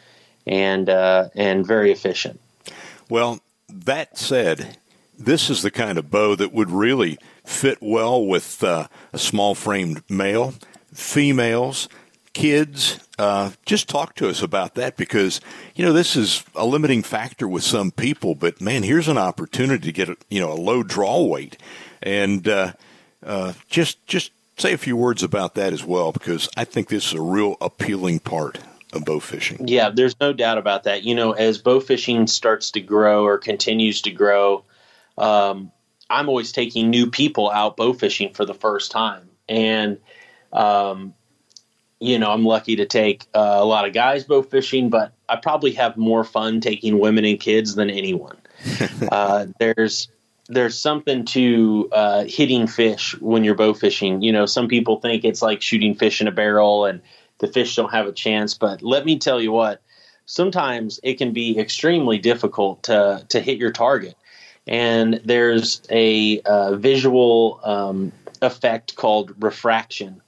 and 0.48 0.90
uh, 0.90 1.30
and 1.36 1.68
very 1.68 1.92
efficient. 1.92 2.40
Well, 3.10 3.42
that 3.68 4.18
said, 4.18 4.78
this 5.18 5.50
is 5.50 5.62
the 5.62 5.72
kind 5.72 5.98
of 5.98 6.10
bow 6.10 6.36
that 6.36 6.54
would 6.54 6.72
really 6.72 7.18
fit 7.46 7.80
well 7.82 8.26
with 8.26 8.64
uh, 8.64 8.88
a 9.12 9.18
small 9.18 9.54
framed 9.54 10.02
male, 10.10 10.54
females 10.94 11.90
kids. 12.34 13.00
Uh, 13.18 13.52
just 13.66 13.88
talk 13.88 14.16
to 14.16 14.28
us 14.28 14.42
about 14.42 14.76
that 14.76 14.98
because 14.98 15.40
you 15.76 15.86
know 15.86 15.94
this 15.94 16.16
is 16.16 16.44
a 16.56 16.66
limiting 16.66 17.04
factor 17.04 17.48
with 17.48 17.64
some 17.64 17.92
people. 17.92 18.36
But 18.36 18.60
man, 18.60 18.84
here's 18.84 19.08
an 19.08 19.18
opportunity 19.18 19.86
to 19.86 19.92
get 19.92 20.10
a, 20.10 20.18
you 20.30 20.40
know 20.40 20.52
a 20.52 20.56
low 20.56 20.84
draw 20.84 21.22
weight, 21.24 21.58
and 22.02 22.48
uh, 22.48 22.74
uh, 23.26 23.54
just 23.70 24.06
just 24.08 24.32
say 24.58 24.74
a 24.74 24.78
few 24.78 24.96
words 24.96 25.24
about 25.24 25.56
that 25.56 25.74
as 25.74 25.84
well 25.84 26.12
because 26.12 26.50
I 26.56 26.66
think 26.66 26.90
this 26.90 27.08
is 27.08 27.14
a 27.14 27.22
real 27.22 27.58
appealing 27.62 28.20
part 28.20 28.60
of 28.92 29.06
bow 29.06 29.20
fishing. 29.20 29.68
Yeah, 29.68 29.90
there's 29.90 30.20
no 30.20 30.34
doubt 30.34 30.58
about 30.58 30.84
that. 30.84 31.04
You 31.04 31.16
know, 31.16 31.32
as 31.32 31.58
bow 31.58 31.80
fishing 31.80 32.28
starts 32.28 32.72
to 32.72 32.82
grow 32.82 33.26
or 33.26 33.38
continues 33.38 34.02
to 34.04 34.12
grow, 34.12 34.64
um, 35.18 35.72
I'm 36.10 36.30
always 36.30 36.52
taking 36.52 36.90
new 36.90 37.10
people 37.10 37.50
out 37.50 37.78
bow 37.78 37.94
fishing 37.94 38.34
for 38.34 38.46
the 38.46 38.54
first 38.54 38.92
time, 38.92 39.30
and 39.50 39.98
um, 40.52 41.14
you 42.04 42.20
know, 42.20 42.32
I'm 42.32 42.44
lucky 42.44 42.76
to 42.76 42.86
take 42.86 43.26
uh, 43.34 43.56
a 43.60 43.64
lot 43.64 43.88
of 43.88 43.94
guys 43.94 44.26
bow 44.26 44.42
fishing, 44.42 44.90
but 44.90 45.14
I 45.30 45.38
probably 45.38 45.72
have 45.72 45.96
more 45.96 46.26
fun 46.26 46.60
taking 46.60 47.00
women 47.00 47.24
and 47.24 47.40
kids 47.40 47.76
than 47.76 47.90
anyone. 47.90 48.36
uh, 49.12 49.46
there's 49.58 50.10
there's 50.50 50.78
something 50.78 51.24
to 51.24 51.88
uh, 51.94 52.26
hitting 52.26 52.68
fish 52.68 53.18
when 53.22 53.46
you're 53.46 53.56
bow 53.56 53.74
fishing. 53.74 54.22
You 54.22 54.34
know, 54.34 54.46
some 54.46 54.68
people 54.68 55.00
think 55.00 55.24
it's 55.24 55.42
like 55.42 55.62
shooting 55.62 55.96
fish 55.96 56.20
in 56.20 56.28
a 56.28 56.32
barrel 56.32 56.84
and 56.84 57.02
the 57.38 57.48
fish 57.48 57.78
don't 57.78 57.92
have 57.92 58.06
a 58.06 58.12
chance. 58.12 58.54
But 58.54 58.82
let 58.82 59.06
me 59.06 59.18
tell 59.18 59.40
you 59.42 59.54
what, 59.54 59.82
sometimes 60.26 61.00
it 61.04 61.14
can 61.14 61.32
be 61.32 61.58
extremely 61.58 62.18
difficult 62.18 62.84
to 62.84 63.26
to 63.30 63.40
hit 63.40 63.60
your 63.60 63.72
target. 63.72 64.16
And 64.68 65.22
there's 65.24 65.82
a 65.90 66.42
uh, 66.42 66.76
visual 66.76 67.62
um, 67.64 68.12
effect 68.42 68.98
called 68.98 69.42
refraction 69.42 70.22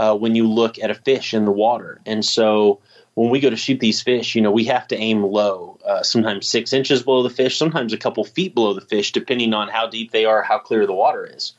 uh, 0.00 0.16
when 0.16 0.34
you 0.34 0.48
look 0.48 0.78
at 0.78 0.90
a 0.90 0.94
fish 0.94 1.34
in 1.34 1.44
the 1.44 1.52
water. 1.52 2.00
And 2.06 2.24
so 2.24 2.80
when 3.16 3.28
we 3.28 3.38
go 3.38 3.50
to 3.50 3.56
shoot 3.56 3.80
these 3.80 4.00
fish, 4.00 4.34
you 4.34 4.40
know, 4.40 4.50
we 4.50 4.64
have 4.64 4.88
to 4.88 4.96
aim 4.96 5.22
low, 5.22 5.78
uh, 5.86 6.02
sometimes 6.02 6.48
six 6.48 6.72
inches 6.72 7.02
below 7.02 7.22
the 7.22 7.28
fish, 7.28 7.58
sometimes 7.58 7.92
a 7.92 7.98
couple 7.98 8.24
feet 8.24 8.54
below 8.54 8.72
the 8.72 8.80
fish, 8.80 9.12
depending 9.12 9.52
on 9.52 9.68
how 9.68 9.86
deep 9.86 10.10
they 10.10 10.24
are, 10.24 10.42
how 10.42 10.58
clear 10.58 10.86
the 10.86 10.94
water 10.94 11.26
is. 11.30 11.52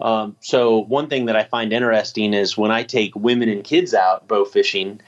Um, 0.00 0.36
so 0.38 0.78
one 0.84 1.08
thing 1.08 1.26
that 1.26 1.34
I 1.34 1.42
find 1.42 1.72
interesting 1.72 2.32
is 2.32 2.56
when 2.56 2.70
I 2.70 2.84
take 2.84 3.16
women 3.16 3.48
and 3.48 3.64
kids 3.64 3.92
out 3.92 4.28
bow 4.28 4.44
fishing, 4.44 5.00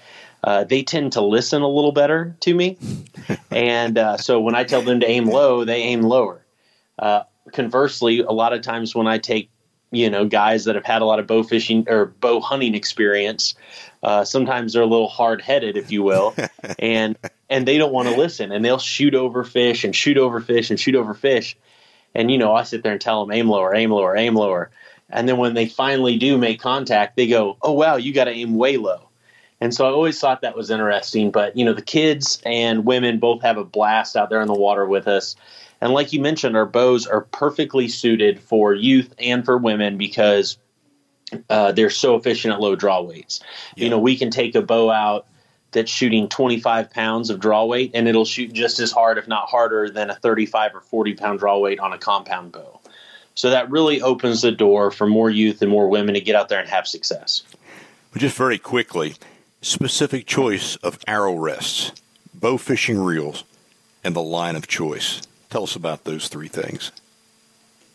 uh, 0.42 0.64
they 0.64 0.82
tend 0.82 1.12
to 1.12 1.20
listen 1.20 1.62
a 1.62 1.68
little 1.68 1.92
better 1.92 2.36
to 2.40 2.52
me, 2.52 2.78
and 3.52 3.96
uh, 3.96 4.16
so 4.16 4.40
when 4.40 4.56
I 4.56 4.64
tell 4.64 4.82
them 4.82 4.98
to 5.00 5.08
aim 5.08 5.26
low, 5.26 5.64
they 5.64 5.82
aim 5.82 6.02
lower. 6.02 6.44
Uh, 6.98 7.22
conversely, 7.52 8.20
a 8.20 8.32
lot 8.32 8.52
of 8.52 8.62
times 8.62 8.92
when 8.92 9.06
I 9.06 9.18
take 9.18 9.50
you 9.96 10.10
know 10.10 10.24
guys 10.24 10.64
that 10.64 10.74
have 10.74 10.84
had 10.84 11.02
a 11.02 11.04
lot 11.04 11.18
of 11.18 11.26
bow 11.26 11.42
fishing 11.42 11.84
or 11.88 12.06
bow 12.06 12.40
hunting 12.40 12.74
experience 12.74 13.54
uh, 14.02 14.24
sometimes 14.24 14.72
they're 14.72 14.82
a 14.82 14.86
little 14.86 15.08
hard 15.08 15.42
headed 15.42 15.76
if 15.76 15.90
you 15.90 16.02
will 16.02 16.34
and 16.78 17.18
and 17.50 17.66
they 17.66 17.78
don't 17.78 17.92
want 17.92 18.08
to 18.08 18.14
listen 18.14 18.52
and 18.52 18.64
they'll 18.64 18.78
shoot 18.78 19.14
over 19.14 19.42
fish 19.44 19.84
and 19.84 19.94
shoot 19.96 20.16
over 20.16 20.40
fish 20.40 20.70
and 20.70 20.78
shoot 20.78 20.94
over 20.94 21.14
fish. 21.14 21.56
And 22.14 22.30
you 22.30 22.38
know 22.38 22.54
i 22.54 22.62
sit 22.62 22.82
there 22.82 22.92
and 22.92 23.00
tell 23.00 23.24
them 23.24 23.34
aim 23.34 23.48
lower 23.48 23.74
aim 23.74 23.90
lower 23.90 24.16
aim 24.16 24.34
lower. 24.34 24.70
And 25.10 25.28
then 25.28 25.36
when 25.36 25.54
they 25.54 25.66
finally 25.66 26.18
do 26.18 26.38
make 26.38 26.60
contact 26.60 27.16
they 27.16 27.26
go 27.26 27.56
oh 27.62 27.72
wow 27.72 27.96
you 27.96 28.12
got 28.12 28.24
to 28.24 28.30
aim 28.30 28.54
way 28.54 28.76
low. 28.76 29.08
And 29.60 29.74
so 29.74 29.86
i 29.86 29.90
always 29.90 30.20
thought 30.20 30.42
that 30.42 30.56
was 30.56 30.70
interesting 30.70 31.30
but 31.30 31.56
you 31.56 31.64
know 31.64 31.72
the 31.72 31.82
kids 31.82 32.40
and 32.46 32.84
women 32.84 33.18
both 33.18 33.42
have 33.42 33.58
a 33.58 33.64
blast 33.64 34.16
out 34.16 34.30
there 34.30 34.40
in 34.40 34.48
the 34.48 34.54
water 34.54 34.86
with 34.86 35.08
us 35.08 35.34
and 35.80 35.92
like 35.92 36.12
you 36.12 36.20
mentioned, 36.20 36.56
our 36.56 36.66
bows 36.66 37.06
are 37.06 37.22
perfectly 37.22 37.88
suited 37.88 38.40
for 38.40 38.74
youth 38.74 39.14
and 39.18 39.44
for 39.44 39.58
women 39.58 39.98
because 39.98 40.58
uh, 41.50 41.72
they're 41.72 41.90
so 41.90 42.16
efficient 42.16 42.54
at 42.54 42.60
low 42.60 42.76
draw 42.76 43.02
weights. 43.02 43.40
Yeah. 43.76 43.84
You 43.84 43.90
know, 43.90 43.98
we 43.98 44.16
can 44.16 44.30
take 44.30 44.54
a 44.54 44.62
bow 44.62 44.90
out 44.90 45.26
that's 45.72 45.90
shooting 45.90 46.28
25 46.28 46.90
pounds 46.90 47.28
of 47.28 47.40
draw 47.40 47.64
weight 47.64 47.90
and 47.94 48.08
it'll 48.08 48.24
shoot 48.24 48.52
just 48.52 48.80
as 48.80 48.90
hard, 48.90 49.18
if 49.18 49.28
not 49.28 49.48
harder, 49.48 49.90
than 49.90 50.10
a 50.10 50.14
35 50.14 50.74
or 50.74 50.80
40 50.80 51.14
pound 51.14 51.38
draw 51.38 51.58
weight 51.58 51.80
on 51.80 51.92
a 51.92 51.98
compound 51.98 52.52
bow. 52.52 52.80
So 53.34 53.50
that 53.50 53.70
really 53.70 54.00
opens 54.00 54.40
the 54.40 54.52
door 54.52 54.90
for 54.90 55.06
more 55.06 55.28
youth 55.28 55.60
and 55.60 55.70
more 55.70 55.88
women 55.88 56.14
to 56.14 56.20
get 56.20 56.34
out 56.34 56.48
there 56.48 56.60
and 56.60 56.68
have 56.70 56.86
success. 56.86 57.42
But 58.12 58.22
Just 58.22 58.36
very 58.36 58.56
quickly, 58.56 59.16
specific 59.60 60.24
choice 60.26 60.76
of 60.76 60.98
arrow 61.06 61.36
rests, 61.36 61.92
bow 62.32 62.56
fishing 62.56 62.98
reels, 62.98 63.44
and 64.02 64.16
the 64.16 64.22
line 64.22 64.56
of 64.56 64.66
choice. 64.66 65.20
Tell 65.50 65.62
us 65.62 65.76
about 65.76 66.04
those 66.04 66.28
three 66.28 66.48
things. 66.48 66.92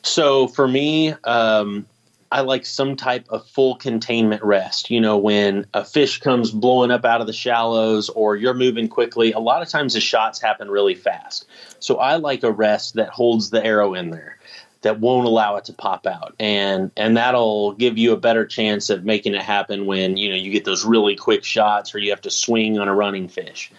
So 0.04 0.47
for 0.47 0.68
me, 0.68 1.14
um, 1.24 1.86
I 2.32 2.41
like 2.41 2.66
some 2.66 2.95
type 2.95 3.26
of 3.30 3.45
full 3.47 3.76
containment 3.76 4.43
rest. 4.43 4.89
You 4.89 5.02
know, 5.02 5.18
when 5.18 5.66
a 5.74 5.84
fish 5.84 6.20
comes 6.22 6.52
blowing 6.52 6.89
up 6.89 7.04
out 7.04 7.20
of 7.20 7.28
the 7.28 7.34
shallows 7.34 8.10
or 8.10 8.38
you're 8.38 8.54
moving 8.54 8.88
quickly, 8.88 9.34
a 9.34 9.39
lot 9.39 9.62
of 9.62 9.68
times 9.68 9.93
the 9.93 9.99
shots 9.99 10.41
happen 10.41 10.70
really 10.70 10.95
fast. 10.95 11.45
So 11.80 11.97
I 11.97 12.16
like 12.16 12.43
a 12.43 12.52
rest 12.52 12.95
that 12.95 13.10
holds 13.10 13.49
the 13.49 13.64
arrow 13.64 13.93
in 13.93 14.12
there 14.12 14.38
that 14.82 14.99
won't 14.99 15.28
allow 15.28 15.58
it 15.58 15.66
to 15.66 15.74
pop 15.74 16.08
out 16.08 16.34
and 16.39 16.91
and 16.97 17.18
that'll 17.18 17.74
give 17.74 17.97
you 17.97 18.14
a 18.14 18.18
better 18.18 18.45
chance 18.45 18.89
of 18.89 19.06
making 19.06 19.36
it 19.36 19.41
happen 19.41 19.86
when 19.86 20.18
you 20.18 20.30
know 20.30 20.36
you 20.36 20.52
get 20.52 20.66
those 20.66 20.84
really 20.84 21.16
quick 21.16 21.43
shots 21.43 21.93
or 21.93 21.99
you 21.99 22.10
have 22.10 22.22
to 22.22 22.32
swing 22.32 22.80
on 22.80 22.88
a 22.88 22.95
running 22.95 23.28
fish 23.28 23.72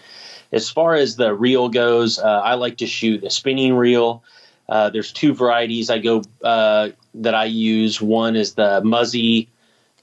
as 0.53 0.69
far 0.69 0.93
as 0.93 1.15
the 1.15 1.33
reel 1.33 1.67
goes, 1.67 2.19
uh, 2.19 2.41
I 2.41 2.53
like 2.53 2.77
to 2.77 2.87
shoot 2.87 3.23
a 3.23 3.29
spinning 3.29 3.75
reel. 3.75 4.23
Uh, 4.69 4.89
there's 4.89 5.11
two 5.11 5.33
varieties 5.33 5.89
I 5.89 5.97
go 5.97 6.21
uh, 6.43 6.89
that 7.15 7.33
I 7.33 7.45
use. 7.45 7.99
One 7.99 8.35
is 8.35 8.53
the 8.53 8.81
Muzzy 8.83 9.49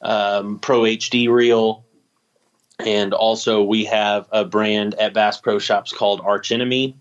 um, 0.02 0.58
Pro 0.58 0.82
HD 0.82 1.30
reel, 1.30 1.84
and 2.80 3.14
also 3.14 3.62
we 3.62 3.84
have 3.84 4.26
a 4.32 4.44
brand 4.44 4.94
at 4.94 5.14
Bass 5.14 5.40
Pro 5.40 5.58
Shops 5.60 5.92
called 5.92 6.20
Arch 6.24 6.50
Enemy. 6.50 6.96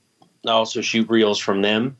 I 0.45 0.51
also 0.51 0.81
shoot 0.81 1.09
reels 1.09 1.39
from 1.39 1.61
them. 1.63 1.97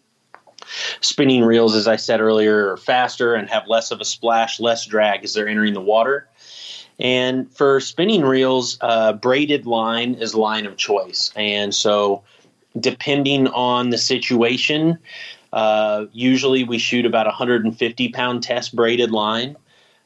Spinning 1.02 1.44
reels, 1.44 1.76
as 1.76 1.88
I 1.88 1.96
said 1.96 2.22
earlier, 2.22 2.72
are 2.72 2.78
faster 2.78 3.34
and 3.34 3.50
have 3.50 3.68
less 3.68 3.92
of 3.92 4.02
a 4.02 4.06
splash, 4.06 4.60
less 4.60 4.86
drag 4.86 5.24
as 5.24 5.34
they're 5.34 5.48
entering 5.48 5.74
the 5.74 5.82
water. 5.82 6.30
And 7.00 7.52
for 7.56 7.80
spinning 7.80 8.24
reels, 8.24 8.78
uh, 8.82 9.14
braided 9.14 9.66
line 9.66 10.16
is 10.16 10.36
line 10.36 10.66
of 10.66 10.76
choice. 10.76 11.32
And 11.36 11.74
so, 11.74 12.24
depending 12.78 13.48
on 13.48 13.90
the 13.90 13.98
situation, 13.98 15.00
uh, 15.54 16.06
usually 16.12 16.64
we 16.64 16.78
shoot 16.78 17.06
about 17.06 17.26
150 17.26 18.10
pound 18.10 18.44
test 18.44 18.76
braided 18.76 19.12
line. 19.12 19.56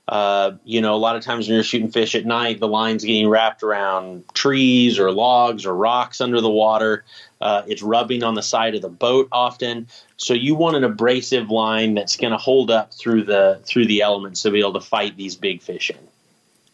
Uh, 0.05 0.51
you 0.65 0.81
know, 0.81 0.93
a 0.93 0.97
lot 0.97 1.15
of 1.15 1.23
times 1.23 1.47
when 1.47 1.55
you're 1.55 1.63
shooting 1.63 1.89
fish 1.89 2.13
at 2.13 2.25
night, 2.25 2.59
the 2.59 2.67
line's 2.67 3.05
getting 3.05 3.27
wrapped 3.27 3.63
around 3.63 4.23
trees 4.33 4.99
or 4.99 5.11
logs 5.11 5.65
or 5.65 5.73
rocks 5.73 6.19
under 6.19 6.41
the 6.41 6.49
water. 6.49 7.05
Uh, 7.39 7.63
it's 7.67 7.81
rubbing 7.81 8.21
on 8.21 8.35
the 8.35 8.41
side 8.41 8.75
of 8.75 8.81
the 8.81 8.89
boat 8.89 9.29
often. 9.31 9.87
So 10.17 10.33
you 10.33 10.55
want 10.55 10.75
an 10.75 10.83
abrasive 10.83 11.49
line 11.49 11.95
that's 11.95 12.17
going 12.17 12.31
to 12.31 12.37
hold 12.37 12.69
up 12.69 12.93
through 12.93 13.23
the 13.23 13.61
through 13.63 13.85
the 13.85 14.01
elements 14.01 14.41
to 14.41 14.51
be 14.51 14.59
able 14.59 14.73
to 14.73 14.81
fight 14.81 15.15
these 15.15 15.35
big 15.35 15.61
fish 15.61 15.89
in. 15.89 15.97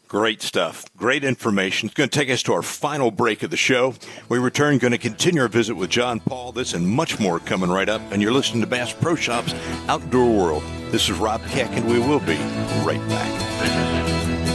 Great 0.09 0.41
stuff. 0.41 0.85
Great 0.97 1.23
information. 1.23 1.85
It's 1.85 1.93
going 1.93 2.09
to 2.09 2.19
take 2.19 2.31
us 2.31 2.41
to 2.43 2.53
our 2.53 2.63
final 2.63 3.11
break 3.11 3.43
of 3.43 3.51
the 3.51 3.57
show. 3.57 3.93
We 4.27 4.39
return, 4.39 4.79
going 4.79 4.91
to 4.91 4.97
continue 4.97 5.43
our 5.43 5.47
visit 5.47 5.75
with 5.75 5.91
John 5.91 6.19
Paul. 6.19 6.51
This 6.51 6.73
and 6.73 6.87
much 6.87 7.19
more 7.19 7.37
coming 7.39 7.69
right 7.69 7.87
up. 7.87 8.01
And 8.11 8.19
you're 8.19 8.33
listening 8.33 8.61
to 8.61 8.67
Bass 8.67 8.91
Pro 8.91 9.13
Shops 9.13 9.53
Outdoor 9.87 10.35
World. 10.35 10.63
This 10.89 11.09
is 11.09 11.19
Rob 11.19 11.45
Keck, 11.49 11.69
and 11.73 11.87
we 11.87 11.99
will 11.99 12.21
be 12.21 12.37
right 12.83 13.07
back. 13.07 14.48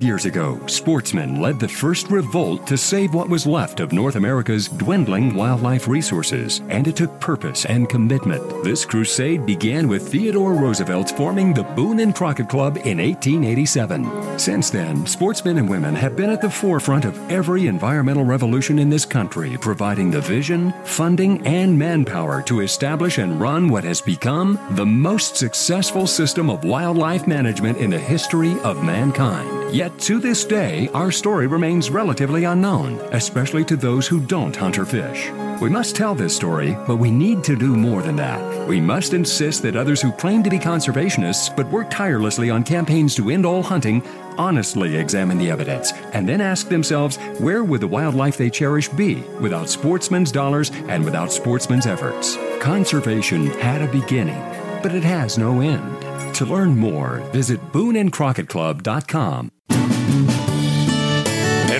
Years 0.00 0.24
ago, 0.24 0.58
sportsmen 0.66 1.42
led 1.42 1.60
the 1.60 1.68
first 1.68 2.10
revolt 2.10 2.66
to 2.66 2.78
save 2.78 3.12
what 3.12 3.28
was 3.28 3.46
left 3.46 3.80
of 3.80 3.92
North 3.92 4.16
America's 4.16 4.66
dwindling 4.66 5.34
wildlife 5.34 5.86
resources, 5.86 6.62
and 6.70 6.88
it 6.88 6.96
took 6.96 7.20
purpose 7.20 7.66
and 7.66 7.86
commitment. 7.86 8.64
This 8.64 8.86
crusade 8.86 9.44
began 9.44 9.88
with 9.88 10.08
Theodore 10.08 10.54
Roosevelt's 10.54 11.12
forming 11.12 11.52
the 11.52 11.64
Boone 11.64 12.00
and 12.00 12.14
Crockett 12.14 12.48
Club 12.48 12.78
in 12.78 12.96
1887. 12.96 14.38
Since 14.38 14.70
then, 14.70 15.04
sportsmen 15.04 15.58
and 15.58 15.68
women 15.68 15.94
have 15.96 16.16
been 16.16 16.30
at 16.30 16.40
the 16.40 16.48
forefront 16.48 17.04
of 17.04 17.30
every 17.30 17.66
environmental 17.66 18.24
revolution 18.24 18.78
in 18.78 18.88
this 18.88 19.04
country, 19.04 19.58
providing 19.58 20.10
the 20.10 20.22
vision, 20.22 20.72
funding, 20.84 21.46
and 21.46 21.78
manpower 21.78 22.40
to 22.44 22.60
establish 22.60 23.18
and 23.18 23.38
run 23.38 23.68
what 23.68 23.84
has 23.84 24.00
become 24.00 24.58
the 24.70 24.86
most 24.86 25.36
successful 25.36 26.06
system 26.06 26.48
of 26.48 26.64
wildlife 26.64 27.26
management 27.26 27.76
in 27.76 27.90
the 27.90 27.98
history 27.98 28.58
of 28.60 28.82
mankind. 28.82 29.59
Yet 29.72 29.96
to 30.00 30.18
this 30.18 30.44
day, 30.44 30.88
our 30.94 31.12
story 31.12 31.46
remains 31.46 31.90
relatively 31.90 32.42
unknown, 32.42 32.98
especially 33.12 33.64
to 33.66 33.76
those 33.76 34.08
who 34.08 34.18
don't 34.18 34.54
hunt 34.54 34.78
or 34.78 34.84
fish. 34.84 35.30
We 35.60 35.70
must 35.70 35.94
tell 35.94 36.14
this 36.14 36.34
story, 36.34 36.76
but 36.88 36.96
we 36.96 37.12
need 37.12 37.44
to 37.44 37.54
do 37.54 37.76
more 37.76 38.02
than 38.02 38.16
that. 38.16 38.68
We 38.68 38.80
must 38.80 39.14
insist 39.14 39.62
that 39.62 39.76
others 39.76 40.02
who 40.02 40.10
claim 40.10 40.42
to 40.42 40.50
be 40.50 40.58
conservationists 40.58 41.54
but 41.54 41.70
work 41.70 41.88
tirelessly 41.88 42.50
on 42.50 42.64
campaigns 42.64 43.14
to 43.14 43.30
end 43.30 43.46
all 43.46 43.62
hunting 43.62 44.02
honestly 44.38 44.96
examine 44.96 45.38
the 45.38 45.50
evidence 45.50 45.92
and 46.14 46.28
then 46.28 46.40
ask 46.40 46.68
themselves 46.68 47.18
where 47.38 47.62
would 47.62 47.82
the 47.82 47.86
wildlife 47.86 48.36
they 48.36 48.50
cherish 48.50 48.88
be 48.88 49.16
without 49.40 49.68
sportsmen's 49.68 50.32
dollars 50.32 50.70
and 50.88 51.04
without 51.04 51.30
sportsmen's 51.30 51.86
efforts? 51.86 52.36
Conservation 52.58 53.46
had 53.60 53.82
a 53.82 53.92
beginning, 53.92 54.40
but 54.82 54.94
it 54.94 55.04
has 55.04 55.38
no 55.38 55.60
end. 55.60 56.34
To 56.36 56.46
learn 56.46 56.76
more, 56.76 57.18
visit 57.32 57.60
booneandcrockettclub.com. 57.72 59.50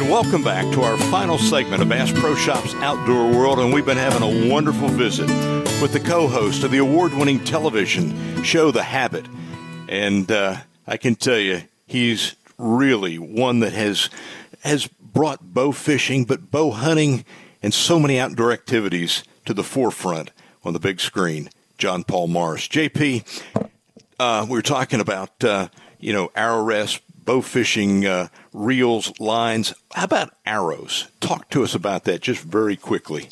And 0.00 0.08
welcome 0.08 0.42
back 0.42 0.64
to 0.72 0.80
our 0.80 0.96
final 0.96 1.36
segment 1.36 1.82
of 1.82 1.90
Bass 1.90 2.10
Pro 2.10 2.34
Shops 2.34 2.72
Outdoor 2.76 3.30
World. 3.30 3.58
And 3.58 3.70
we've 3.70 3.84
been 3.84 3.98
having 3.98 4.22
a 4.22 4.50
wonderful 4.50 4.88
visit 4.88 5.28
with 5.82 5.92
the 5.92 6.00
co 6.00 6.26
host 6.26 6.64
of 6.64 6.70
the 6.70 6.78
award 6.78 7.12
winning 7.12 7.44
television 7.44 8.42
show, 8.42 8.70
The 8.70 8.82
Habit. 8.82 9.26
And 9.90 10.32
uh, 10.32 10.56
I 10.86 10.96
can 10.96 11.16
tell 11.16 11.38
you, 11.38 11.64
he's 11.86 12.34
really 12.56 13.18
one 13.18 13.60
that 13.60 13.74
has, 13.74 14.08
has 14.60 14.86
brought 14.86 15.52
bow 15.52 15.70
fishing, 15.70 16.24
but 16.24 16.50
bow 16.50 16.70
hunting 16.70 17.26
and 17.62 17.74
so 17.74 18.00
many 18.00 18.18
outdoor 18.18 18.52
activities 18.52 19.22
to 19.44 19.52
the 19.52 19.62
forefront 19.62 20.30
on 20.64 20.72
the 20.72 20.80
big 20.80 20.98
screen. 20.98 21.50
John 21.76 22.04
Paul 22.04 22.28
Morris. 22.28 22.68
JP, 22.68 23.70
uh, 24.18 24.46
we 24.48 24.56
were 24.56 24.62
talking 24.62 25.00
about, 25.00 25.44
uh, 25.44 25.68
you 25.98 26.14
know, 26.14 26.32
arrow 26.34 26.62
rest, 26.62 27.02
bow 27.30 27.40
fishing 27.40 28.04
uh, 28.04 28.26
reels, 28.52 29.12
lines. 29.20 29.72
How 29.92 30.02
about 30.02 30.34
arrows? 30.44 31.06
Talk 31.20 31.48
to 31.50 31.62
us 31.62 31.76
about 31.76 32.02
that 32.04 32.22
just 32.22 32.42
very 32.42 32.74
quickly. 32.74 33.28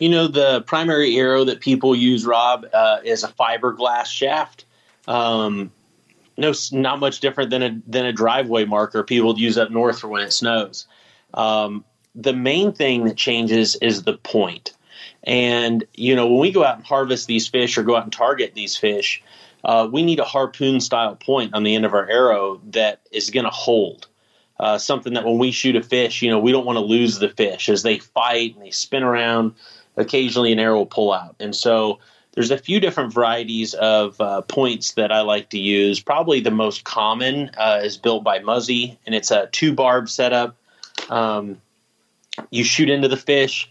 You 0.00 0.08
know, 0.08 0.26
the 0.26 0.62
primary 0.62 1.16
arrow 1.16 1.44
that 1.44 1.60
people 1.60 1.94
use, 1.94 2.26
Rob, 2.26 2.66
uh, 2.74 2.98
is 3.04 3.22
a 3.22 3.28
fiberglass 3.28 4.06
shaft. 4.06 4.64
Um, 5.06 5.70
no, 6.36 6.52
not 6.72 6.98
much 6.98 7.20
different 7.20 7.50
than 7.50 7.62
a 7.62 7.80
than 7.86 8.06
a 8.06 8.12
driveway 8.12 8.64
marker 8.64 9.04
people 9.04 9.38
use 9.38 9.56
up 9.56 9.70
north 9.70 10.00
for 10.00 10.08
when 10.08 10.22
it 10.22 10.32
snows. 10.32 10.88
Um, 11.32 11.84
the 12.16 12.32
main 12.32 12.72
thing 12.72 13.04
that 13.04 13.16
changes 13.16 13.76
is 13.76 14.02
the 14.02 14.16
point. 14.16 14.72
And 15.22 15.84
you 15.94 16.16
know, 16.16 16.26
when 16.26 16.40
we 16.40 16.50
go 16.50 16.64
out 16.64 16.78
and 16.78 16.84
harvest 16.84 17.28
these 17.28 17.46
fish 17.46 17.78
or 17.78 17.84
go 17.84 17.94
out 17.94 18.02
and 18.02 18.12
target 18.12 18.54
these 18.54 18.76
fish, 18.76 19.22
uh, 19.64 19.88
we 19.90 20.02
need 20.02 20.20
a 20.20 20.24
harpoon 20.24 20.80
style 20.80 21.16
point 21.16 21.54
on 21.54 21.62
the 21.62 21.74
end 21.74 21.84
of 21.84 21.94
our 21.94 22.08
arrow 22.08 22.60
that 22.70 23.00
is 23.10 23.30
going 23.30 23.44
to 23.44 23.50
hold. 23.50 24.06
Uh, 24.58 24.76
something 24.76 25.14
that 25.14 25.24
when 25.24 25.38
we 25.38 25.50
shoot 25.50 25.74
a 25.74 25.82
fish, 25.82 26.20
you 26.20 26.30
know, 26.30 26.38
we 26.38 26.52
don't 26.52 26.66
want 26.66 26.76
to 26.76 26.84
lose 26.84 27.18
the 27.18 27.30
fish 27.30 27.70
as 27.70 27.82
they 27.82 27.98
fight 27.98 28.54
and 28.54 28.64
they 28.64 28.70
spin 28.70 29.02
around. 29.02 29.54
Occasionally, 29.96 30.52
an 30.52 30.58
arrow 30.58 30.76
will 30.76 30.86
pull 30.86 31.12
out, 31.12 31.34
and 31.40 31.54
so 31.54 31.98
there's 32.32 32.50
a 32.50 32.58
few 32.58 32.78
different 32.78 33.12
varieties 33.12 33.74
of 33.74 34.20
uh, 34.20 34.42
points 34.42 34.92
that 34.92 35.10
I 35.10 35.22
like 35.22 35.50
to 35.50 35.58
use. 35.58 36.00
Probably 36.00 36.40
the 36.40 36.50
most 36.50 36.84
common 36.84 37.50
uh, 37.56 37.80
is 37.82 37.96
built 37.96 38.22
by 38.22 38.38
Muzzy, 38.38 38.98
and 39.04 39.14
it's 39.14 39.30
a 39.30 39.48
two 39.48 39.72
barb 39.72 40.08
setup. 40.08 40.56
Um, 41.08 41.60
you 42.50 42.62
shoot 42.64 42.88
into 42.88 43.08
the 43.08 43.16
fish 43.16 43.68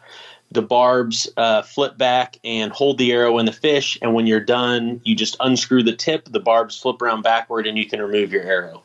the 0.52 0.62
barbs 0.62 1.28
uh, 1.38 1.62
flip 1.62 1.98
back 1.98 2.38
and 2.44 2.72
hold 2.72 2.98
the 2.98 3.12
arrow 3.12 3.38
in 3.38 3.46
the 3.46 3.52
fish. 3.52 3.98
And 4.02 4.14
when 4.14 4.28
you're 4.28 4.40
done, 4.40 5.00
you 5.04 5.16
just 5.16 5.36
unscrew 5.40 5.84
the 5.84 5.96
tip, 5.96 6.26
the 6.26 6.40
barbs 6.40 6.80
flip 6.80 7.02
around 7.02 7.22
backward, 7.22 7.68
and 7.68 7.78
you 7.78 7.86
can 7.86 8.02
remove 8.02 8.32
your 8.32 8.44
arrow. 8.44 8.84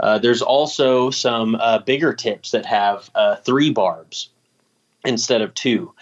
Uh, 0.00 0.18
there's 0.18 0.42
also 0.42 1.10
some 1.10 1.54
uh, 1.56 1.78
bigger 1.78 2.12
tips 2.12 2.50
that 2.52 2.66
have 2.66 3.10
uh, 3.14 3.36
three 3.36 3.70
barbs 3.70 4.30
instead 5.04 5.42
of 5.42 5.54
two. 5.54 5.92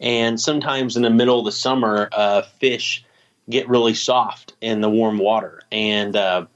And 0.00 0.40
sometimes 0.40 0.96
in 0.96 1.02
the 1.02 1.10
middle 1.10 1.38
of 1.38 1.44
the 1.44 1.52
summer, 1.52 2.08
uh, 2.12 2.42
fish 2.42 3.04
get 3.48 3.68
really 3.68 3.94
soft 3.94 4.54
in 4.60 4.80
the 4.80 4.90
warm 4.90 5.18
water. 5.18 5.62
And 5.72 6.16
uh, 6.16 6.46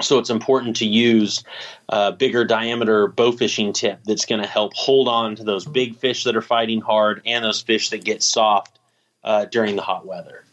so 0.00 0.18
it's 0.18 0.30
important 0.30 0.76
to 0.76 0.86
use 0.86 1.42
a 1.88 2.12
bigger 2.12 2.44
diameter 2.44 3.08
bow 3.08 3.32
fishing 3.32 3.72
tip 3.72 4.00
that's 4.04 4.26
going 4.26 4.40
to 4.40 4.46
help 4.46 4.74
hold 4.74 5.08
on 5.08 5.36
to 5.36 5.44
those 5.44 5.64
big 5.64 5.96
fish 5.96 6.24
that 6.24 6.36
are 6.36 6.42
fighting 6.42 6.80
hard 6.80 7.22
and 7.24 7.44
those 7.44 7.62
fish 7.62 7.90
that 7.90 8.04
get 8.04 8.22
soft 8.22 8.78
uh, 9.24 9.46
during 9.46 9.76
the 9.76 9.82
hot 9.82 10.06
weather. 10.06 10.44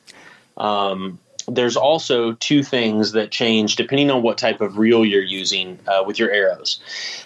Um, 0.57 1.19
there's 1.47 1.75
also 1.75 2.33
two 2.33 2.63
things 2.63 3.11
that 3.13 3.31
change 3.31 3.75
depending 3.75 4.09
on 4.09 4.21
what 4.21 4.37
type 4.37 4.61
of 4.61 4.77
reel 4.77 5.05
you're 5.05 5.21
using 5.21 5.77
uh, 5.87 6.03
with 6.05 6.19
your 6.19 6.31
arrows. 6.31 6.79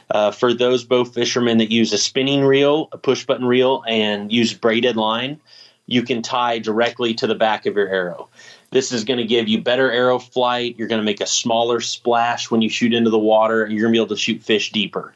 Uh, 0.10 0.32
for 0.32 0.54
those 0.54 0.84
bow 0.84 1.06
fishermen 1.06 1.60
that 1.60 1.72
use 1.72 1.94
a 1.94 1.98
spinning 1.98 2.44
reel, 2.44 2.90
a 2.92 2.98
push 2.98 3.26
button 3.26 3.46
reel, 3.46 3.84
and 3.88 4.32
use 4.32 4.54
braided 4.54 4.96
line, 4.96 5.40
you 5.86 6.02
can 6.02 6.22
tie 6.22 6.60
directly 6.60 7.14
to 7.14 7.28
the 7.28 7.36
back 7.36 7.66
of 7.66 7.76
your 7.76 7.88
arrow. 7.88 8.28
This 8.72 8.92
is 8.92 9.04
going 9.04 9.20
to 9.20 9.26
give 9.26 9.48
you 9.48 9.62
better 9.62 9.92
arrow 9.92 10.20
flight. 10.20 10.76
You're 10.78 10.88
going 10.88 11.00
to 11.00 11.06
make 11.06 11.22
a 11.22 11.28
smaller 11.28 11.80
splash 11.80 12.52
when 12.52 12.62
you 12.62 12.70
shoot 12.70 12.94
into 12.94 13.10
the 13.10 13.20
water, 13.20 13.64
and 13.64 13.72
you're 13.74 13.84
going 13.84 13.94
to 13.94 13.98
be 13.98 14.04
able 14.04 14.16
to 14.16 14.22
shoot 14.22 14.44
fish 14.44 14.72
deeper. 14.72 15.14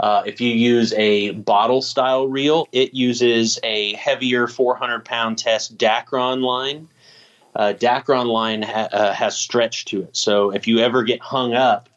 Uh, 0.00 0.22
if 0.24 0.40
you 0.40 0.50
use 0.50 0.94
a 0.94 1.30
bottle 1.32 1.82
style 1.82 2.26
reel, 2.26 2.66
it 2.72 2.94
uses 2.94 3.58
a 3.62 3.92
heavier 3.94 4.48
400 4.48 5.04
pound 5.04 5.36
test 5.36 5.76
Dacron 5.76 6.42
line. 6.42 6.88
Uh, 7.54 7.74
Dacron 7.76 8.26
line 8.26 8.62
ha- 8.62 8.88
uh, 8.90 9.12
has 9.12 9.36
stretch 9.36 9.84
to 9.86 10.02
it. 10.02 10.16
So 10.16 10.50
if 10.50 10.66
you 10.66 10.78
ever 10.78 11.02
get 11.02 11.20
hung 11.20 11.52
up, 11.52 11.89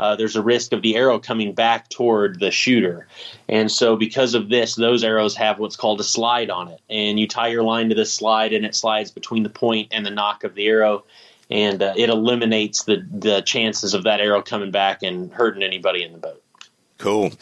uh, 0.00 0.16
there's 0.16 0.34
a 0.34 0.42
risk 0.42 0.72
of 0.72 0.80
the 0.80 0.96
arrow 0.96 1.18
coming 1.18 1.52
back 1.52 1.90
toward 1.90 2.40
the 2.40 2.50
shooter. 2.50 3.06
And 3.50 3.70
so, 3.70 3.96
because 3.96 4.32
of 4.32 4.48
this, 4.48 4.74
those 4.74 5.04
arrows 5.04 5.36
have 5.36 5.58
what's 5.58 5.76
called 5.76 6.00
a 6.00 6.04
slide 6.04 6.48
on 6.48 6.68
it. 6.68 6.80
And 6.88 7.20
you 7.20 7.28
tie 7.28 7.48
your 7.48 7.62
line 7.62 7.90
to 7.90 7.94
this 7.94 8.10
slide, 8.10 8.54
and 8.54 8.64
it 8.64 8.74
slides 8.74 9.10
between 9.10 9.42
the 9.42 9.50
point 9.50 9.88
and 9.90 10.06
the 10.06 10.10
nock 10.10 10.42
of 10.42 10.54
the 10.54 10.66
arrow. 10.68 11.04
And 11.50 11.82
uh, 11.82 11.92
it 11.98 12.08
eliminates 12.08 12.84
the, 12.84 13.06
the 13.12 13.42
chances 13.42 13.92
of 13.92 14.04
that 14.04 14.20
arrow 14.20 14.40
coming 14.40 14.70
back 14.70 15.02
and 15.02 15.30
hurting 15.30 15.62
anybody 15.62 16.02
in 16.02 16.12
the 16.12 16.18
boat. 16.18 16.42
Cool. 16.96 17.32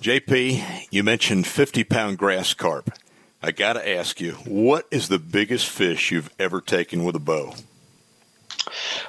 JP, 0.00 0.86
you 0.90 1.02
mentioned 1.02 1.46
50 1.46 1.84
pound 1.84 2.16
grass 2.16 2.54
carp. 2.54 2.98
I 3.42 3.50
got 3.50 3.74
to 3.74 3.86
ask 3.86 4.22
you, 4.22 4.32
what 4.46 4.86
is 4.90 5.08
the 5.08 5.18
biggest 5.18 5.68
fish 5.68 6.10
you've 6.10 6.30
ever 6.38 6.62
taken 6.62 7.04
with 7.04 7.14
a 7.14 7.20
bow? 7.20 7.52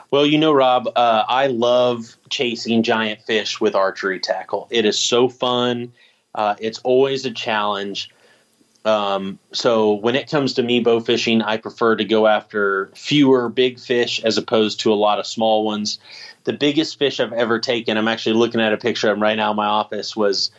Well, 0.09 0.26
you 0.26 0.38
know, 0.38 0.51
Rob, 0.51 0.88
uh, 0.95 1.24
I 1.28 1.47
love 1.47 2.18
chasing 2.30 2.84
giant 2.84 3.22
fish 3.22 3.59
with 3.62 3.76
archery 3.76 4.20
tackle. 4.20 4.68
It 4.70 4.86
is 4.86 4.99
so 4.99 5.30
fun. 5.30 5.93
Uh, 6.34 6.55
it's 6.59 6.80
always 6.80 7.26
a 7.26 7.32
challenge. 7.32 8.09
Um, 8.84 9.38
so 9.51 9.93
when 9.93 10.16
it 10.16 10.30
comes 10.30 10.53
to 10.53 10.64
me 10.64 10.80
bow 10.80 10.99
fishing, 10.99 11.41
I 11.41 11.57
prefer 11.57 11.95
to 11.97 12.05
go 12.05 12.26
after 12.26 12.89
fewer 12.95 13.49
big 13.49 13.80
fish 13.80 14.24
as 14.24 14.38
opposed 14.38 14.80
to 14.82 14.93
a 14.93 14.95
lot 14.95 15.20
of 15.20 15.28
small 15.28 15.64
ones. 15.64 15.99
The 16.45 16.53
biggest 16.53 16.97
fish 16.97 17.20
I've 17.20 17.34
ever 17.34 17.59
taken, 17.59 17.97
I'm 17.97 18.07
actually 18.07 18.34
looking 18.34 18.62
at 18.62 18.74
a 18.74 18.78
picture 18.78 19.09
of 19.09 19.18
him 19.18 19.22
right 19.22 19.36
now 19.36 19.51
in 19.51 19.57
my 19.57 19.68
office, 19.68 20.16
was 20.16 20.49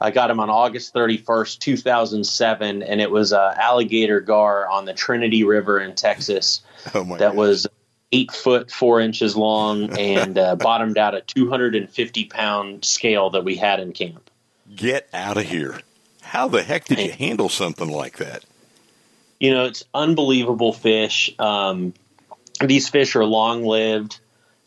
I 0.00 0.10
got 0.10 0.30
him 0.30 0.38
on 0.38 0.50
August 0.50 0.94
31st, 0.94 1.58
2007, 1.58 2.82
and 2.82 3.00
it 3.00 3.10
was 3.10 3.32
uh, 3.32 3.54
alligator 3.56 4.20
gar 4.20 4.68
on 4.68 4.84
the 4.84 4.94
Trinity 4.94 5.44
River 5.44 5.80
in 5.80 5.94
Texas. 5.94 6.62
Oh 6.94 7.04
my 7.04 7.16
that 7.18 7.36
was 7.36 7.68
eight 8.12 8.30
foot 8.30 8.70
four 8.70 9.00
inches 9.00 9.36
long 9.36 9.98
and 9.98 10.38
uh, 10.38 10.56
bottomed 10.60 10.98
out 10.98 11.14
a 11.14 11.22
250 11.22 12.24
pound 12.26 12.84
scale 12.84 13.30
that 13.30 13.44
we 13.44 13.56
had 13.56 13.80
in 13.80 13.92
camp. 13.92 14.30
Get 14.74 15.08
out 15.12 15.36
of 15.36 15.44
here! 15.44 15.80
How 16.22 16.48
the 16.48 16.62
heck 16.62 16.86
did 16.86 16.98
you 16.98 17.12
handle 17.12 17.48
something 17.48 17.88
like 17.88 18.18
that? 18.18 18.44
You 19.40 19.52
know, 19.52 19.66
it's 19.66 19.84
unbelievable 19.92 20.72
fish. 20.72 21.34
Um, 21.38 21.94
these 22.60 22.88
fish 22.88 23.16
are 23.16 23.24
long 23.24 23.64
lived. 23.64 24.20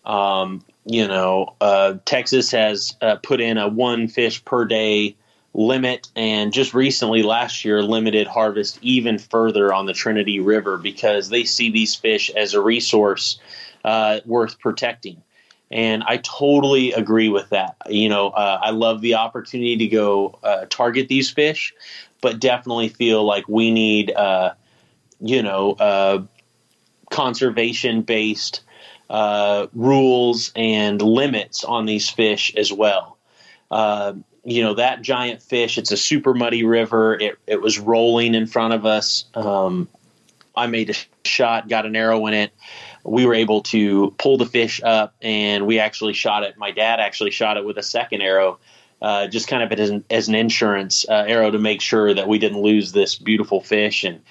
Um, 0.05 0.63
you 0.85 1.07
know, 1.07 1.55
uh, 1.59 1.95
Texas 2.05 2.51
has 2.51 2.95
uh, 3.01 3.15
put 3.15 3.41
in 3.41 3.57
a 3.57 3.67
one 3.67 4.07
fish 4.07 4.43
per 4.45 4.65
day 4.65 5.15
limit, 5.55 6.09
and 6.17 6.51
just 6.51 6.73
recently 6.73 7.23
last 7.23 7.63
year 7.63 7.81
limited 7.81 8.27
harvest 8.27 8.77
even 8.81 9.17
further 9.17 9.73
on 9.73 9.85
the 9.85 9.93
Trinity 9.93 10.39
River 10.39 10.77
because 10.77 11.29
they 11.29 11.45
see 11.45 11.71
these 11.71 11.95
fish 11.95 12.29
as 12.29 12.53
a 12.53 12.61
resource 12.61 13.39
uh, 13.85 14.19
worth 14.25 14.59
protecting. 14.59 15.23
And 15.71 16.03
I 16.03 16.17
totally 16.17 16.91
agree 16.91 17.29
with 17.29 17.49
that. 17.49 17.77
You 17.89 18.09
know, 18.09 18.29
uh, 18.29 18.59
I 18.61 18.71
love 18.71 19.01
the 19.01 19.15
opportunity 19.15 19.77
to 19.77 19.87
go 19.87 20.37
uh, 20.43 20.65
target 20.69 21.07
these 21.07 21.31
fish, 21.31 21.73
but 22.21 22.39
definitely 22.39 22.89
feel 22.89 23.23
like 23.23 23.47
we 23.47 23.71
need, 23.71 24.11
uh, 24.11 24.53
you 25.21 25.41
know, 25.41 25.71
uh, 25.71 26.23
conservation 27.09 28.01
based 28.01 28.61
uh, 29.09 29.67
rules 29.73 30.51
and 30.55 31.01
limits 31.01 31.63
on 31.63 31.85
these 31.85 32.09
fish 32.09 32.53
as 32.57 32.73
well. 32.73 33.17
You 34.45 34.61
know 34.61 34.75
that 34.75 35.01
giant 35.01 35.41
fish. 35.41 35.77
It's 35.77 35.91
a 35.91 35.97
super 35.97 36.33
muddy 36.33 36.63
river. 36.63 37.15
It 37.19 37.39
it 37.47 37.61
was 37.61 37.79
rolling 37.79 38.35
in 38.35 38.45
front 38.45 38.73
of 38.73 38.85
us. 38.85 39.25
Um, 39.33 39.89
I 40.55 40.67
made 40.67 40.89
a 40.89 41.27
shot, 41.27 41.67
got 41.67 41.85
an 41.85 41.95
arrow 41.95 42.25
in 42.27 42.33
it. 42.33 42.53
We 43.03 43.25
were 43.25 43.33
able 43.33 43.61
to 43.63 44.13
pull 44.17 44.37
the 44.37 44.45
fish 44.45 44.81
up, 44.83 45.15
and 45.21 45.67
we 45.67 45.79
actually 45.79 46.13
shot 46.13 46.43
it. 46.43 46.57
My 46.57 46.71
dad 46.71 46.99
actually 46.99 47.31
shot 47.31 47.57
it 47.57 47.65
with 47.65 47.77
a 47.77 47.83
second 47.83 48.21
arrow, 48.21 48.59
uh, 49.01 49.27
just 49.27 49.47
kind 49.47 49.61
of 49.63 49.77
as 49.77 49.89
an, 49.89 50.03
as 50.09 50.27
an 50.27 50.35
insurance 50.35 51.05
uh, 51.09 51.25
arrow 51.27 51.51
to 51.51 51.59
make 51.59 51.81
sure 51.81 52.13
that 52.13 52.27
we 52.27 52.39
didn't 52.39 52.61
lose 52.61 52.93
this 52.93 53.15
beautiful 53.15 53.61
fish. 53.61 54.03
And 54.03 54.21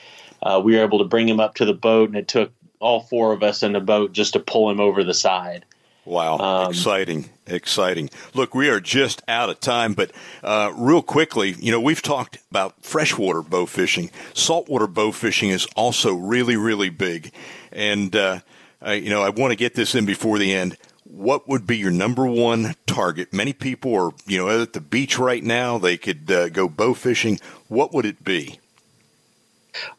uh, 0.43 0.61
we 0.65 0.77
were 0.77 0.83
able 0.83 0.99
to 0.99 1.05
bring 1.05 1.29
him 1.29 1.41
up 1.41 1.55
to 1.57 1.65
the 1.65 1.75
boat, 1.75 2.09
and 2.09 2.17
it 2.17 2.29
took 2.29 2.53
all 2.81 3.01
four 3.01 3.33
of 3.33 3.43
us 3.43 3.63
in 3.63 3.73
the 3.73 3.81
boat 3.81 4.13
just 4.13 4.33
to 4.33 4.41
pull 4.41 4.71
him 4.71 4.81
over 4.81 5.05
the 5.05 5.15
side. 5.15 5.65
Wow, 6.07 6.39
um, 6.39 6.71
exciting, 6.71 7.31
exciting. 7.47 8.11
Look, 8.35 8.55
we 8.55 8.69
are 8.69 8.81
just 8.81 9.23
out 9.27 9.49
of 9.49 9.61
time, 9.61 9.95
but 9.95 10.13
uh, 10.43 10.71
real 10.77 11.01
quickly, 11.01 11.55
you 11.59 11.73
know, 11.73 11.81
we've 11.81 12.03
talked 12.03 12.39
about 12.51 12.85
freshwater 12.85 13.41
bow 13.43 13.65
fishing. 13.65 14.11
Saltwater 14.35 14.87
bow 14.87 15.13
fishing 15.13 15.49
is 15.49 15.67
also 15.77 16.13
really, 16.13 16.57
really 16.57 16.91
big. 16.91 17.33
And, 17.73 18.15
uh, 18.15 18.41
I, 18.83 18.95
you 18.95 19.09
know, 19.09 19.23
I 19.23 19.31
want 19.31 19.53
to 19.53 19.57
get 19.57 19.75
this 19.75 19.95
in 19.95 20.05
before 20.05 20.39
the 20.39 20.53
end. 20.53 20.77
What 21.05 21.49
would 21.49 21.67
be 21.67 21.79
your 21.79 21.91
number 21.91 22.27
one 22.27 22.75
target? 22.87 23.33
Many 23.33 23.55
people 23.55 23.95
are, 23.95 24.11
you 24.27 24.39
know, 24.39 24.63
at 24.63 24.75
the 24.75 24.81
beach 24.81 25.19
right 25.19 25.43
now. 25.43 25.79
They 25.79 25.97
could 25.97 26.31
uh, 26.31 26.51
go 26.51 26.69
bow 26.69 26.93
fishing. 26.93 27.41
What 27.69 27.95
would 27.95 28.05
it 28.05 28.23
be? 28.23 28.59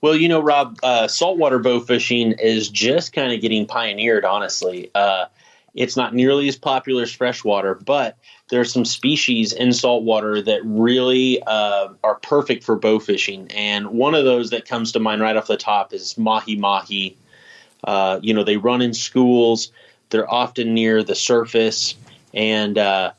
Well, 0.01 0.15
you 0.15 0.29
know, 0.29 0.39
Rob, 0.39 0.77
uh, 0.83 1.07
saltwater 1.07 1.59
bow 1.59 1.79
fishing 1.79 2.33
is 2.33 2.69
just 2.69 3.11
kind 3.11 3.33
of 3.33 3.41
getting 3.41 3.65
pioneered, 3.65 4.23
honestly. 4.23 4.91
It's 5.75 5.97
not 5.97 6.15
nearly 6.15 6.47
as 6.47 6.55
popular 6.55 7.03
as 7.03 7.11
freshwater, 7.11 7.75
but 7.75 8.17
there 8.49 8.61
are 8.61 8.65
some 8.65 8.85
species 8.85 9.51
in 9.51 9.73
saltwater 9.73 10.41
that 10.41 10.61
really 10.63 11.43
uh, 11.43 11.89
are 12.03 12.15
perfect 12.15 12.63
for 12.63 12.77
bow 12.77 12.99
fishing. 12.99 13.51
And 13.51 13.89
one 13.89 14.15
of 14.15 14.23
those 14.23 14.51
that 14.51 14.65
comes 14.65 14.93
to 14.93 14.99
mind 14.99 15.21
right 15.21 15.35
off 15.35 15.47
the 15.47 15.57
top 15.57 15.93
is 15.93 16.17
mahi 16.17 16.55
mahi. 16.55 17.17
Uh, 17.83 18.19
you 18.23 18.33
know, 18.33 18.43
they 18.43 18.57
run 18.57 18.81
in 18.81 18.93
schools. 18.93 19.71
They're 20.09 20.31
often 20.31 20.73
near 20.73 21.03
the 21.03 21.15
surface, 21.15 21.95
and 22.33 22.77
uh, 22.77 23.11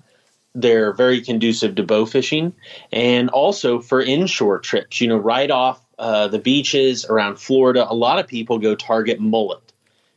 they're 0.54 0.92
very 0.92 1.20
conducive 1.20 1.74
to 1.74 1.82
bow 1.82 2.06
fishing, 2.06 2.54
and 2.90 3.28
also 3.30 3.80
for 3.80 4.00
inshore 4.00 4.60
trips. 4.60 5.00
You 5.00 5.08
know, 5.08 5.18
right 5.18 5.50
off 5.50 5.84
uh, 5.98 6.28
the 6.28 6.38
beaches 6.38 7.04
around 7.04 7.38
Florida, 7.38 7.86
a 7.88 7.94
lot 7.94 8.18
of 8.18 8.26
people 8.26 8.58
go 8.58 8.74
target 8.74 9.20
mullet 9.20 9.60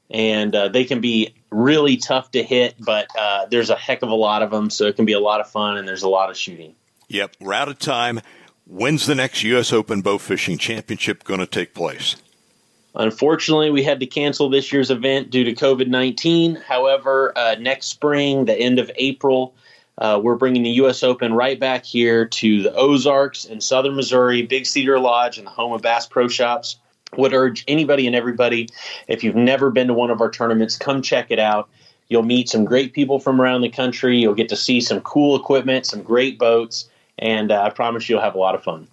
and 0.10 0.56
uh, 0.56 0.68
they 0.68 0.84
can 0.84 1.02
be 1.02 1.34
really 1.52 1.98
tough 1.98 2.32
to 2.32 2.44
hit, 2.44 2.76
but 2.80 3.08
uh, 3.18 3.46
there's 3.50 3.70
a 3.70 3.76
heck 3.76 4.02
of 4.02 4.10
a 4.10 4.16
lot 4.16 4.42
of 4.42 4.52
them, 4.52 4.70
so 4.70 4.86
it 4.86 4.96
can 4.96 5.06
be 5.06 5.14
a 5.14 5.20
lot 5.20 5.42
of 5.42 5.50
fun, 5.50 5.78
and 5.78 5.88
there's 5.88 6.04
a 6.04 6.10
lot 6.10 6.30
of 6.30 6.38
shooting. 6.38 6.76
Yep, 7.08 7.36
we're 7.40 7.54
out 7.54 7.70
of 7.70 7.80
time. 7.80 8.22
When's 8.66 9.08
the 9.08 9.16
next 9.16 9.44
U.S. 9.44 9.74
Open 9.74 10.02
Bow 10.02 10.20
Fishing 10.20 10.58
Championship 10.58 11.24
going 11.24 11.40
to 11.40 11.48
take 11.48 11.74
place? 11.74 12.16
Unfortunately, 12.94 13.70
we 13.72 13.84
had 13.84 14.00
to 14.00 14.06
cancel 14.06 14.50
this 14.50 14.72
year's 14.72 14.92
event 14.92 15.30
due 15.30 15.44
to 15.44 15.54
COVID 15.54 15.88
19. 15.88 16.56
However, 16.56 17.34
uh, 17.36 17.56
next 17.60 17.88
spring, 17.88 18.46
the 18.46 18.56
end 18.56 18.78
of 18.78 18.92
April, 18.96 19.56
uh, 19.98 20.20
we're 20.22 20.36
bringing 20.36 20.64
the 20.64 20.72
U.S. 20.72 21.04
Open 21.04 21.34
right 21.34 21.60
back 21.60 21.86
here 21.86 22.26
to 22.26 22.64
the 22.64 22.74
Ozarks 22.74 23.46
in 23.46 23.62
southern 23.62 23.96
Missouri, 23.96 24.44
Big 24.44 24.66
Cedar 24.66 25.00
Lodge, 25.00 25.38
and 25.38 25.48
the 25.48 25.52
home 25.52 25.74
of 25.74 25.82
Bass 25.82 26.08
Pro 26.08 26.28
Shops 26.28 26.78
would 27.18 27.34
urge 27.34 27.64
anybody 27.68 28.08
and 28.08 28.16
everybody 28.16 28.70
if 29.08 29.24
you've 29.24 29.36
never 29.36 29.72
been 29.72 29.88
to 29.88 29.94
one 29.94 30.12
of 30.12 30.22
our 30.22 30.30
tournaments 30.30 30.78
come 30.78 31.02
check 31.02 31.28
it 31.30 31.40
out 31.40 31.70
you'll 32.08 32.24
meet 32.24 32.50
some 32.50 32.66
great 32.66 32.94
people 32.94 33.20
from 33.20 33.42
around 33.42 33.62
the 33.62 33.70
country 33.70 34.18
you'll 34.18 34.34
get 34.34 34.50
to 34.50 34.56
see 34.56 34.82
some 34.82 35.02
cool 35.02 35.36
equipment 35.36 35.86
some 35.86 36.04
great 36.04 36.38
boats 36.38 36.90
and 37.18 37.52
uh, 37.52 37.62
i 37.62 37.70
promise 37.70 38.10
you'll 38.10 38.22
have 38.22 38.36
a 38.36 38.40
lot 38.40 38.56
of 38.56 38.64
fun 38.64 38.88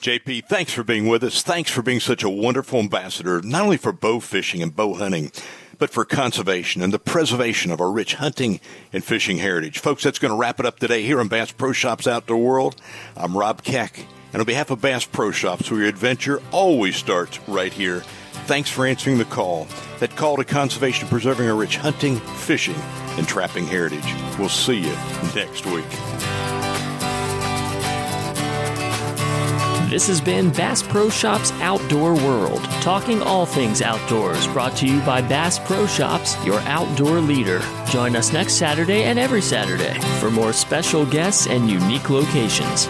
JP, 0.00 0.44
thanks 0.44 0.74
for 0.74 0.84
being 0.84 1.08
with 1.08 1.24
us. 1.24 1.42
Thanks 1.42 1.70
for 1.70 1.80
being 1.80 2.00
such 2.00 2.22
a 2.22 2.28
wonderful 2.28 2.78
ambassador, 2.80 3.40
not 3.40 3.62
only 3.62 3.78
for 3.78 3.92
bow 3.92 4.20
fishing 4.20 4.62
and 4.62 4.76
bow 4.76 4.92
hunting, 4.92 5.32
but 5.78 5.90
for 5.90 6.04
conservation 6.04 6.82
and 6.82 6.92
the 6.92 6.98
preservation 6.98 7.70
of 7.70 7.80
our 7.80 7.90
rich 7.90 8.14
hunting 8.14 8.60
and 8.92 9.04
fishing 9.04 9.38
heritage. 9.38 9.78
Folks, 9.78 10.02
that's 10.02 10.18
going 10.18 10.32
to 10.32 10.36
wrap 10.36 10.60
it 10.60 10.66
up 10.66 10.78
today 10.78 11.02
here 11.02 11.20
on 11.20 11.28
Bass 11.28 11.52
Pro 11.52 11.72
Shops 11.72 12.06
Outdoor 12.06 12.38
World. 12.38 12.76
I'm 13.16 13.36
Rob 13.36 13.62
Keck. 13.62 14.06
And 14.36 14.42
on 14.42 14.46
behalf 14.46 14.70
of 14.70 14.82
Bass 14.82 15.06
Pro 15.06 15.30
Shops, 15.30 15.70
where 15.70 15.80
your 15.80 15.88
adventure 15.88 16.42
always 16.52 16.94
starts 16.94 17.40
right 17.48 17.72
here, 17.72 18.00
thanks 18.44 18.68
for 18.68 18.84
answering 18.84 19.16
the 19.16 19.24
call. 19.24 19.66
That 19.98 20.14
call 20.14 20.36
to 20.36 20.44
conservation 20.44 21.08
preserving 21.08 21.48
our 21.48 21.56
rich 21.56 21.78
hunting, 21.78 22.16
fishing, 22.16 22.74
and 23.16 23.26
trapping 23.26 23.64
heritage. 23.64 24.04
We'll 24.38 24.50
see 24.50 24.80
you 24.80 24.94
next 25.34 25.64
week. 25.64 25.88
This 29.88 30.06
has 30.08 30.20
been 30.20 30.50
Bass 30.50 30.82
Pro 30.82 31.08
Shops 31.08 31.50
Outdoor 31.62 32.12
World, 32.12 32.62
talking 32.82 33.22
all 33.22 33.46
things 33.46 33.80
outdoors, 33.80 34.46
brought 34.48 34.76
to 34.76 34.86
you 34.86 35.00
by 35.00 35.22
Bass 35.22 35.58
Pro 35.60 35.86
Shops, 35.86 36.36
your 36.44 36.60
outdoor 36.66 37.20
leader. 37.20 37.62
Join 37.88 38.14
us 38.14 38.34
next 38.34 38.58
Saturday 38.58 39.04
and 39.04 39.18
every 39.18 39.40
Saturday 39.40 39.98
for 40.20 40.30
more 40.30 40.52
special 40.52 41.06
guests 41.06 41.46
and 41.46 41.70
unique 41.70 42.10
locations. 42.10 42.86